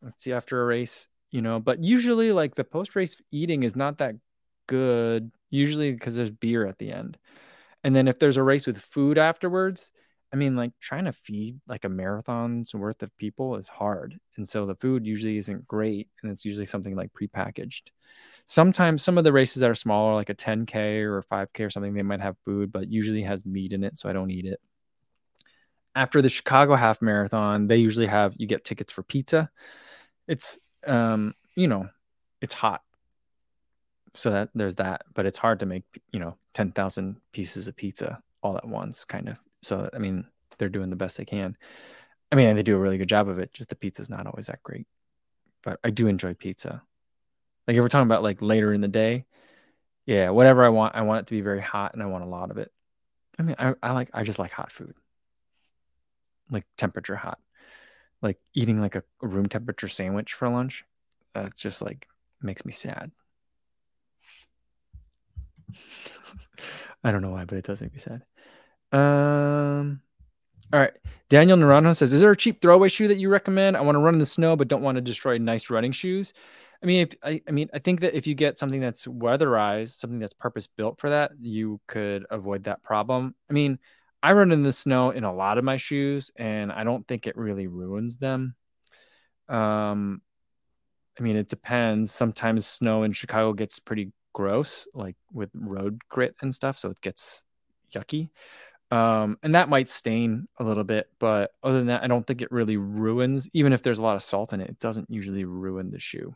Let's 0.01 0.23
see 0.23 0.31
after 0.31 0.62
a 0.62 0.65
race, 0.65 1.07
you 1.31 1.41
know. 1.41 1.59
But 1.59 1.83
usually, 1.83 2.31
like 2.31 2.53
the 2.53 2.63
post-race 2.63 3.19
eating 3.31 3.63
is 3.63 3.75
not 3.75 3.97
that 3.97 4.15
good 4.67 5.31
usually 5.49 5.91
because 5.91 6.15
there's 6.15 6.29
beer 6.29 6.67
at 6.67 6.77
the 6.77 6.91
end. 6.91 7.17
And 7.83 7.95
then 7.95 8.07
if 8.07 8.19
there's 8.19 8.38
a 8.38 8.43
race 8.43 8.67
with 8.67 8.77
food 8.77 9.17
afterwards, 9.17 9.89
I 10.31 10.35
mean, 10.35 10.55
like 10.55 10.71
trying 10.79 11.05
to 11.05 11.12
feed 11.12 11.59
like 11.67 11.85
a 11.85 11.89
marathon's 11.89 12.75
worth 12.75 13.01
of 13.01 13.15
people 13.17 13.55
is 13.55 13.67
hard. 13.69 14.19
And 14.38 14.47
so 14.47 14.67
the 14.67 14.75
food 14.75 15.07
usually 15.07 15.38
isn't 15.39 15.67
great. 15.67 16.09
And 16.21 16.31
it's 16.31 16.45
usually 16.45 16.65
something 16.65 16.95
like 16.95 17.12
prepackaged. 17.13 17.88
Sometimes 18.45 19.01
some 19.01 19.17
of 19.17 19.23
the 19.23 19.33
races 19.33 19.62
that 19.62 19.69
are 19.69 19.75
smaller, 19.75 20.13
like 20.13 20.29
a 20.29 20.35
10K 20.35 21.01
or 21.01 21.17
a 21.17 21.23
5K 21.23 21.63
or 21.63 21.69
something, 21.71 21.95
they 21.95 22.03
might 22.03 22.21
have 22.21 22.38
food, 22.45 22.71
but 22.71 22.91
usually 22.91 23.23
has 23.23 23.45
meat 23.45 23.73
in 23.73 23.83
it. 23.83 23.97
So 23.97 24.09
I 24.09 24.13
don't 24.13 24.29
eat 24.29 24.45
it. 24.45 24.59
After 25.95 26.21
the 26.21 26.30
Chicago 26.30 26.75
half 26.75 27.02
marathon, 27.02 27.67
they 27.67 27.78
usually 27.78 28.08
have 28.08 28.34
you 28.38 28.47
get 28.47 28.63
tickets 28.63 28.91
for 28.91 29.04
pizza. 29.04 29.49
It's, 30.28 30.60
um, 30.86 31.34
you 31.56 31.67
know, 31.67 31.89
it's 32.41 32.54
hot. 32.54 32.82
So 34.15 34.32
that 34.32 34.49
there's 34.56 34.75
that 34.75 35.04
but 35.13 35.25
it's 35.25 35.38
hard 35.38 35.60
to 35.60 35.65
make 35.65 35.84
you 36.12 36.19
know 36.19 36.36
10,000 36.54 37.17
pieces 37.32 37.67
of 37.67 37.75
pizza 37.75 38.21
all 38.41 38.58
at 38.58 38.67
once 38.67 39.06
kind 39.06 39.30
of. 39.30 39.39
So 39.62 39.89
i 39.93 39.99
mean 39.99 40.25
they're 40.58 40.69
doing 40.69 40.89
the 40.89 40.95
best 40.95 41.17
they 41.17 41.25
can. 41.25 41.56
I 42.32 42.36
mean 42.36 42.56
they 42.56 42.63
do 42.63 42.75
a 42.75 42.80
really 42.80 42.97
good 42.97 43.10
job 43.10 43.30
of 43.30 43.39
it 43.39 43.54
just 43.54 43.69
the 43.69 43.75
pizza's 43.75 44.10
not 44.10 44.25
always 44.25 44.47
that 44.47 44.63
great. 44.63 44.88
But 45.63 45.80
i 45.84 45.89
do 45.89 46.08
enjoy 46.08 46.34
pizza. 46.34 46.82
Like 47.67 47.78
if 47.78 47.82
we're 47.82 47.89
talking 47.89 48.08
about 48.08 48.23
like 48.23 48.41
later 48.41 48.73
in 48.73 48.82
the 48.82 48.88
day 48.88 49.25
yeah 50.06 50.30
whatever 50.32 50.63
i 50.65 50.69
want 50.69 50.95
i 50.95 51.02
want 51.04 51.21
it 51.21 51.28
to 51.28 51.36
be 51.36 51.41
very 51.41 51.62
hot 51.62 51.93
and 51.93 52.02
i 52.02 52.08
want 52.08 52.23
a 52.23 52.28
lot 52.28 52.49
of 52.52 52.58
it. 52.58 52.71
I 53.38 53.43
mean 53.43 53.56
i, 53.60 53.75
I 53.84 53.91
like 53.91 54.10
i 54.13 54.23
just 54.23 54.39
like 54.39 54.52
hot 54.52 54.71
food 54.71 54.95
like 56.49 56.65
temperature 56.77 57.15
hot 57.15 57.39
like 58.21 58.38
eating 58.53 58.81
like 58.81 58.95
a 58.95 59.03
room 59.21 59.45
temperature 59.47 59.88
sandwich 59.88 60.33
for 60.33 60.49
lunch 60.49 60.83
that's 61.33 61.62
just 61.62 61.81
like 61.81 62.07
makes 62.41 62.65
me 62.65 62.71
sad 62.71 63.12
I 67.03 67.12
don't 67.12 67.21
know 67.21 67.31
why, 67.31 67.45
but 67.45 67.57
it 67.57 67.65
does 67.65 67.81
make 67.81 67.93
me 67.93 67.99
sad. 67.99 68.23
Um, 68.91 70.01
all 70.73 70.79
right. 70.79 70.93
Daniel 71.29 71.57
Naranjo 71.57 71.95
says, 71.95 72.13
"Is 72.13 72.21
there 72.21 72.31
a 72.31 72.35
cheap 72.35 72.62
throwaway 72.62 72.89
shoe 72.89 73.07
that 73.07 73.19
you 73.19 73.29
recommend? 73.29 73.77
I 73.77 73.81
want 73.81 73.95
to 73.95 73.99
run 73.99 74.15
in 74.15 74.19
the 74.19 74.25
snow, 74.25 74.55
but 74.55 74.67
don't 74.67 74.81
want 74.81 74.95
to 74.95 75.01
destroy 75.01 75.38
nice 75.38 75.69
running 75.69 75.91
shoes." 75.91 76.33
I 76.81 76.85
mean, 76.85 77.07
if 77.07 77.13
I, 77.23 77.41
I 77.47 77.51
mean, 77.51 77.69
I 77.73 77.79
think 77.79 78.01
that 78.01 78.15
if 78.15 78.25
you 78.25 78.35
get 78.35 78.57
something 78.57 78.79
that's 78.79 79.05
weatherized, 79.05 79.99
something 79.99 80.19
that's 80.19 80.33
purpose 80.33 80.67
built 80.67 80.99
for 80.99 81.09
that, 81.09 81.31
you 81.39 81.79
could 81.88 82.25
avoid 82.29 82.63
that 82.63 82.83
problem. 82.83 83.35
I 83.49 83.53
mean, 83.53 83.79
I 84.21 84.34
run 84.34 84.51
in 84.51 84.63
the 84.63 84.73
snow 84.73 85.12
in 85.12 85.23
a 85.23 85.34
lot 85.34 85.58
of 85.58 85.63
my 85.63 85.77
shoes, 85.77 86.32
and 86.36 86.71
I 86.71 86.84
don't 86.84 87.08
think 87.08 87.25
it 87.25 87.38
really 87.38 87.67
ruins 87.67 88.17
them. 88.17 88.55
Um, 89.47 90.21
I 91.19 91.23
mean, 91.23 91.36
it 91.36 91.49
depends. 91.49 92.12
Sometimes 92.12 92.65
snow 92.67 93.03
in 93.03 93.12
Chicago 93.12 93.53
gets 93.53 93.79
pretty 93.79 94.12
gross, 94.34 94.88
like 94.93 95.15
with 95.34 95.49
road 95.53 96.01
grit 96.10 96.36
and 96.41 96.53
stuff. 96.53 96.77
So 96.79 96.89
it 96.91 97.01
gets 97.01 97.43
yucky. 97.93 98.29
Um, 98.91 99.38
and 99.43 99.53
that 99.55 99.69
might 99.69 99.88
stain 99.88 100.47
a 100.58 100.63
little 100.63 100.84
bit, 100.84 101.10
but 101.19 101.51
other 101.62 101.77
than 101.77 101.88
that, 101.88 102.03
I 102.03 102.08
don't 102.08 102.25
think 102.25 102.41
it 102.41 102.51
really 102.51 102.77
ruins, 102.77 103.47
even 103.53 103.71
if 103.71 103.84
there's 103.84 103.99
a 103.99 104.03
lot 104.03 104.15
of 104.15 104.23
salt 104.23 104.51
in 104.51 104.62
it, 104.62 104.69
it 104.69 104.79
doesn't 104.79 105.12
usually 105.12 105.45
ruin 105.45 105.91
the 105.91 105.99
shoe. 105.99 106.36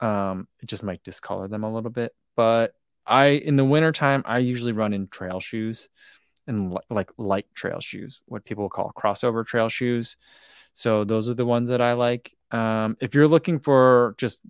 Um, 0.00 0.48
it 0.62 0.66
just 0.66 0.82
might 0.82 1.02
discolor 1.02 1.48
them 1.48 1.64
a 1.64 1.72
little 1.72 1.90
bit. 1.90 2.14
But 2.34 2.74
I, 3.06 3.26
in 3.26 3.56
the 3.56 3.64
wintertime, 3.64 4.22
I 4.24 4.38
usually 4.38 4.72
run 4.72 4.94
in 4.94 5.08
trail 5.08 5.38
shoes 5.38 5.88
and 6.46 6.72
li- 6.72 6.80
like 6.90 7.10
light 7.16 7.46
trail 7.54 7.80
shoes, 7.80 8.22
what 8.26 8.44
people 8.44 8.68
call 8.68 8.92
crossover 8.96 9.44
trail 9.44 9.68
shoes. 9.68 10.16
So 10.74 11.04
those 11.04 11.30
are 11.30 11.34
the 11.34 11.46
ones 11.46 11.70
that 11.70 11.80
I 11.80 11.94
like. 11.94 12.36
Um, 12.50 12.96
if 13.00 13.14
you're 13.14 13.28
looking 13.28 13.58
for 13.58 14.14
just 14.18 14.40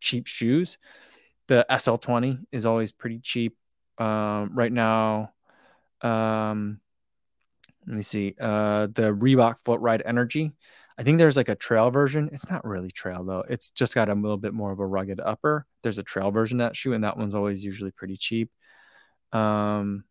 cheap 0.00 0.26
shoes, 0.26 0.78
the 1.48 1.66
SL20 1.70 2.46
is 2.50 2.66
always 2.66 2.92
pretty 2.92 3.20
cheap. 3.20 3.56
Um, 3.98 4.50
right 4.54 4.72
now, 4.72 5.32
um, 6.00 6.80
let 7.86 7.96
me 7.96 8.02
see. 8.02 8.34
Uh, 8.40 8.86
the 8.86 9.12
Reebok 9.14 9.56
Floatride 9.64 10.02
Energy. 10.04 10.52
I 10.96 11.02
think 11.02 11.18
there's 11.18 11.36
like 11.36 11.48
a 11.48 11.54
trail 11.54 11.90
version. 11.90 12.30
It's 12.32 12.48
not 12.50 12.64
really 12.64 12.90
trail 12.90 13.24
though. 13.24 13.44
It's 13.48 13.70
just 13.70 13.94
got 13.94 14.08
a 14.08 14.14
little 14.14 14.36
bit 14.36 14.54
more 14.54 14.72
of 14.72 14.78
a 14.78 14.86
rugged 14.86 15.20
upper. 15.20 15.66
There's 15.82 15.98
a 15.98 16.02
trail 16.04 16.30
version 16.30 16.60
of 16.60 16.68
that 16.68 16.76
shoe, 16.76 16.92
and 16.92 17.04
that 17.04 17.18
one's 17.18 17.34
always 17.34 17.64
usually 17.64 17.90
pretty 17.90 18.16
cheap. 18.16 18.50
Um, 19.32 20.04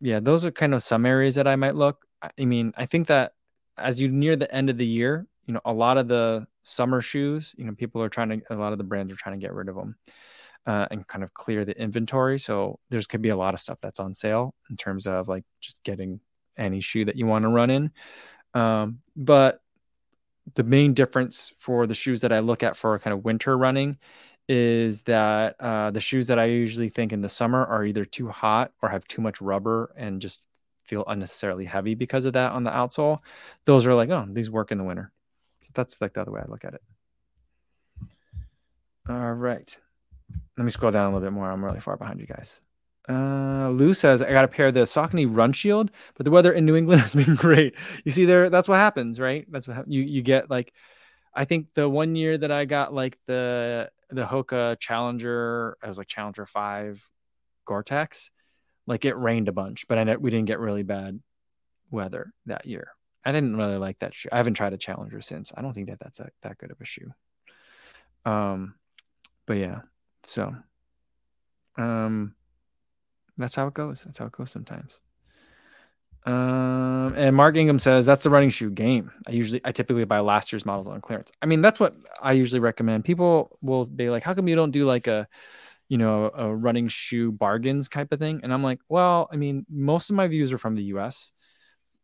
yeah, 0.00 0.20
those 0.20 0.44
are 0.44 0.50
kind 0.50 0.74
of 0.74 0.82
some 0.82 1.06
areas 1.06 1.34
that 1.34 1.46
I 1.46 1.56
might 1.56 1.74
look. 1.74 2.04
I 2.38 2.44
mean, 2.44 2.72
I 2.76 2.86
think 2.86 3.06
that 3.08 3.32
as 3.76 4.00
you 4.00 4.08
near 4.08 4.36
the 4.36 4.52
end 4.52 4.70
of 4.70 4.78
the 4.78 4.86
year, 4.86 5.26
you 5.46 5.54
know, 5.54 5.60
a 5.64 5.72
lot 5.72 5.98
of 5.98 6.08
the 6.08 6.46
summer 6.62 7.00
shoes, 7.00 7.54
you 7.56 7.64
know, 7.64 7.72
people 7.72 8.02
are 8.02 8.08
trying 8.08 8.28
to, 8.28 8.40
a 8.50 8.56
lot 8.56 8.72
of 8.72 8.78
the 8.78 8.84
brands 8.84 9.12
are 9.12 9.16
trying 9.16 9.38
to 9.38 9.44
get 9.44 9.54
rid 9.54 9.68
of 9.68 9.76
them 9.76 9.96
uh, 10.66 10.86
and 10.90 11.06
kind 11.06 11.24
of 11.24 11.32
clear 11.32 11.64
the 11.64 11.80
inventory. 11.80 12.38
So 12.38 12.78
there's 12.90 13.06
could 13.06 13.22
be 13.22 13.30
a 13.30 13.36
lot 13.36 13.54
of 13.54 13.60
stuff 13.60 13.78
that's 13.80 14.00
on 14.00 14.14
sale 14.14 14.54
in 14.70 14.76
terms 14.76 15.06
of 15.06 15.28
like 15.28 15.44
just 15.60 15.82
getting 15.84 16.20
any 16.56 16.80
shoe 16.80 17.04
that 17.04 17.16
you 17.16 17.26
want 17.26 17.44
to 17.44 17.48
run 17.48 17.70
in. 17.70 17.92
Um, 18.54 19.00
but 19.16 19.62
the 20.54 20.64
main 20.64 20.94
difference 20.94 21.52
for 21.58 21.86
the 21.86 21.94
shoes 21.94 22.20
that 22.22 22.32
I 22.32 22.40
look 22.40 22.62
at 22.62 22.76
for 22.76 22.98
kind 22.98 23.14
of 23.14 23.24
winter 23.24 23.56
running 23.56 23.98
is 24.48 25.02
that 25.02 25.56
uh, 25.60 25.90
the 25.90 26.00
shoes 26.00 26.26
that 26.28 26.38
I 26.38 26.46
usually 26.46 26.88
think 26.88 27.12
in 27.12 27.20
the 27.20 27.28
summer 27.28 27.64
are 27.64 27.84
either 27.84 28.04
too 28.04 28.28
hot 28.28 28.72
or 28.82 28.88
have 28.88 29.06
too 29.06 29.20
much 29.20 29.40
rubber 29.40 29.92
and 29.96 30.20
just 30.20 30.42
feel 30.84 31.04
unnecessarily 31.06 31.66
heavy 31.66 31.94
because 31.94 32.24
of 32.24 32.32
that 32.32 32.52
on 32.52 32.64
the 32.64 32.70
outsole. 32.70 33.18
Those 33.66 33.86
are 33.86 33.94
like, 33.94 34.08
oh, 34.08 34.26
these 34.30 34.50
work 34.50 34.72
in 34.72 34.78
the 34.78 34.84
winter. 34.84 35.12
So 35.62 35.70
that's 35.74 36.00
like 36.00 36.14
the 36.14 36.22
other 36.22 36.32
way 36.32 36.40
I 36.40 36.50
look 36.50 36.64
at 36.64 36.74
it. 36.74 36.82
All 39.08 39.34
right. 39.34 39.76
Let 40.56 40.64
me 40.64 40.70
scroll 40.70 40.92
down 40.92 41.10
a 41.10 41.14
little 41.14 41.26
bit 41.26 41.32
more. 41.32 41.50
I'm 41.50 41.64
really 41.64 41.80
far 41.80 41.96
behind 41.96 42.20
you 42.20 42.26
guys. 42.26 42.60
Uh, 43.08 43.70
Lou 43.70 43.94
says 43.94 44.20
I 44.20 44.30
got 44.32 44.44
a 44.44 44.48
pair 44.48 44.66
of 44.66 44.74
the 44.74 44.80
Saucony 44.80 45.26
Run 45.28 45.52
Shield, 45.52 45.90
but 46.16 46.24
the 46.24 46.30
weather 46.30 46.52
in 46.52 46.66
New 46.66 46.76
England 46.76 47.00
has 47.02 47.14
been 47.14 47.34
great. 47.34 47.74
You 48.04 48.12
see, 48.12 48.26
there 48.26 48.50
that's 48.50 48.68
what 48.68 48.76
happens, 48.76 49.18
right? 49.18 49.46
That's 49.50 49.66
what 49.66 49.88
you 49.88 50.02
you 50.02 50.20
get. 50.20 50.50
Like, 50.50 50.74
I 51.38 51.44
think 51.44 51.72
the 51.74 51.88
one 51.88 52.16
year 52.16 52.36
that 52.36 52.50
I 52.50 52.64
got 52.64 52.92
like 52.92 53.16
the 53.26 53.88
the 54.10 54.24
Hoka 54.24 54.76
Challenger, 54.80 55.78
I 55.80 55.86
was 55.86 55.96
like 55.96 56.08
Challenger 56.08 56.44
Five 56.46 57.08
Gore-Tex, 57.64 58.32
like 58.88 59.04
it 59.04 59.16
rained 59.16 59.46
a 59.46 59.52
bunch, 59.52 59.86
but 59.86 59.98
I 59.98 60.16
we 60.16 60.32
didn't 60.32 60.48
get 60.48 60.58
really 60.58 60.82
bad 60.82 61.20
weather 61.92 62.32
that 62.46 62.66
year. 62.66 62.88
I 63.24 63.30
didn't 63.30 63.56
really 63.56 63.76
like 63.76 64.00
that 64.00 64.16
shoe. 64.16 64.30
I 64.32 64.38
haven't 64.38 64.54
tried 64.54 64.72
a 64.72 64.78
Challenger 64.78 65.20
since. 65.20 65.52
I 65.56 65.62
don't 65.62 65.74
think 65.74 65.86
that 65.90 66.00
that's 66.00 66.18
a, 66.18 66.28
that 66.42 66.58
good 66.58 66.72
of 66.72 66.80
a 66.80 66.84
shoe. 66.84 67.14
Um, 68.24 68.74
but 69.46 69.58
yeah, 69.58 69.82
so, 70.24 70.56
um, 71.76 72.34
that's 73.36 73.54
how 73.54 73.68
it 73.68 73.74
goes. 73.74 74.02
That's 74.02 74.18
how 74.18 74.26
it 74.26 74.32
goes 74.32 74.50
sometimes. 74.50 75.00
Um, 76.28 77.14
and 77.16 77.34
Mark 77.34 77.56
Ingham 77.56 77.78
says 77.78 78.04
that's 78.04 78.22
the 78.22 78.28
running 78.28 78.50
shoe 78.50 78.70
game. 78.70 79.10
I 79.26 79.30
usually, 79.30 79.62
I 79.64 79.72
typically 79.72 80.04
buy 80.04 80.18
last 80.18 80.52
year's 80.52 80.66
models 80.66 80.86
on 80.86 81.00
clearance. 81.00 81.32
I 81.40 81.46
mean, 81.46 81.62
that's 81.62 81.80
what 81.80 81.96
I 82.20 82.32
usually 82.32 82.60
recommend. 82.60 83.06
People 83.06 83.56
will 83.62 83.86
be 83.86 84.10
like, 84.10 84.24
"How 84.24 84.34
come 84.34 84.46
you 84.46 84.54
don't 84.54 84.70
do 84.70 84.84
like 84.84 85.06
a, 85.06 85.26
you 85.88 85.96
know, 85.96 86.30
a 86.34 86.54
running 86.54 86.88
shoe 86.88 87.32
bargains 87.32 87.88
type 87.88 88.12
of 88.12 88.18
thing?" 88.18 88.40
And 88.42 88.52
I'm 88.52 88.62
like, 88.62 88.80
"Well, 88.90 89.30
I 89.32 89.36
mean, 89.36 89.64
most 89.70 90.10
of 90.10 90.16
my 90.16 90.28
views 90.28 90.52
are 90.52 90.58
from 90.58 90.74
the 90.74 90.82
U.S., 90.84 91.32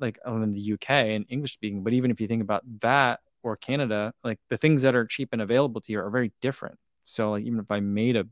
like 0.01 0.19
in 0.27 0.53
the 0.55 0.61
UK 0.61 0.91
and 0.91 1.27
English 1.29 1.53
speaking. 1.53 1.85
But 1.85 1.93
even 1.93 2.11
if 2.11 2.19
you 2.19 2.27
think 2.27 2.43
about 2.43 2.63
that 2.81 3.21
or 3.43 3.57
Canada, 3.57 4.15
like 4.25 4.39
the 4.49 4.57
things 4.57 4.83
that 4.83 4.95
are 4.95 5.05
cheap 5.05 5.31
and 5.33 5.43
available 5.43 5.83
to 5.83 5.93
you 5.93 6.01
are 6.01 6.11
very 6.11 6.33
different. 6.41 6.79
So 7.05 7.33
like 7.33 7.45
even 7.45 7.61
if 7.61 7.71
I 7.71 7.81
made 7.81 8.17
a 8.17 8.27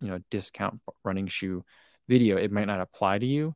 you 0.00 0.08
know 0.08 0.20
discount 0.30 0.80
running 1.04 1.26
shoe, 1.26 1.62
video, 2.08 2.38
it 2.38 2.50
might 2.50 2.66
not 2.66 2.80
apply 2.80 3.18
to 3.18 3.26
you. 3.26 3.54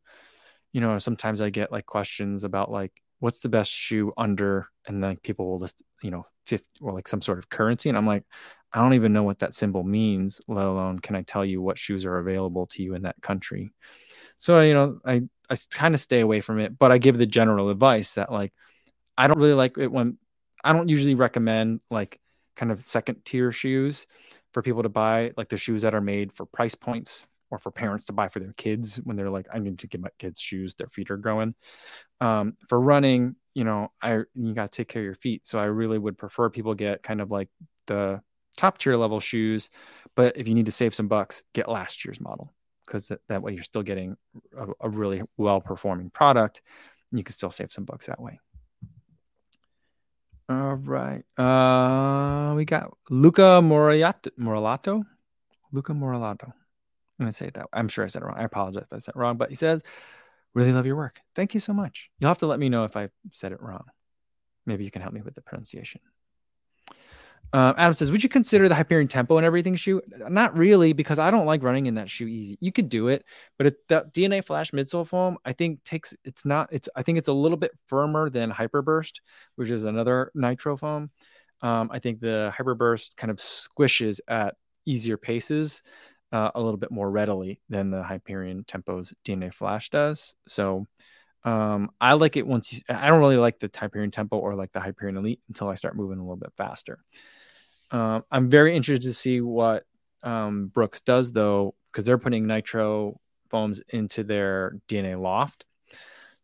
You 0.74 0.82
know, 0.82 0.98
sometimes 0.98 1.40
I 1.40 1.48
get 1.48 1.72
like 1.72 1.86
questions 1.86 2.44
about 2.44 2.70
like 2.70 2.92
what's 3.20 3.38
the 3.38 3.48
best 3.48 3.70
shoe 3.70 4.12
under, 4.18 4.68
and 4.86 5.00
like 5.00 5.22
people 5.22 5.46
will 5.46 5.58
list, 5.58 5.82
you 6.02 6.10
know, 6.10 6.26
50 6.44 6.66
or 6.82 6.92
like 6.92 7.08
some 7.08 7.22
sort 7.22 7.38
of 7.38 7.48
currency. 7.48 7.88
And 7.88 7.96
I'm 7.96 8.06
like, 8.06 8.24
I 8.72 8.80
don't 8.80 8.94
even 8.94 9.12
know 9.12 9.22
what 9.22 9.38
that 9.38 9.54
symbol 9.54 9.84
means, 9.84 10.40
let 10.48 10.66
alone 10.66 10.98
can 10.98 11.16
I 11.16 11.22
tell 11.22 11.44
you 11.44 11.62
what 11.62 11.78
shoes 11.78 12.04
are 12.04 12.18
available 12.18 12.66
to 12.72 12.82
you 12.82 12.94
in 12.94 13.02
that 13.02 13.16
country. 13.22 13.70
So, 14.36 14.60
you 14.60 14.74
know, 14.74 14.98
I, 15.06 15.22
I 15.48 15.56
kind 15.70 15.94
of 15.94 16.00
stay 16.00 16.20
away 16.20 16.40
from 16.40 16.58
it, 16.58 16.76
but 16.76 16.90
I 16.90 16.98
give 16.98 17.16
the 17.16 17.24
general 17.24 17.70
advice 17.70 18.14
that 18.14 18.32
like, 18.32 18.52
I 19.16 19.28
don't 19.28 19.38
really 19.38 19.54
like 19.54 19.78
it 19.78 19.92
when 19.92 20.18
I 20.64 20.72
don't 20.72 20.88
usually 20.88 21.14
recommend 21.14 21.80
like 21.88 22.18
kind 22.56 22.72
of 22.72 22.82
second 22.82 23.24
tier 23.24 23.52
shoes 23.52 24.06
for 24.52 24.60
people 24.60 24.82
to 24.82 24.88
buy, 24.88 25.32
like 25.36 25.50
the 25.50 25.56
shoes 25.56 25.82
that 25.82 25.94
are 25.94 26.00
made 26.00 26.32
for 26.32 26.44
price 26.44 26.74
points 26.74 27.26
or 27.54 27.58
for 27.58 27.70
parents 27.70 28.06
to 28.06 28.12
buy 28.12 28.28
for 28.28 28.40
their 28.40 28.52
kids 28.54 28.96
when 29.04 29.16
they're 29.16 29.30
like, 29.30 29.46
I 29.52 29.60
need 29.60 29.78
to 29.78 29.86
get 29.86 30.00
my 30.00 30.08
kids 30.18 30.40
shoes, 30.40 30.74
their 30.74 30.88
feet 30.88 31.10
are 31.10 31.16
growing. 31.16 31.54
Um, 32.20 32.56
for 32.68 32.80
running, 32.80 33.36
you 33.54 33.62
know, 33.62 33.92
I 34.02 34.22
you 34.34 34.54
got 34.54 34.72
to 34.72 34.76
take 34.76 34.88
care 34.88 35.02
of 35.02 35.06
your 35.06 35.14
feet. 35.14 35.46
So 35.46 35.60
I 35.60 35.66
really 35.66 35.98
would 35.98 36.18
prefer 36.18 36.50
people 36.50 36.74
get 36.74 37.04
kind 37.04 37.20
of 37.20 37.30
like 37.30 37.48
the 37.86 38.20
top 38.56 38.78
tier 38.78 38.96
level 38.96 39.20
shoes. 39.20 39.70
But 40.16 40.36
if 40.36 40.48
you 40.48 40.54
need 40.54 40.66
to 40.66 40.72
save 40.72 40.94
some 40.94 41.06
bucks, 41.06 41.44
get 41.52 41.68
last 41.68 42.04
year's 42.04 42.20
model 42.20 42.52
because 42.86 43.08
that, 43.08 43.20
that 43.28 43.42
way 43.42 43.52
you're 43.54 43.62
still 43.62 43.82
getting 43.82 44.16
a, 44.58 44.66
a 44.80 44.88
really 44.88 45.22
well 45.36 45.60
performing 45.60 46.10
product. 46.10 46.60
And 47.12 47.20
you 47.20 47.24
can 47.24 47.34
still 47.34 47.52
save 47.52 47.72
some 47.72 47.84
bucks 47.84 48.06
that 48.06 48.20
way. 48.20 48.40
All 50.48 50.74
right. 50.74 51.24
Uh, 51.38 52.54
we 52.54 52.64
got 52.64 52.90
Luca 53.08 53.60
Moriato. 53.62 55.04
Luca 55.72 55.92
Moralato. 55.92 56.52
I'm 57.18 57.24
going 57.24 57.32
to 57.32 57.36
say 57.36 57.46
it 57.46 57.54
that 57.54 57.64
way. 57.64 57.70
I'm 57.72 57.88
sure 57.88 58.04
I 58.04 58.08
said 58.08 58.22
it 58.22 58.26
wrong. 58.26 58.36
I 58.36 58.44
apologize 58.44 58.84
if 58.84 58.92
I 58.92 58.98
said 58.98 59.14
it 59.14 59.18
wrong, 59.18 59.36
but 59.36 59.48
he 59.48 59.54
says, 59.54 59.82
really 60.54 60.72
love 60.72 60.86
your 60.86 60.96
work. 60.96 61.20
Thank 61.34 61.54
you 61.54 61.60
so 61.60 61.72
much. 61.72 62.10
You'll 62.18 62.28
have 62.28 62.38
to 62.38 62.46
let 62.46 62.58
me 62.58 62.68
know 62.68 62.84
if 62.84 62.96
I 62.96 63.08
said 63.30 63.52
it 63.52 63.62
wrong. 63.62 63.84
Maybe 64.66 64.84
you 64.84 64.90
can 64.90 65.02
help 65.02 65.14
me 65.14 65.20
with 65.20 65.34
the 65.34 65.42
pronunciation. 65.42 66.00
Uh, 67.52 67.72
Adam 67.76 67.94
says, 67.94 68.10
"Would 68.10 68.22
you 68.22 68.28
consider 68.28 68.68
the 68.68 68.74
Hyperion 68.74 69.06
Tempo 69.06 69.36
and 69.36 69.46
everything 69.46 69.76
shoe?" 69.76 70.02
Not 70.28 70.56
really, 70.56 70.92
because 70.92 71.20
I 71.20 71.30
don't 71.30 71.46
like 71.46 71.62
running 71.62 71.86
in 71.86 71.94
that 71.94 72.10
shoe 72.10 72.26
easy. 72.26 72.58
You 72.60 72.72
could 72.72 72.88
do 72.88 73.06
it, 73.08 73.24
but 73.58 73.68
it, 73.68 73.76
the 73.86 74.10
DNA 74.12 74.44
Flash 74.44 74.72
midsole 74.72 75.06
foam, 75.06 75.38
I 75.44 75.52
think 75.52 75.84
takes 75.84 76.14
it's 76.24 76.44
not 76.44 76.72
it's 76.72 76.88
I 76.96 77.02
think 77.02 77.18
it's 77.18 77.28
a 77.28 77.32
little 77.32 77.58
bit 77.58 77.70
firmer 77.86 78.28
than 78.28 78.50
Hyperburst, 78.50 79.20
which 79.54 79.70
is 79.70 79.84
another 79.84 80.32
nitro 80.34 80.76
foam. 80.76 81.10
Um, 81.60 81.90
I 81.92 82.00
think 82.00 82.18
the 82.18 82.52
Hyperburst 82.58 83.16
kind 83.16 83.30
of 83.30 83.36
squishes 83.36 84.18
at 84.26 84.56
easier 84.84 85.16
paces 85.16 85.82
uh, 86.32 86.50
a 86.54 86.60
little 86.60 86.76
bit 86.76 86.90
more 86.90 87.10
readily 87.10 87.60
than 87.68 87.90
the 87.90 88.02
Hyperion 88.02 88.64
Tempo's 88.64 89.14
DNA 89.24 89.52
Flash 89.52 89.90
does. 89.90 90.34
So 90.48 90.86
um, 91.44 91.90
I 92.00 92.14
like 92.14 92.36
it 92.36 92.46
once 92.46 92.72
you, 92.72 92.80
I 92.88 93.08
don't 93.08 93.20
really 93.20 93.36
like 93.36 93.58
the 93.58 93.70
Hyperion 93.72 94.10
Tempo 94.10 94.38
or 94.38 94.54
like 94.54 94.72
the 94.72 94.80
Hyperion 94.80 95.16
Elite 95.16 95.40
until 95.48 95.68
I 95.68 95.74
start 95.74 95.96
moving 95.96 96.18
a 96.18 96.22
little 96.22 96.36
bit 96.36 96.52
faster. 96.56 96.98
Um, 97.90 98.24
I'm 98.30 98.48
very 98.48 98.74
interested 98.74 99.06
to 99.08 99.14
see 99.14 99.40
what 99.40 99.84
um, 100.22 100.68
Brooks 100.68 101.00
does 101.00 101.32
though, 101.32 101.74
because 101.92 102.06
they're 102.06 102.18
putting 102.18 102.46
nitro 102.46 103.20
foams 103.50 103.80
into 103.90 104.24
their 104.24 104.78
DNA 104.88 105.20
loft. 105.20 105.66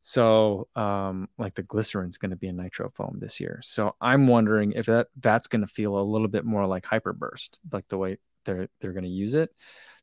So, 0.02 0.68
um, 0.76 1.28
like 1.36 1.54
the 1.54 1.62
glycerin's 1.62 2.16
going 2.16 2.30
to 2.30 2.36
be 2.36 2.48
a 2.48 2.52
nitro 2.52 2.90
foam 2.94 3.18
this 3.20 3.38
year. 3.40 3.60
So 3.62 3.96
I'm 4.00 4.26
wondering 4.26 4.72
if 4.72 4.86
that 4.86 5.08
that's 5.18 5.46
going 5.46 5.60
to 5.60 5.66
feel 5.66 5.98
a 5.98 6.02
little 6.02 6.28
bit 6.28 6.44
more 6.44 6.66
like 6.66 6.84
hyperburst, 6.84 7.58
like 7.70 7.88
the 7.88 7.98
way 7.98 8.18
they're 8.50 8.68
they're 8.80 8.92
going 8.92 9.04
to 9.04 9.10
use 9.10 9.34
it. 9.34 9.50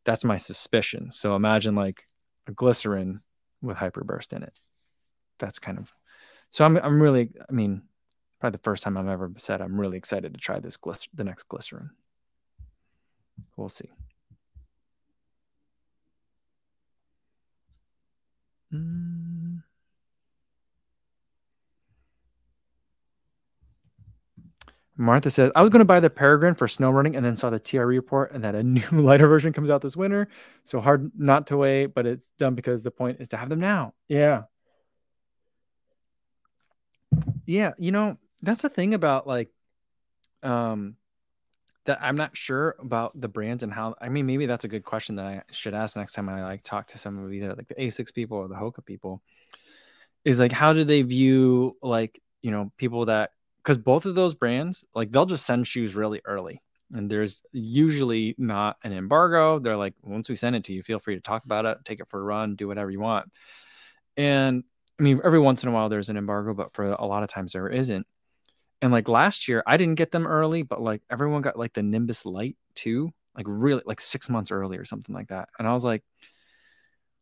That's 0.05 0.23
my 0.23 0.37
suspicion. 0.37 1.11
So 1.11 1.35
imagine 1.35 1.75
like 1.75 2.03
a 2.47 2.51
glycerin 2.51 3.21
with 3.61 3.77
hyperburst 3.77 4.33
in 4.33 4.43
it. 4.43 4.57
That's 5.39 5.59
kind 5.59 5.77
of. 5.77 5.91
So 6.49 6.65
I'm 6.65 6.77
I'm 6.77 7.01
really 7.01 7.31
I 7.49 7.51
mean 7.51 7.83
probably 8.39 8.57
the 8.57 8.63
first 8.63 8.83
time 8.83 8.97
I've 8.97 9.07
ever 9.07 9.31
said 9.37 9.61
I'm 9.61 9.79
really 9.79 9.97
excited 9.97 10.33
to 10.33 10.39
try 10.39 10.59
this 10.59 10.77
glycer- 10.77 11.09
the 11.13 11.23
next 11.23 11.43
glycerin. 11.43 11.91
We'll 13.55 13.69
see. 13.69 13.89
Martha 24.97 25.29
says, 25.29 25.51
I 25.55 25.61
was 25.61 25.69
going 25.69 25.79
to 25.79 25.85
buy 25.85 25.99
the 25.99 26.09
Peregrine 26.09 26.55
for 26.55 26.67
snow 26.67 26.89
running 26.89 27.15
and 27.15 27.23
then 27.23 27.37
saw 27.37 27.49
the 27.49 27.59
TRE 27.59 27.85
report 27.85 28.31
and 28.31 28.43
that 28.43 28.55
a 28.55 28.63
new 28.63 28.81
lighter 28.91 29.27
version 29.27 29.53
comes 29.53 29.69
out 29.69 29.81
this 29.81 29.95
winter. 29.95 30.27
So 30.63 30.81
hard 30.81 31.11
not 31.17 31.47
to 31.47 31.57
wait, 31.57 31.87
but 31.87 32.05
it's 32.05 32.29
done 32.39 32.55
because 32.55 32.83
the 32.83 32.91
point 32.91 33.21
is 33.21 33.29
to 33.29 33.37
have 33.37 33.49
them 33.49 33.59
now. 33.59 33.93
Yeah. 34.07 34.43
Yeah. 37.45 37.73
You 37.77 37.91
know, 37.91 38.17
that's 38.41 38.61
the 38.61 38.69
thing 38.69 38.93
about 38.93 39.27
like 39.27 39.49
um 40.43 40.95
that 41.85 41.99
I'm 42.01 42.17
not 42.17 42.35
sure 42.35 42.75
about 42.79 43.19
the 43.19 43.29
brands 43.29 43.63
and 43.63 43.71
how 43.71 43.95
I 43.99 44.09
mean 44.09 44.25
maybe 44.25 44.45
that's 44.45 44.65
a 44.65 44.67
good 44.67 44.83
question 44.83 45.15
that 45.15 45.25
I 45.25 45.41
should 45.51 45.73
ask 45.73 45.95
next 45.95 46.13
time 46.13 46.29
I 46.29 46.43
like 46.43 46.61
talk 46.63 46.87
to 46.87 46.97
some 46.97 47.17
of 47.17 47.33
either 47.33 47.55
like 47.55 47.67
the 47.67 47.75
Asics 47.75 48.13
people 48.13 48.37
or 48.37 48.47
the 48.47 48.55
Hoka 48.55 48.85
people 48.85 49.21
is 50.25 50.39
like 50.39 50.51
how 50.51 50.73
do 50.73 50.83
they 50.83 51.01
view 51.01 51.73
like 51.81 52.21
you 52.41 52.51
know 52.51 52.71
people 52.77 53.05
that 53.05 53.31
because 53.67 53.77
both 53.77 54.05
of 54.05 54.15
those 54.15 54.33
brands 54.33 54.85
like 54.95 55.11
they'll 55.11 55.25
just 55.25 55.45
send 55.45 55.67
shoes 55.67 55.93
really 55.93 56.21
early 56.23 56.61
and 56.93 57.11
there's 57.11 57.41
usually 57.51 58.33
not 58.37 58.77
an 58.83 58.93
embargo 58.93 59.59
they're 59.59 59.75
like 59.75 59.93
once 60.03 60.29
we 60.29 60.37
send 60.37 60.55
it 60.55 60.63
to 60.63 60.71
you 60.71 60.81
feel 60.81 60.99
free 60.99 61.15
to 61.15 61.21
talk 61.21 61.43
about 61.43 61.65
it 61.65 61.77
take 61.83 61.99
it 61.99 62.07
for 62.07 62.19
a 62.21 62.23
run 62.23 62.55
do 62.55 62.67
whatever 62.67 62.89
you 62.89 63.01
want 63.01 63.29
and 64.15 64.63
I 64.97 65.03
mean 65.03 65.19
every 65.23 65.39
once 65.39 65.63
in 65.63 65.69
a 65.69 65.73
while 65.73 65.89
there's 65.89 66.07
an 66.07 66.15
embargo 66.15 66.53
but 66.53 66.73
for 66.73 66.85
a 66.93 67.05
lot 67.05 67.23
of 67.23 67.29
times 67.29 67.51
there 67.51 67.67
isn't 67.67 68.07
and 68.81 68.91
like 68.91 69.07
last 69.07 69.47
year, 69.47 69.63
I 69.65 69.77
didn't 69.77 69.95
get 69.95 70.11
them 70.11 70.27
early, 70.27 70.61
but 70.61 70.81
like 70.81 71.01
everyone 71.09 71.41
got 71.41 71.57
like 71.57 71.73
the 71.73 71.81
Nimbus 71.83 72.25
Lite 72.25 72.57
too, 72.75 73.11
like 73.35 73.45
really 73.47 73.81
like 73.85 73.99
six 73.99 74.29
months 74.29 74.51
early 74.51 74.77
or 74.77 74.85
something 74.85 75.15
like 75.15 75.29
that. 75.29 75.49
And 75.57 75.67
I 75.67 75.73
was 75.73 75.83
like, 75.83 76.03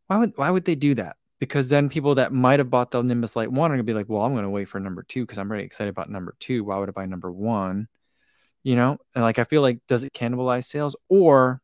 why 0.07 0.17
would 0.17 0.33
why 0.35 0.49
would 0.49 0.65
they 0.65 0.75
do 0.75 0.95
that? 0.95 1.15
Because 1.39 1.69
then 1.69 1.89
people 1.89 2.15
that 2.15 2.31
might 2.31 2.59
have 2.59 2.69
bought 2.69 2.91
the 2.91 3.03
Nimbus 3.03 3.35
Lite 3.35 3.51
one 3.51 3.71
are 3.71 3.75
gonna 3.75 3.83
be 3.83 3.93
like, 3.93 4.09
well, 4.09 4.21
I'm 4.21 4.35
gonna 4.35 4.49
wait 4.49 4.69
for 4.69 4.79
number 4.79 5.03
two 5.03 5.23
because 5.23 5.37
I'm 5.37 5.51
really 5.51 5.65
excited 5.65 5.89
about 5.89 6.09
number 6.09 6.35
two. 6.39 6.63
Why 6.63 6.77
would 6.77 6.89
I 6.89 6.93
buy 6.93 7.05
number 7.05 7.31
one? 7.31 7.87
You 8.63 8.75
know, 8.75 8.97
and 9.13 9.23
like 9.23 9.37
I 9.37 9.43
feel 9.43 9.61
like 9.61 9.79
does 9.87 10.03
it 10.03 10.13
cannibalize 10.13 10.65
sales 10.65 10.95
or 11.09 11.61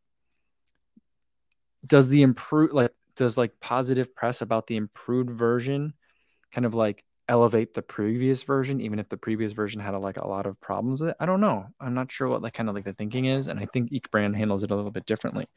does 1.86 2.10
the 2.10 2.22
improve 2.22 2.74
like 2.74 2.92
does 3.16 3.38
like 3.38 3.60
positive 3.60 4.16
press 4.16 4.42
about 4.42 4.68
the 4.68 4.76
improved 4.78 5.32
version 5.32 5.94
kind 6.52 6.66
of 6.66 6.74
like 6.74 7.04
elevate 7.32 7.74
the 7.74 7.82
previous 7.82 8.44
version, 8.44 8.82
even 8.82 9.00
if 9.00 9.08
the 9.08 9.16
previous 9.16 9.54
version 9.54 9.80
had 9.80 9.94
a, 9.94 10.00
like 10.00 10.18
a 10.18 10.28
lot 10.28 10.46
of 10.46 10.60
problems 10.60 11.00
with 11.00 11.12
it. 11.12 11.16
I 11.20 11.26
don't 11.26 11.40
know. 11.40 11.66
I'm 11.80 11.94
not 11.94 12.12
sure 12.12 12.28
what 12.28 12.42
like 12.42 12.54
kind 12.54 12.68
of 12.68 12.76
like 12.76 12.84
the 12.84 12.94
thinking 12.94 13.26
is, 13.26 13.48
and 13.48 13.60
I 13.60 13.66
think 13.66 13.92
each 13.92 14.12
brand 14.12 14.36
handles 14.36 14.64
it 14.64 14.72
a 14.72 14.76
little 14.76 14.92
bit 14.92 15.06
differently. 15.06 15.48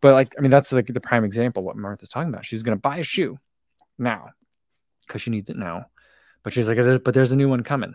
But 0.00 0.14
like, 0.14 0.34
I 0.38 0.40
mean, 0.40 0.50
that's 0.50 0.72
like 0.72 0.86
the 0.86 1.00
prime 1.00 1.24
example 1.24 1.62
what 1.62 1.76
Martha's 1.76 2.08
talking 2.08 2.28
about. 2.28 2.46
She's 2.46 2.62
going 2.62 2.76
to 2.76 2.80
buy 2.80 2.98
a 2.98 3.02
shoe 3.02 3.38
now 3.98 4.30
because 5.06 5.22
she 5.22 5.30
needs 5.30 5.50
it 5.50 5.56
now, 5.56 5.86
but 6.42 6.52
she's 6.52 6.68
like, 6.68 6.78
but 7.02 7.14
there's 7.14 7.32
a 7.32 7.36
new 7.36 7.48
one 7.48 7.62
coming, 7.62 7.94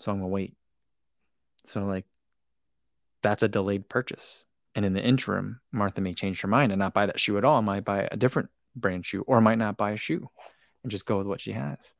so 0.00 0.10
I'm 0.10 0.18
gonna 0.18 0.28
wait. 0.28 0.54
So 1.66 1.84
like, 1.84 2.06
that's 3.22 3.42
a 3.42 3.48
delayed 3.48 3.88
purchase. 3.88 4.44
And 4.74 4.84
in 4.84 4.92
the 4.92 5.02
interim, 5.02 5.60
Martha 5.72 6.00
may 6.00 6.14
change 6.14 6.40
her 6.40 6.48
mind 6.48 6.72
and 6.72 6.78
not 6.78 6.94
buy 6.94 7.06
that 7.06 7.20
shoe 7.20 7.38
at 7.38 7.44
all. 7.44 7.62
Might 7.62 7.84
buy 7.84 8.08
a 8.10 8.16
different 8.16 8.50
brand 8.74 9.06
shoe, 9.06 9.22
or 9.26 9.40
might 9.40 9.58
not 9.58 9.76
buy 9.76 9.92
a 9.92 9.96
shoe 9.96 10.28
and 10.82 10.90
just 10.90 11.06
go 11.06 11.18
with 11.18 11.26
what 11.26 11.40
she 11.40 11.52
has. 11.52 11.94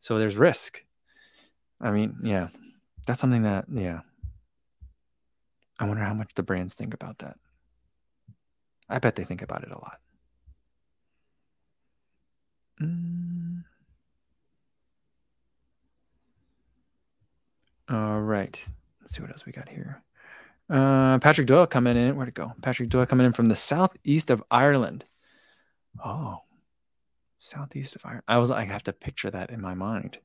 So 0.00 0.18
there's 0.18 0.36
risk. 0.36 0.84
I 1.80 1.90
mean, 1.90 2.18
yeah, 2.22 2.48
that's 3.06 3.20
something 3.20 3.42
that, 3.42 3.66
yeah. 3.72 4.00
I 5.78 5.86
wonder 5.86 6.02
how 6.02 6.14
much 6.14 6.30
the 6.34 6.42
brands 6.42 6.74
think 6.74 6.92
about 6.94 7.18
that. 7.18 7.36
I 8.88 8.98
bet 8.98 9.16
they 9.16 9.24
think 9.24 9.42
about 9.42 9.62
it 9.62 9.70
a 9.70 9.78
lot. 9.78 10.00
Mm. 12.80 13.64
All 17.90 18.20
right. 18.20 18.60
Let's 19.00 19.14
see 19.14 19.22
what 19.22 19.30
else 19.30 19.46
we 19.46 19.52
got 19.52 19.68
here. 19.68 20.02
Uh, 20.70 21.18
Patrick 21.18 21.46
Doyle 21.46 21.66
coming 21.66 21.96
in. 21.96 22.16
Where'd 22.16 22.28
it 22.28 22.34
go? 22.34 22.52
Patrick 22.62 22.90
Doyle 22.90 23.06
coming 23.06 23.26
in 23.26 23.32
from 23.32 23.46
the 23.46 23.56
southeast 23.56 24.30
of 24.30 24.42
Ireland. 24.50 25.04
Oh, 26.04 26.42
southeast 27.38 27.96
of 27.96 28.04
Ireland. 28.04 28.24
I 28.28 28.38
was 28.38 28.50
I 28.50 28.64
have 28.64 28.82
to 28.84 28.92
picture 28.92 29.30
that 29.30 29.50
in 29.50 29.60
my 29.60 29.74
mind. 29.74 30.18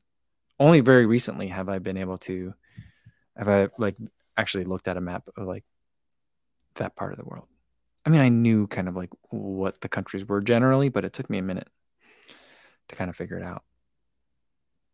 Only 0.59 0.82
very 0.82 1.05
recently 1.05 1.47
have 1.47 1.70
I 1.70 1.80
been 1.80 1.97
able 1.97 2.18
to 2.20 2.53
have 3.38 3.47
I 3.47 3.70
like 3.78 3.95
actually 4.38 4.66
looked 4.66 4.88
at 4.88 4.97
a 4.97 5.01
map 5.01 5.24
of 5.38 5.47
like 5.47 5.64
that 6.76 6.95
part 6.95 7.14
of 7.14 7.18
the 7.18 7.26
world. 7.26 7.47
I 8.05 8.09
mean, 8.09 8.21
I 8.21 8.29
knew 8.29 8.67
kind 8.67 8.87
of 8.87 8.95
like 8.95 9.09
what 9.29 9.81
the 9.81 9.89
countries 9.89 10.27
were 10.27 10.41
generally, 10.41 10.89
but 10.89 11.05
it 11.05 11.13
took 11.13 11.29
me 11.29 11.37
a 11.37 11.43
minute 11.43 11.69
to 12.89 12.95
kind 12.95 13.09
of 13.09 13.15
figure 13.15 13.37
it 13.37 13.43
out. 13.43 13.63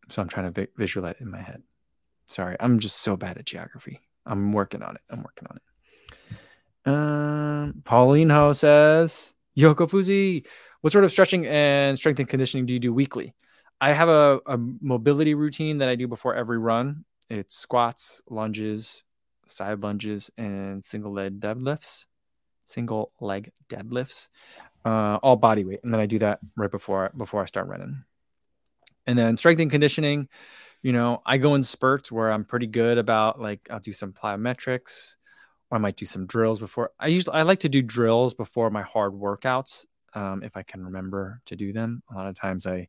So 0.08 0.22
I'm 0.22 0.28
trying 0.28 0.52
to 0.52 0.60
vi- 0.60 0.72
visualize 0.76 1.16
it 1.18 1.22
in 1.22 1.30
my 1.30 1.42
head. 1.42 1.62
Sorry, 2.26 2.56
I'm 2.60 2.78
just 2.78 2.98
so 2.98 3.16
bad 3.16 3.38
at 3.38 3.46
geography. 3.46 4.00
I'm 4.26 4.52
working 4.52 4.82
on 4.82 4.94
it. 4.94 5.02
I'm 5.10 5.22
working 5.22 5.48
on 5.50 5.56
it. 5.56 5.62
Um, 6.86 7.82
Pauline 7.84 8.30
Ho 8.30 8.52
says, 8.52 9.34
Yo 9.54 9.74
Kofuzi, 9.74 10.46
what 10.80 10.92
sort 10.92 11.04
of 11.04 11.12
stretching 11.12 11.46
and 11.46 11.98
strength 11.98 12.20
and 12.20 12.28
conditioning 12.28 12.66
do 12.66 12.72
you 12.72 12.80
do 12.80 12.94
weekly? 12.94 13.34
I 13.80 13.92
have 13.92 14.08
a, 14.08 14.40
a 14.46 14.58
mobility 14.58 15.34
routine 15.34 15.78
that 15.78 15.88
I 15.88 15.94
do 15.94 16.06
before 16.06 16.34
every 16.34 16.58
run. 16.58 17.04
It's 17.28 17.56
squats, 17.56 18.22
lunges, 18.28 19.04
side 19.46 19.80
lunges, 19.82 20.30
and 20.36 20.84
single 20.84 21.12
leg 21.12 21.40
deadlifts. 21.40 22.06
Single 22.70 23.12
leg 23.20 23.52
deadlifts, 23.68 24.28
uh, 24.84 25.18
all 25.22 25.36
body 25.36 25.64
weight, 25.64 25.80
and 25.82 25.92
then 25.92 26.00
I 26.00 26.06
do 26.06 26.18
that 26.20 26.38
right 26.56 26.70
before 26.70 27.10
before 27.16 27.42
I 27.42 27.46
start 27.46 27.66
running. 27.66 28.04
And 29.06 29.18
then 29.18 29.36
strength 29.36 29.60
and 29.60 29.70
conditioning, 29.70 30.28
you 30.82 30.92
know, 30.92 31.20
I 31.26 31.38
go 31.38 31.54
in 31.54 31.62
spurts 31.62 32.12
where 32.12 32.30
I'm 32.30 32.44
pretty 32.44 32.66
good 32.66 32.96
about 32.98 33.40
like 33.40 33.66
I'll 33.70 33.80
do 33.80 33.92
some 33.92 34.12
plyometrics, 34.12 35.16
or 35.70 35.76
I 35.76 35.80
might 35.80 35.96
do 35.96 36.06
some 36.06 36.26
drills 36.26 36.60
before. 36.60 36.90
I 36.98 37.08
usually 37.08 37.34
I 37.34 37.42
like 37.42 37.60
to 37.60 37.68
do 37.68 37.82
drills 37.82 38.34
before 38.34 38.70
my 38.70 38.82
hard 38.82 39.12
workouts 39.12 39.86
um, 40.14 40.42
if 40.42 40.56
I 40.56 40.62
can 40.62 40.84
remember 40.84 41.40
to 41.46 41.56
do 41.56 41.72
them. 41.72 42.02
A 42.10 42.14
lot 42.14 42.28
of 42.28 42.38
times 42.38 42.66
I 42.66 42.88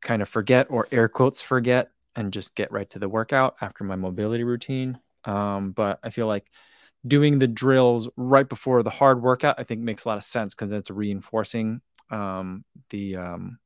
kind 0.00 0.22
of 0.22 0.28
forget 0.28 0.68
or 0.70 0.86
air 0.92 1.08
quotes 1.08 1.42
forget 1.42 1.90
and 2.14 2.32
just 2.32 2.54
get 2.54 2.72
right 2.72 2.88
to 2.90 2.98
the 2.98 3.08
workout 3.08 3.56
after 3.60 3.84
my 3.84 3.96
mobility 3.96 4.44
routine. 4.44 4.98
Um, 5.24 5.72
but 5.72 5.98
I 6.02 6.10
feel 6.10 6.26
like 6.26 6.46
doing 7.08 7.38
the 7.38 7.48
drills 7.48 8.08
right 8.16 8.48
before 8.48 8.82
the 8.82 8.90
hard 8.90 9.22
workout, 9.22 9.56
I 9.58 9.64
think 9.64 9.80
makes 9.80 10.04
a 10.04 10.08
lot 10.08 10.18
of 10.18 10.24
sense 10.24 10.54
because 10.54 10.72
it's 10.72 10.90
reinforcing 10.90 11.80
um, 12.10 12.64
the 12.90 13.16
um, 13.16 13.58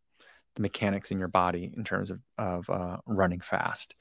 the 0.54 0.62
mechanics 0.62 1.10
in 1.10 1.18
your 1.18 1.28
body 1.28 1.72
in 1.76 1.84
terms 1.84 2.10
of 2.10 2.20
of 2.38 2.70
uh, 2.70 2.98
running 3.06 3.40
fast. 3.40 3.94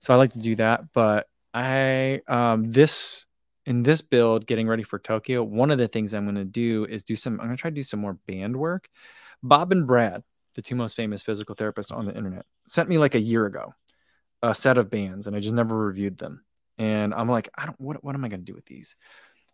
So 0.00 0.12
I 0.12 0.16
like 0.16 0.32
to 0.32 0.38
do 0.38 0.56
that. 0.56 0.92
But 0.92 1.26
I 1.52 2.20
um, 2.28 2.70
this 2.70 3.26
in 3.66 3.82
this 3.82 4.02
build, 4.02 4.46
getting 4.46 4.68
ready 4.68 4.82
for 4.82 4.98
Tokyo, 4.98 5.42
one 5.42 5.70
of 5.70 5.78
the 5.78 5.88
things 5.88 6.12
I'm 6.12 6.24
going 6.24 6.34
to 6.34 6.44
do 6.44 6.84
is 6.84 7.02
do 7.02 7.16
some. 7.16 7.34
I'm 7.40 7.46
going 7.46 7.56
to 7.56 7.60
try 7.60 7.70
to 7.70 7.74
do 7.74 7.82
some 7.82 8.00
more 8.00 8.18
band 8.26 8.56
work. 8.56 8.88
Bob 9.42 9.72
and 9.72 9.86
Brad, 9.86 10.22
the 10.54 10.62
two 10.62 10.74
most 10.74 10.96
famous 10.96 11.22
physical 11.22 11.54
therapists 11.54 11.94
on 11.94 12.06
the 12.06 12.16
internet, 12.16 12.46
sent 12.66 12.88
me 12.88 12.98
like 12.98 13.14
a 13.14 13.20
year 13.20 13.46
ago 13.46 13.72
a 14.42 14.54
set 14.54 14.78
of 14.78 14.90
bands, 14.90 15.26
and 15.26 15.34
I 15.34 15.40
just 15.40 15.54
never 15.54 15.76
reviewed 15.76 16.18
them. 16.18 16.44
And 16.78 17.14
I'm 17.14 17.28
like, 17.28 17.48
I 17.56 17.66
don't. 17.66 17.80
What 17.80 18.02
what 18.02 18.14
am 18.14 18.24
I 18.24 18.28
going 18.28 18.40
to 18.40 18.44
do 18.44 18.54
with 18.54 18.66
these? 18.66 18.96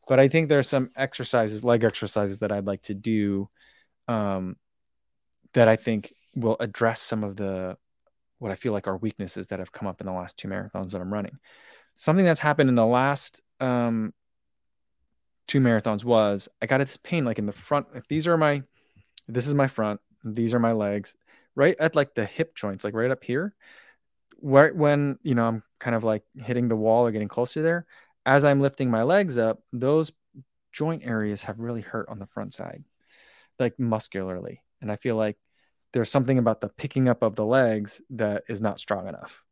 But 0.09 0.19
I 0.19 0.29
think 0.29 0.49
there's 0.49 0.69
some 0.69 0.91
exercises, 0.97 1.65
leg 1.65 1.85
exercises, 1.85 2.39
that 2.39 2.51
I'd 2.51 2.67
like 2.67 2.83
to 2.83 2.95
do, 2.95 3.49
um, 4.09 4.57
that 5.53 5.69
I 5.69 5.77
think 5.77 6.13
will 6.35 6.57
address 6.59 7.01
some 7.01 7.23
of 7.23 7.37
the 7.37 7.77
what 8.39 8.51
I 8.51 8.55
feel 8.55 8.73
like 8.73 8.89
are 8.89 8.97
weaknesses 8.97 9.49
that 9.49 9.59
have 9.59 9.71
come 9.71 9.87
up 9.87 10.01
in 10.01 10.07
the 10.07 10.13
last 10.13 10.37
two 10.37 10.49
marathons 10.49 10.93
that 10.93 11.01
I'm 11.01 11.13
running. 11.13 11.39
Something 11.95 12.25
that's 12.25 12.41
happened 12.41 12.71
in 12.71 12.75
the 12.75 12.87
last 12.87 13.43
um, 13.61 14.15
two 15.47 15.61
marathons 15.61 16.05
was 16.05 16.49
I 16.63 16.67
got 16.67 16.79
this 16.79 16.97
pain 16.97 17.25
like 17.25 17.39
in 17.39 17.47
the 17.47 17.53
front. 17.53 17.89
If 17.95 18.09
these 18.09 18.27
are 18.27 18.39
my, 18.39 18.63
this 19.29 19.47
is 19.47 19.55
my 19.55 19.67
front, 19.67 20.01
these 20.25 20.55
are 20.55 20.59
my 20.59 20.73
legs, 20.73 21.15
right 21.55 21.77
at 21.79 21.95
like 21.95 22.15
the 22.15 22.25
hip 22.25 22.55
joints, 22.55 22.83
like 22.83 22.95
right 22.95 23.11
up 23.11 23.23
here. 23.23 23.55
Right 24.43 24.75
when 24.75 25.19
you 25.23 25.35
know 25.35 25.47
I'm 25.47 25.63
kind 25.79 25.95
of 25.95 26.05
like 26.05 26.23
hitting 26.37 26.69
the 26.69 26.77
wall 26.77 27.07
or 27.07 27.11
getting 27.13 27.29
closer 27.29 27.63
there, 27.63 27.87
as 28.25 28.45
I'm 28.45 28.61
lifting 28.61 28.91
my 28.91 29.03
legs 29.03 29.39
up, 29.39 29.63
those 29.73 30.13
joint 30.73 31.03
areas 31.05 31.43
have 31.45 31.59
really 31.59 31.83
hurt 31.83 32.09
on 32.09 32.19
the 32.19 32.27
front 32.27 32.55
side, 32.55 32.85
like 33.59 33.79
muscularly. 33.79 34.63
And 34.81 34.91
I 34.91 34.97
feel 34.97 35.17
like 35.17 35.37
there's 35.93 36.11
something 36.11 36.39
about 36.39 36.61
the 36.61 36.69
picking 36.69 37.09
up 37.09 37.23
of 37.23 37.37
the 37.37 37.45
legs 37.45 38.01
that 38.11 38.45
is 38.49 38.61
not 38.61 38.81
strong 38.81 39.09
enough 39.09 39.45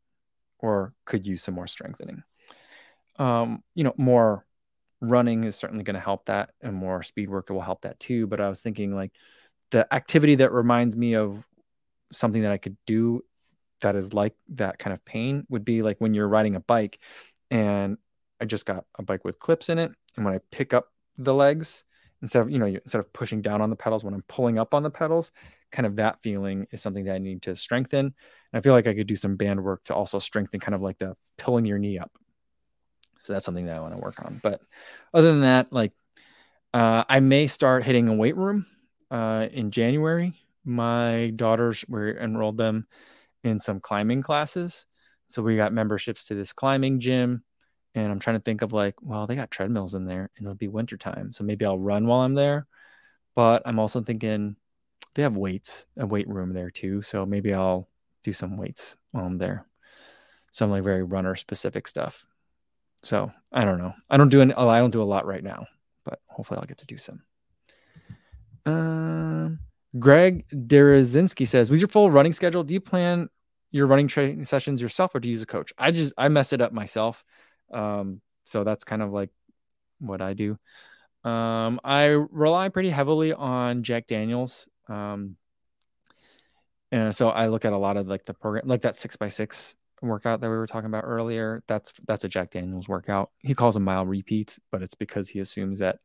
or 0.59 0.93
could 1.05 1.27
use 1.27 1.43
some 1.43 1.55
more 1.55 1.67
strengthening 1.67 2.23
um, 3.19 3.63
you 3.75 3.83
know, 3.83 3.93
more 3.97 4.45
running 5.01 5.43
is 5.43 5.55
certainly 5.55 5.83
going 5.83 5.95
to 5.95 5.99
help 5.99 6.25
that, 6.25 6.51
and 6.61 6.73
more 6.73 7.03
speed 7.03 7.29
work 7.29 7.49
will 7.49 7.61
help 7.61 7.81
that 7.81 7.99
too. 7.99 8.25
But 8.25 8.41
I 8.41 8.49
was 8.49 8.61
thinking 8.61 8.95
like 8.95 9.11
the 9.71 9.93
activity 9.93 10.35
that 10.35 10.51
reminds 10.51 10.95
me 10.95 11.15
of 11.15 11.43
something 12.11 12.41
that 12.41 12.51
I 12.51 12.57
could 12.57 12.77
do 12.87 13.23
that 13.81 13.95
is 13.95 14.13
like 14.13 14.33
that 14.49 14.79
kind 14.79 14.93
of 14.93 15.03
pain 15.05 15.45
would 15.49 15.65
be 15.65 15.81
like 15.81 15.97
when 15.99 16.13
you're 16.13 16.27
riding 16.27 16.55
a 16.55 16.59
bike 16.59 16.99
and 17.51 17.97
I 18.41 18.45
just 18.45 18.65
got 18.65 18.85
a 18.97 19.03
bike 19.03 19.25
with 19.25 19.39
clips 19.39 19.69
in 19.69 19.79
it. 19.79 19.91
And 20.15 20.25
when 20.25 20.33
I 20.33 20.39
pick 20.51 20.73
up 20.73 20.91
the 21.17 21.33
legs, 21.33 21.83
instead 22.21 22.41
of, 22.41 22.49
you 22.49 22.59
know, 22.59 22.65
instead 22.65 22.99
of 22.99 23.11
pushing 23.13 23.41
down 23.41 23.61
on 23.61 23.69
the 23.69 23.75
pedals, 23.75 24.03
when 24.03 24.13
I'm 24.13 24.23
pulling 24.27 24.59
up 24.59 24.73
on 24.73 24.83
the 24.83 24.89
pedals, 24.89 25.31
kind 25.71 25.85
of 25.85 25.97
that 25.97 26.21
feeling 26.21 26.67
is 26.71 26.81
something 26.81 27.05
that 27.05 27.15
I 27.15 27.19
need 27.19 27.41
to 27.43 27.55
strengthen. 27.55 28.05
And 28.05 28.13
I 28.53 28.61
feel 28.61 28.73
like 28.73 28.87
I 28.87 28.93
could 28.93 29.07
do 29.07 29.15
some 29.15 29.35
band 29.35 29.63
work 29.63 29.83
to 29.85 29.95
also 29.95 30.19
strengthen 30.19 30.59
kind 30.59 30.75
of 30.75 30.81
like 30.81 30.97
the 30.97 31.15
pulling 31.37 31.65
your 31.65 31.77
knee 31.77 31.99
up. 31.99 32.11
So 33.19 33.33
that's 33.33 33.45
something 33.45 33.65
that 33.65 33.75
I 33.75 33.79
want 33.81 33.93
to 33.93 33.99
work 33.99 34.23
on. 34.23 34.39
But 34.41 34.61
other 35.13 35.31
than 35.31 35.41
that, 35.41 35.71
like 35.71 35.93
uh, 36.73 37.03
I 37.09 37.19
may 37.19 37.47
start 37.47 37.83
hitting 37.83 38.07
a 38.07 38.13
weight 38.13 38.37
room 38.37 38.65
uh, 39.11 39.47
in 39.51 39.71
January. 39.71 40.33
My 40.63 41.31
daughters, 41.35 41.83
we 41.87 42.17
enrolled 42.17 42.57
them 42.57 42.87
in 43.43 43.59
some 43.59 43.79
climbing 43.79 44.21
classes. 44.21 44.85
So 45.27 45.41
we 45.41 45.55
got 45.55 45.73
memberships 45.73 46.25
to 46.25 46.35
this 46.35 46.53
climbing 46.53 46.99
gym. 46.99 47.43
And 47.95 48.11
I'm 48.11 48.19
trying 48.19 48.37
to 48.37 48.43
think 48.43 48.61
of 48.61 48.73
like, 48.73 48.95
well, 49.01 49.27
they 49.27 49.35
got 49.35 49.51
treadmills 49.51 49.95
in 49.95 50.05
there 50.05 50.29
and 50.37 50.45
it'll 50.45 50.55
be 50.55 50.67
wintertime. 50.67 51.31
So 51.31 51.43
maybe 51.43 51.65
I'll 51.65 51.79
run 51.79 52.05
while 52.05 52.21
I'm 52.21 52.35
there. 52.35 52.67
But 53.35 53.63
I'm 53.65 53.79
also 53.79 54.01
thinking 54.01 54.55
they 55.15 55.23
have 55.23 55.35
weights, 55.35 55.85
a 55.97 56.05
weight 56.05 56.27
room 56.27 56.53
there 56.53 56.69
too. 56.69 57.01
So 57.01 57.25
maybe 57.25 57.53
I'll 57.53 57.87
do 58.23 58.33
some 58.33 58.57
weights 58.57 58.95
while 59.11 59.25
I'm 59.25 59.37
there. 59.37 59.65
Some 60.51 60.69
like 60.69 60.83
very 60.83 61.03
runner 61.03 61.35
specific 61.35 61.87
stuff. 61.87 62.27
So 63.01 63.31
I 63.51 63.65
don't 63.65 63.79
know. 63.79 63.93
I 64.09 64.17
don't 64.17 64.29
do 64.29 64.41
an, 64.41 64.51
I 64.53 64.79
don't 64.79 64.91
do 64.91 65.01
a 65.01 65.03
lot 65.03 65.25
right 65.25 65.43
now, 65.43 65.65
but 66.05 66.19
hopefully 66.27 66.59
I'll 66.59 66.67
get 66.67 66.79
to 66.79 66.85
do 66.85 66.97
some. 66.97 67.23
Um, 68.65 69.59
Greg 69.97 70.45
Derazinski 70.51 71.47
says, 71.47 71.71
with 71.71 71.79
your 71.79 71.87
full 71.87 72.11
running 72.11 72.33
schedule, 72.33 72.63
do 72.63 72.73
you 72.73 72.81
plan 72.81 73.29
your 73.71 73.87
running 73.87 74.07
training 74.07 74.45
sessions 74.45 74.81
yourself 74.81 75.15
or 75.15 75.19
do 75.19 75.29
you 75.29 75.33
use 75.33 75.41
a 75.41 75.47
coach? 75.47 75.73
I 75.77 75.91
just 75.91 76.13
I 76.17 76.27
mess 76.27 76.53
it 76.53 76.61
up 76.61 76.71
myself. 76.71 77.23
Um, 77.73 78.21
so 78.43 78.63
that's 78.63 78.83
kind 78.83 79.01
of 79.01 79.11
like 79.11 79.29
what 79.99 80.21
I 80.21 80.33
do. 80.33 80.57
Um, 81.23 81.79
I 81.83 82.05
rely 82.05 82.69
pretty 82.69 82.89
heavily 82.89 83.33
on 83.33 83.83
Jack 83.83 84.07
Daniels. 84.07 84.67
Um, 84.87 85.35
and 86.91 87.15
so 87.15 87.29
I 87.29 87.47
look 87.47 87.65
at 87.65 87.73
a 87.73 87.77
lot 87.77 87.97
of 87.97 88.07
like 88.07 88.25
the 88.25 88.33
program, 88.33 88.67
like 88.67 88.81
that 88.81 88.95
six 88.95 89.15
by 89.15 89.29
six 89.29 89.75
workout 90.01 90.41
that 90.41 90.49
we 90.49 90.55
were 90.55 90.67
talking 90.67 90.87
about 90.87 91.03
earlier. 91.03 91.63
That's 91.67 91.93
that's 92.07 92.23
a 92.23 92.29
Jack 92.29 92.51
Daniels 92.51 92.87
workout. 92.87 93.31
He 93.39 93.53
calls 93.53 93.75
a 93.75 93.79
mile 93.79 94.05
repeats, 94.05 94.59
but 94.71 94.81
it's 94.81 94.95
because 94.95 95.29
he 95.29 95.39
assumes 95.39 95.79
that 95.79 95.99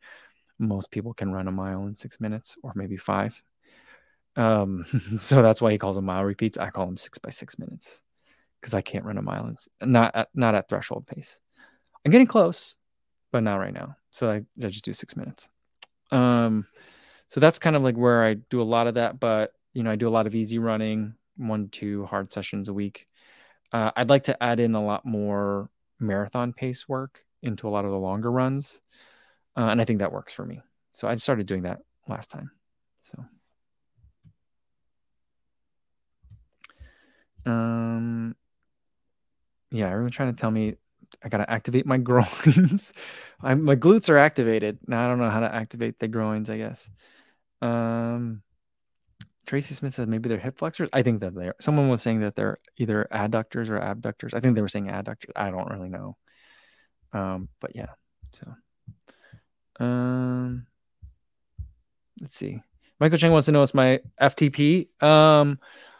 most 0.58 0.90
people 0.90 1.14
can 1.14 1.32
run 1.32 1.48
a 1.48 1.52
mile 1.52 1.86
in 1.86 1.94
six 1.94 2.20
minutes 2.20 2.56
or 2.62 2.72
maybe 2.74 2.96
five. 2.96 3.40
Um, 4.36 4.84
so 5.18 5.42
that's 5.42 5.62
why 5.62 5.72
he 5.72 5.78
calls 5.78 5.96
them 5.96 6.06
mile 6.06 6.24
repeats. 6.24 6.58
I 6.58 6.70
call 6.70 6.86
them 6.86 6.96
six 6.96 7.18
by 7.18 7.30
six 7.30 7.58
minutes 7.58 8.00
because 8.60 8.74
I 8.74 8.80
can't 8.80 9.04
run 9.04 9.18
a 9.18 9.22
mile 9.22 9.46
in 9.46 9.56
not 9.90 10.14
at, 10.14 10.28
not 10.34 10.54
at 10.54 10.68
threshold 10.68 11.06
pace. 11.06 11.38
I'm 12.04 12.12
getting 12.12 12.26
close, 12.26 12.76
but 13.32 13.42
not 13.42 13.56
right 13.56 13.72
now. 13.72 13.96
So 14.10 14.30
I, 14.30 14.36
I 14.62 14.68
just 14.68 14.84
do 14.84 14.92
six 14.92 15.16
minutes. 15.16 15.48
Um, 16.10 16.66
so 17.28 17.40
that's 17.40 17.58
kind 17.58 17.76
of 17.76 17.82
like 17.82 17.96
where 17.96 18.24
I 18.24 18.34
do 18.34 18.60
a 18.60 18.64
lot 18.64 18.86
of 18.86 18.94
that. 18.94 19.18
But 19.18 19.52
you 19.72 19.82
know, 19.82 19.90
I 19.90 19.96
do 19.96 20.08
a 20.08 20.10
lot 20.10 20.26
of 20.26 20.34
easy 20.34 20.58
running, 20.58 21.14
one 21.36 21.68
two 21.68 22.04
hard 22.06 22.32
sessions 22.32 22.68
a 22.68 22.74
week. 22.74 23.06
Uh, 23.72 23.90
I'd 23.96 24.10
like 24.10 24.24
to 24.24 24.42
add 24.42 24.60
in 24.60 24.74
a 24.74 24.84
lot 24.84 25.04
more 25.04 25.68
marathon 25.98 26.52
pace 26.52 26.88
work 26.88 27.24
into 27.42 27.68
a 27.68 27.70
lot 27.70 27.84
of 27.84 27.90
the 27.90 27.98
longer 27.98 28.30
runs. 28.30 28.80
Uh, 29.56 29.66
and 29.66 29.80
I 29.80 29.84
think 29.84 29.98
that 29.98 30.12
works 30.12 30.32
for 30.32 30.44
me. 30.44 30.60
So 30.92 31.08
I 31.08 31.14
started 31.16 31.46
doing 31.46 31.62
that 31.62 31.80
last 32.08 32.30
time. 32.30 32.50
So, 33.02 33.24
um, 37.46 38.36
yeah, 39.70 39.90
everyone's 39.90 40.14
trying 40.14 40.34
to 40.34 40.40
tell 40.40 40.50
me 40.50 40.76
I 41.22 41.28
got 41.28 41.38
to 41.38 41.50
activate 41.50 41.86
my 41.86 41.96
groins. 41.98 42.92
I'm, 43.40 43.62
my 43.62 43.76
glutes 43.76 44.08
are 44.08 44.18
activated. 44.18 44.78
Now 44.86 45.04
I 45.04 45.08
don't 45.08 45.18
know 45.18 45.30
how 45.30 45.40
to 45.40 45.54
activate 45.54 45.98
the 45.98 46.08
groins, 46.08 46.50
I 46.50 46.58
guess. 46.58 46.88
Um, 47.60 48.42
Tracy 49.46 49.74
Smith 49.74 49.94
said 49.94 50.08
maybe 50.08 50.28
they're 50.28 50.38
hip 50.38 50.58
flexors. 50.58 50.88
I 50.92 51.02
think 51.02 51.20
that 51.20 51.34
they're. 51.34 51.54
Someone 51.60 51.88
was 51.88 52.02
saying 52.02 52.20
that 52.20 52.34
they're 52.34 52.58
either 52.78 53.06
adductors 53.12 53.68
or 53.68 53.78
abductors. 53.78 54.34
I 54.34 54.40
think 54.40 54.54
they 54.54 54.62
were 54.62 54.68
saying 54.68 54.86
adductors. 54.86 55.30
I 55.36 55.50
don't 55.50 55.70
really 55.70 55.90
know. 55.90 56.16
Um, 57.12 57.48
but 57.60 57.76
yeah. 57.76 57.92
So, 58.32 59.84
um, 59.84 60.66
let's 62.20 62.34
see. 62.34 62.60
Michael 62.98 63.18
Chang 63.18 63.32
wants 63.32 63.46
to 63.46 63.52
know 63.52 63.60
what's 63.60 63.74
my 63.74 64.00
FTP. 64.20 64.88
Um, 65.02 65.58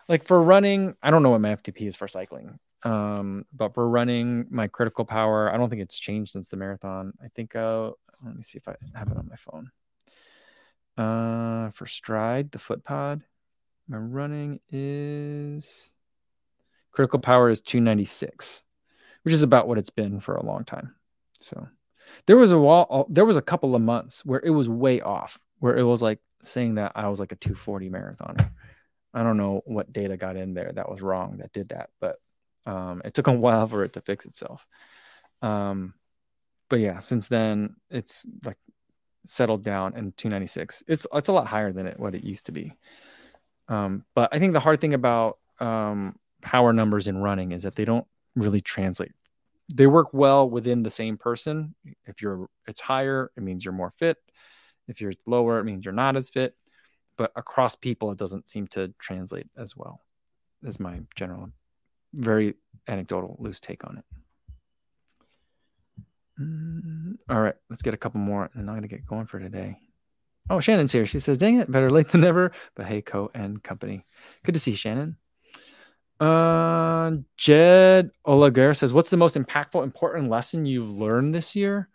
like 0.09 0.25
for 0.25 0.43
running, 0.43 0.95
I 1.03 1.11
don't 1.11 1.23
know 1.23 1.31
what 1.31 1.41
my 1.41 1.55
FTP 1.55 1.89
is 1.89 1.97
for 1.97 2.09
cycling. 2.09 2.59
Um, 2.83 3.47
but 3.53 3.75
for 3.75 3.89
running, 3.89 4.47
my 4.51 4.69
critical 4.69 5.05
power, 5.05 5.53
I 5.53 5.57
don't 5.57 5.71
think 5.71 5.83
it's 5.83 5.99
changed 5.99 6.33
since 6.33 6.51
the 6.51 6.57
marathon. 6.57 7.15
I 7.23 7.29
think. 7.29 7.57
Uh, 7.57 7.93
let 8.25 8.37
me 8.37 8.43
see 8.43 8.59
if 8.59 8.69
I 8.69 8.75
have 8.95 9.11
it 9.11 9.17
on 9.17 9.29
my 9.29 9.37
phone. 9.37 9.71
Uh, 10.97 11.71
for 11.73 11.87
Stryd, 11.87 12.53
the 12.53 12.59
foot 12.59 12.85
pod. 12.85 13.23
My 13.89 13.99
running 13.99 14.61
is 14.71 15.93
critical 16.93 17.19
power 17.19 17.51
is 17.51 17.61
296, 17.61 18.63
which 19.23 19.35
is 19.35 19.43
about 19.43 19.69
what 19.69 19.79
it's 19.79 19.91
been 19.91 20.21
for 20.21 20.37
a 20.37 20.45
long 20.47 20.65
time. 20.65 20.95
So 21.41 21.69
there 22.27 22.37
was 22.37 22.53
a 22.53 22.59
wall, 22.59 22.87
uh, 22.89 23.05
there 23.09 23.25
was 23.25 23.37
a 23.37 23.43
couple 23.43 23.75
of 23.75 23.83
months 23.83 24.25
where 24.25 24.41
it 24.41 24.51
was 24.51 24.69
way 24.69 25.01
off. 25.01 25.39
where 25.59 25.77
it 25.77 25.85
was 25.85 26.03
like 26.03 26.19
saying 26.43 26.75
that 26.75 26.93
I 26.95 27.09
was 27.09 27.19
like 27.21 27.33
a 27.33 27.37
240 27.37 27.89
marathoner. 27.89 28.51
I 29.15 29.23
don't 29.23 29.37
know 29.37 29.63
what 29.65 29.93
data 29.93 30.17
got 30.17 30.37
in 30.37 30.55
there 30.55 30.73
that 30.75 30.91
was 30.91 31.01
wrong 31.01 31.39
that 31.39 31.53
did 31.53 31.69
that, 31.71 31.91
but 32.01 32.17
um, 32.67 33.03
it 33.05 33.15
took 33.15 33.29
a 33.29 33.33
while 33.45 33.67
for 33.67 33.85
it 33.85 33.95
to 33.95 34.01
fix 34.01 34.27
itself. 34.27 34.67
Um, 35.43 35.95
but 36.69 36.81
yeah, 36.81 36.99
since 36.99 37.29
then 37.29 37.77
it's 37.91 38.27
like 38.45 38.57
settled 39.27 39.63
down 39.63 39.97
in 39.97 40.13
296. 40.13 40.83
It's 40.89 41.07
it's 41.13 41.29
a 41.29 41.33
lot 41.33 41.47
higher 41.47 41.73
than 41.73 41.87
it 41.87 41.99
what 41.99 42.15
it 42.15 42.25
used 42.25 42.47
to 42.47 42.53
be. 42.53 42.75
Um, 43.69 44.05
but 44.15 44.31
I 44.33 44.39
think 44.39 44.53
the 44.53 44.61
hard 44.61 44.81
thing 44.81 44.95
about 44.95 45.39
um, 45.61 46.17
power 46.43 46.73
numbers 46.73 47.09
in 47.09 47.19
running 47.19 47.53
is 47.53 47.63
that 47.63 47.75
they 47.75 47.85
don't 47.85 48.07
really 48.35 48.61
translate. 48.61 49.13
They 49.73 49.87
work 49.87 50.13
well 50.13 50.49
within 50.49 50.83
the 50.83 50.91
same 50.91 51.17
person. 51.17 51.75
If 52.05 52.21
you're 52.21 52.49
it's 52.67 52.81
higher, 52.81 53.31
it 53.37 53.43
means 53.43 53.65
you're 53.65 53.73
more 53.73 53.91
fit. 53.91 54.19
If 54.89 55.01
you're 55.01 55.15
lower, 55.27 55.59
it 55.59 55.65
means 55.65 55.85
you're 55.87 55.95
not 55.95 56.17
as 56.17 56.29
fit. 56.29 56.55
But 57.17 57.33
across 57.37 57.77
people, 57.77 58.11
it 58.11 58.19
doesn't 58.19 58.51
seem 58.51 58.67
to 58.69 58.93
translate 58.99 59.47
as 59.57 59.77
well. 59.77 60.01
Is 60.63 60.81
my 60.81 61.01
general, 61.15 61.51
very 62.15 62.55
anecdotal, 62.89 63.37
loose 63.39 63.61
take 63.61 63.85
on 63.85 63.99
it. 63.99 64.05
Mm, 66.41 67.17
all 67.29 67.41
right, 67.41 67.55
let's 67.71 67.83
get 67.83 67.95
a 67.95 67.99
couple 67.99 68.21
more, 68.21 68.51
and 68.55 68.69
I'm 68.69 68.77
gonna 68.77 68.89
get 68.89 69.07
going 69.07 69.27
for 69.27 69.39
today. 69.39 69.79
Oh, 70.51 70.61
Shannon's 70.61 70.93
here. 70.93 71.07
She 71.07 71.21
says, 71.21 71.39
"Dang 71.39 71.59
it, 71.61 71.71
better 71.71 71.91
late 71.91 72.09
than 72.09 72.21
never." 72.23 72.53
But 72.75 72.87
hey, 72.87 73.03
Co 73.03 73.31
and 73.35 73.63
company, 73.63 74.05
good 74.43 74.55
to 74.55 74.61
see 74.61 74.75
Shannon. 74.75 75.17
Uh, 76.21 77.13
Jed 77.37 78.11
Olaguer 78.27 78.77
says, 78.77 78.93
"What's 78.93 79.11
the 79.11 79.17
most 79.17 79.37
impactful, 79.37 79.83
important 79.83 80.29
lesson 80.29 80.67
you've 80.67 80.93
learned 80.93 81.35
this 81.35 81.55
year?" 81.55 81.89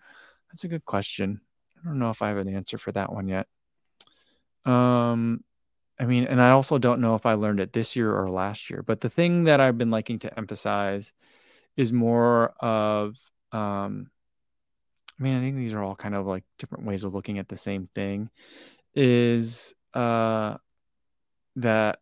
That's 0.50 0.64
a 0.64 0.68
good 0.68 0.86
question. 0.86 1.42
I 1.82 1.88
don't 1.88 2.00
know 2.00 2.10
if 2.10 2.22
I 2.22 2.30
have 2.30 2.38
an 2.38 2.54
answer 2.54 2.78
for 2.78 2.92
that 2.94 3.12
one 3.12 3.28
yet. 3.28 3.48
Um, 4.66 5.44
I 6.00 6.06
mean, 6.06 6.26
and 6.26 6.42
I 6.42 6.52
also 6.52 6.78
don't 6.78 7.02
know 7.02 7.16
if 7.16 7.26
I 7.26 7.34
learned 7.34 7.60
it 7.60 7.74
this 7.74 7.96
year 7.96 8.16
or 8.16 8.30
last 8.30 8.70
year. 8.70 8.84
But 8.84 9.02
the 9.02 9.10
thing 9.10 9.46
that 9.46 9.60
I've 9.60 9.78
been 9.78 9.92
liking 9.92 10.20
to 10.20 10.38
emphasize 10.38 11.12
is 11.76 11.92
more 11.92 12.54
of 12.60 13.16
um, 13.52 14.10
I 15.20 15.24
mean, 15.24 15.38
I 15.38 15.42
think 15.42 15.58
these 15.58 15.74
are 15.74 15.84
all 15.84 15.96
kind 15.96 16.16
of 16.16 16.26
like 16.26 16.44
different 16.58 16.86
ways 16.86 17.04
of 17.04 17.14
looking 17.14 17.40
at 17.40 17.50
the 17.50 17.58
same 17.58 17.90
thing. 17.94 18.30
Is 18.96 19.74
uh, 19.94 20.56
that 21.58 22.00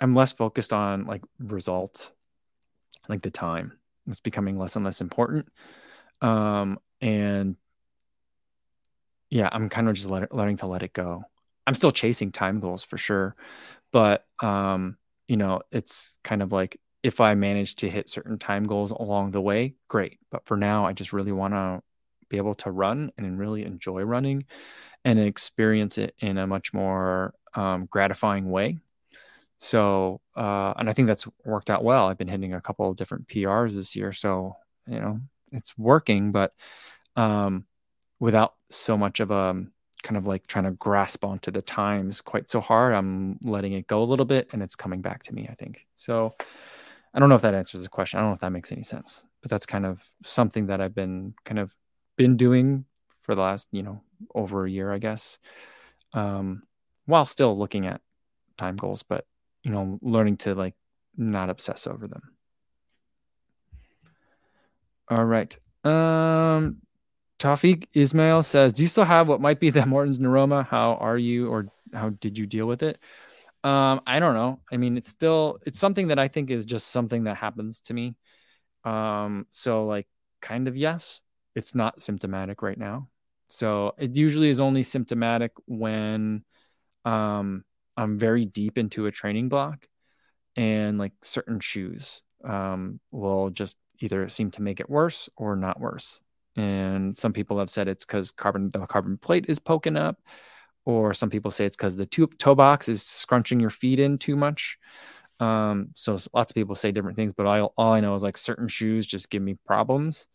I'm 0.00 0.14
less 0.14 0.32
focused 0.32 0.72
on 0.72 1.06
like 1.06 1.22
results, 1.38 2.12
like 3.08 3.22
the 3.22 3.30
time. 3.30 3.72
It's 4.06 4.20
becoming 4.20 4.56
less 4.58 4.76
and 4.76 4.84
less 4.84 5.00
important. 5.00 5.48
Um, 6.20 6.78
and 7.00 7.56
yeah, 9.34 9.48
I'm 9.50 9.68
kind 9.68 9.88
of 9.88 9.96
just 9.96 10.08
let 10.08 10.22
it, 10.22 10.32
learning 10.32 10.58
to 10.58 10.68
let 10.68 10.84
it 10.84 10.92
go. 10.92 11.24
I'm 11.66 11.74
still 11.74 11.90
chasing 11.90 12.30
time 12.30 12.60
goals 12.60 12.84
for 12.84 12.96
sure, 12.96 13.34
but 13.90 14.24
um, 14.40 14.96
you 15.26 15.36
know, 15.36 15.62
it's 15.72 16.20
kind 16.22 16.40
of 16.40 16.52
like 16.52 16.78
if 17.02 17.20
I 17.20 17.34
manage 17.34 17.74
to 17.76 17.90
hit 17.90 18.08
certain 18.08 18.38
time 18.38 18.62
goals 18.62 18.92
along 18.92 19.32
the 19.32 19.40
way, 19.40 19.74
great. 19.88 20.20
But 20.30 20.46
for 20.46 20.56
now, 20.56 20.86
I 20.86 20.92
just 20.92 21.12
really 21.12 21.32
want 21.32 21.52
to 21.52 21.82
be 22.28 22.36
able 22.36 22.54
to 22.54 22.70
run 22.70 23.10
and 23.18 23.36
really 23.36 23.64
enjoy 23.64 24.02
running 24.02 24.44
and 25.04 25.18
experience 25.18 25.98
it 25.98 26.14
in 26.20 26.38
a 26.38 26.46
much 26.46 26.72
more 26.72 27.34
um, 27.54 27.86
gratifying 27.90 28.52
way. 28.52 28.78
So, 29.58 30.20
uh, 30.36 30.74
and 30.76 30.88
I 30.88 30.92
think 30.92 31.08
that's 31.08 31.26
worked 31.44 31.70
out 31.70 31.82
well. 31.82 32.06
I've 32.06 32.18
been 32.18 32.28
hitting 32.28 32.54
a 32.54 32.60
couple 32.60 32.88
of 32.88 32.96
different 32.96 33.26
PRs 33.26 33.74
this 33.74 33.96
year. 33.96 34.12
So, 34.12 34.54
you 34.86 35.00
know, 35.00 35.18
it's 35.50 35.76
working, 35.76 36.30
but 36.30 36.52
um, 37.16 37.64
without 38.24 38.54
so 38.70 38.96
much 38.96 39.20
of 39.20 39.30
a 39.30 39.62
kind 40.02 40.16
of 40.16 40.26
like 40.26 40.46
trying 40.46 40.64
to 40.64 40.70
grasp 40.70 41.26
onto 41.26 41.50
the 41.50 41.60
times 41.60 42.22
quite 42.22 42.48
so 42.48 42.58
hard, 42.58 42.94
I'm 42.94 43.38
letting 43.44 43.74
it 43.74 43.86
go 43.86 44.02
a 44.02 44.04
little 44.04 44.24
bit 44.24 44.48
and 44.50 44.62
it's 44.62 44.74
coming 44.74 45.02
back 45.02 45.22
to 45.24 45.34
me, 45.34 45.46
I 45.50 45.54
think. 45.54 45.86
So, 45.96 46.34
I 47.12 47.20
don't 47.20 47.28
know 47.28 47.34
if 47.34 47.42
that 47.42 47.52
answers 47.52 47.82
the 47.82 47.90
question. 47.90 48.18
I 48.18 48.22
don't 48.22 48.30
know 48.30 48.34
if 48.34 48.40
that 48.40 48.50
makes 48.50 48.72
any 48.72 48.82
sense, 48.82 49.26
but 49.42 49.50
that's 49.50 49.66
kind 49.66 49.84
of 49.84 50.10
something 50.22 50.68
that 50.68 50.80
I've 50.80 50.94
been 50.94 51.34
kind 51.44 51.58
of 51.58 51.74
been 52.16 52.38
doing 52.38 52.86
for 53.20 53.34
the 53.34 53.42
last, 53.42 53.68
you 53.72 53.82
know, 53.82 54.00
over 54.34 54.64
a 54.64 54.70
year, 54.70 54.90
I 54.90 54.98
guess. 54.98 55.38
Um, 56.14 56.62
while 57.04 57.26
still 57.26 57.58
looking 57.58 57.84
at 57.84 58.00
time 58.56 58.76
goals, 58.76 59.02
but 59.02 59.26
you 59.64 59.70
know, 59.70 59.98
learning 60.00 60.38
to 60.38 60.54
like 60.54 60.74
not 61.14 61.50
obsess 61.50 61.86
over 61.86 62.08
them. 62.08 62.22
All 65.10 65.26
right. 65.26 65.54
Um, 65.84 66.78
Tawfiq 67.38 67.88
Ismail 67.94 68.42
says, 68.42 68.72
"Do 68.72 68.82
you 68.82 68.88
still 68.88 69.04
have 69.04 69.28
what 69.28 69.40
might 69.40 69.60
be 69.60 69.70
the 69.70 69.86
Morton's 69.86 70.18
neuroma? 70.18 70.66
How 70.66 70.94
are 70.94 71.18
you, 71.18 71.48
or 71.48 71.66
how 71.92 72.10
did 72.10 72.38
you 72.38 72.46
deal 72.46 72.66
with 72.66 72.82
it?" 72.82 72.98
Um, 73.64 74.02
I 74.06 74.20
don't 74.20 74.34
know. 74.34 74.60
I 74.70 74.76
mean, 74.76 74.96
it's 74.96 75.08
still 75.08 75.58
it's 75.66 75.78
something 75.78 76.08
that 76.08 76.18
I 76.18 76.28
think 76.28 76.50
is 76.50 76.64
just 76.66 76.88
something 76.88 77.24
that 77.24 77.36
happens 77.38 77.80
to 77.82 77.94
me. 77.94 78.16
Um, 78.84 79.46
so 79.50 79.86
like 79.86 80.06
kind 80.42 80.68
of 80.68 80.76
yes, 80.76 81.22
it's 81.54 81.74
not 81.74 82.02
symptomatic 82.02 82.62
right 82.62 82.78
now. 82.78 83.08
So 83.48 83.94
it 83.98 84.16
usually 84.16 84.50
is 84.50 84.60
only 84.60 84.82
symptomatic 84.82 85.52
when 85.66 86.44
um 87.04 87.64
I'm 87.96 88.18
very 88.18 88.44
deep 88.44 88.78
into 88.78 89.06
a 89.06 89.12
training 89.12 89.48
block 89.48 89.86
and 90.56 90.98
like 90.98 91.12
certain 91.22 91.60
shoes 91.60 92.22
um 92.44 93.00
will 93.12 93.50
just 93.50 93.78
either 94.00 94.28
seem 94.28 94.50
to 94.52 94.62
make 94.62 94.80
it 94.80 94.90
worse 94.90 95.28
or 95.36 95.56
not 95.56 95.80
worse. 95.80 96.20
And 96.56 97.16
some 97.18 97.32
people 97.32 97.58
have 97.58 97.70
said 97.70 97.88
it's 97.88 98.04
because 98.04 98.30
carbon 98.30 98.70
the 98.72 98.86
carbon 98.86 99.18
plate 99.18 99.46
is 99.48 99.58
poking 99.58 99.96
up 99.96 100.20
or 100.84 101.14
some 101.14 101.30
people 101.30 101.50
say 101.50 101.64
it's 101.64 101.76
because 101.76 101.96
the 101.96 102.06
toe, 102.06 102.26
toe 102.38 102.54
box 102.54 102.88
is 102.88 103.02
scrunching 103.02 103.60
your 103.60 103.70
feet 103.70 103.98
in 103.98 104.18
too 104.18 104.36
much. 104.36 104.78
Um, 105.40 105.88
so 105.94 106.16
lots 106.32 106.50
of 106.50 106.54
people 106.54 106.74
say 106.74 106.92
different 106.92 107.16
things, 107.16 107.32
but 107.32 107.46
I, 107.46 107.60
all 107.60 107.92
I 107.92 108.00
know 108.00 108.14
is 108.14 108.22
like 108.22 108.36
certain 108.36 108.68
shoes 108.68 109.06
just 109.06 109.30
give 109.30 109.42
me 109.42 109.56
problems 109.66 110.28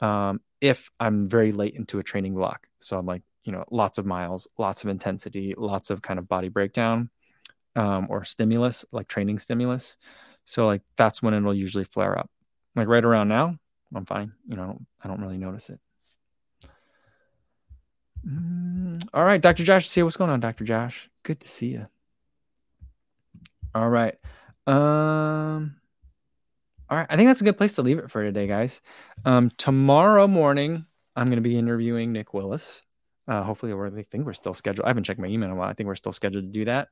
um, 0.00 0.40
if 0.60 0.90
I'm 1.00 1.26
very 1.26 1.52
late 1.52 1.74
into 1.74 1.98
a 1.98 2.02
training 2.02 2.34
block. 2.34 2.66
So 2.80 2.98
I'm 2.98 3.06
like, 3.06 3.22
you 3.44 3.52
know, 3.52 3.64
lots 3.70 3.98
of 3.98 4.06
miles, 4.06 4.48
lots 4.58 4.84
of 4.84 4.90
intensity, 4.90 5.54
lots 5.56 5.90
of 5.90 6.02
kind 6.02 6.18
of 6.18 6.28
body 6.28 6.48
breakdown 6.48 7.10
um, 7.76 8.06
or 8.10 8.24
stimulus, 8.24 8.84
like 8.92 9.08
training 9.08 9.38
stimulus. 9.38 9.96
So 10.44 10.66
like 10.66 10.82
that's 10.96 11.22
when 11.22 11.34
it'll 11.34 11.54
usually 11.54 11.84
flare 11.84 12.18
up. 12.18 12.30
Like 12.76 12.88
right 12.88 13.04
around 13.04 13.28
now, 13.28 13.56
I'm 13.94 14.06
fine. 14.06 14.32
You 14.48 14.56
know, 14.56 14.80
I 15.02 15.08
don't 15.08 15.20
really 15.20 15.38
notice 15.38 15.70
it. 15.70 15.80
Mm, 18.26 19.06
all 19.12 19.24
right, 19.24 19.40
Dr. 19.40 19.64
Josh 19.64 19.86
is 19.86 19.92
here. 19.92 20.04
What's 20.04 20.16
going 20.16 20.30
on, 20.30 20.40
Dr. 20.40 20.64
Josh? 20.64 21.10
Good 21.22 21.40
to 21.40 21.48
see 21.48 21.68
you. 21.68 21.86
All 23.74 23.88
right. 23.88 24.14
Um 24.66 25.76
all 26.90 26.98
right, 26.98 27.06
I 27.08 27.16
think 27.16 27.28
that's 27.28 27.40
a 27.40 27.44
good 27.44 27.56
place 27.56 27.74
to 27.74 27.82
leave 27.82 27.98
it 27.98 28.10
for 28.10 28.22
today, 28.22 28.46
guys. 28.46 28.82
Um, 29.24 29.50
tomorrow 29.56 30.26
morning, 30.26 30.84
I'm 31.16 31.26
going 31.26 31.36
to 31.36 31.42
be 31.42 31.58
interviewing 31.58 32.12
Nick 32.12 32.34
Willis. 32.34 32.82
Uh, 33.26 33.42
hopefully, 33.42 33.72
I 33.72 34.02
think 34.02 34.26
we're 34.26 34.34
still 34.34 34.52
scheduled. 34.52 34.84
I 34.84 34.90
haven't 34.90 35.04
checked 35.04 35.18
my 35.18 35.26
email 35.26 35.48
in 35.48 35.56
a 35.56 35.58
while. 35.58 35.68
I 35.68 35.72
think 35.72 35.86
we're 35.86 35.94
still 35.94 36.12
scheduled 36.12 36.44
to 36.44 36.50
do 36.50 36.66
that. 36.66 36.88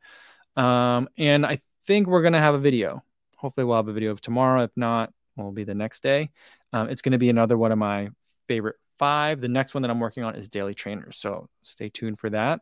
Um, 0.56 1.10
and 1.18 1.44
I 1.44 1.58
think 1.86 2.06
we're 2.06 2.22
going 2.22 2.32
to 2.32 2.38
have 2.38 2.54
a 2.54 2.58
video. 2.58 3.04
Hopefully, 3.36 3.66
we'll 3.66 3.76
have 3.76 3.88
a 3.88 3.92
video 3.92 4.12
of 4.12 4.22
tomorrow. 4.22 4.62
If 4.62 4.70
not, 4.76 5.12
will 5.36 5.52
be 5.52 5.64
the 5.64 5.74
next 5.74 6.02
day. 6.02 6.30
Um, 6.72 6.88
it's 6.88 7.02
going 7.02 7.12
to 7.12 7.18
be 7.18 7.30
another 7.30 7.58
one 7.58 7.72
of 7.72 7.78
my 7.78 8.08
favorite 8.48 8.76
five. 8.98 9.40
The 9.40 9.48
next 9.48 9.74
one 9.74 9.82
that 9.82 9.90
I'm 9.90 10.00
working 10.00 10.22
on 10.22 10.36
is 10.36 10.48
Daily 10.48 10.74
Trainers. 10.74 11.16
So 11.16 11.48
stay 11.62 11.88
tuned 11.88 12.18
for 12.18 12.30
that. 12.30 12.60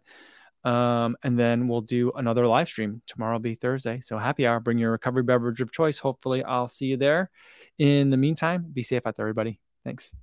Um, 0.64 1.16
and 1.22 1.38
then 1.38 1.68
we'll 1.68 1.80
do 1.80 2.12
another 2.14 2.46
live 2.46 2.68
stream. 2.68 3.02
Tomorrow 3.06 3.34
will 3.34 3.40
be 3.40 3.54
Thursday. 3.54 4.00
So 4.02 4.18
happy 4.18 4.46
hour. 4.46 4.60
Bring 4.60 4.78
your 4.78 4.90
recovery 4.90 5.22
beverage 5.22 5.60
of 5.60 5.72
choice. 5.72 5.98
Hopefully, 5.98 6.44
I'll 6.44 6.68
see 6.68 6.86
you 6.86 6.96
there. 6.96 7.30
In 7.78 8.10
the 8.10 8.16
meantime, 8.16 8.66
be 8.72 8.82
safe 8.82 9.06
out 9.06 9.16
there, 9.16 9.24
everybody. 9.24 9.60
Thanks. 9.84 10.14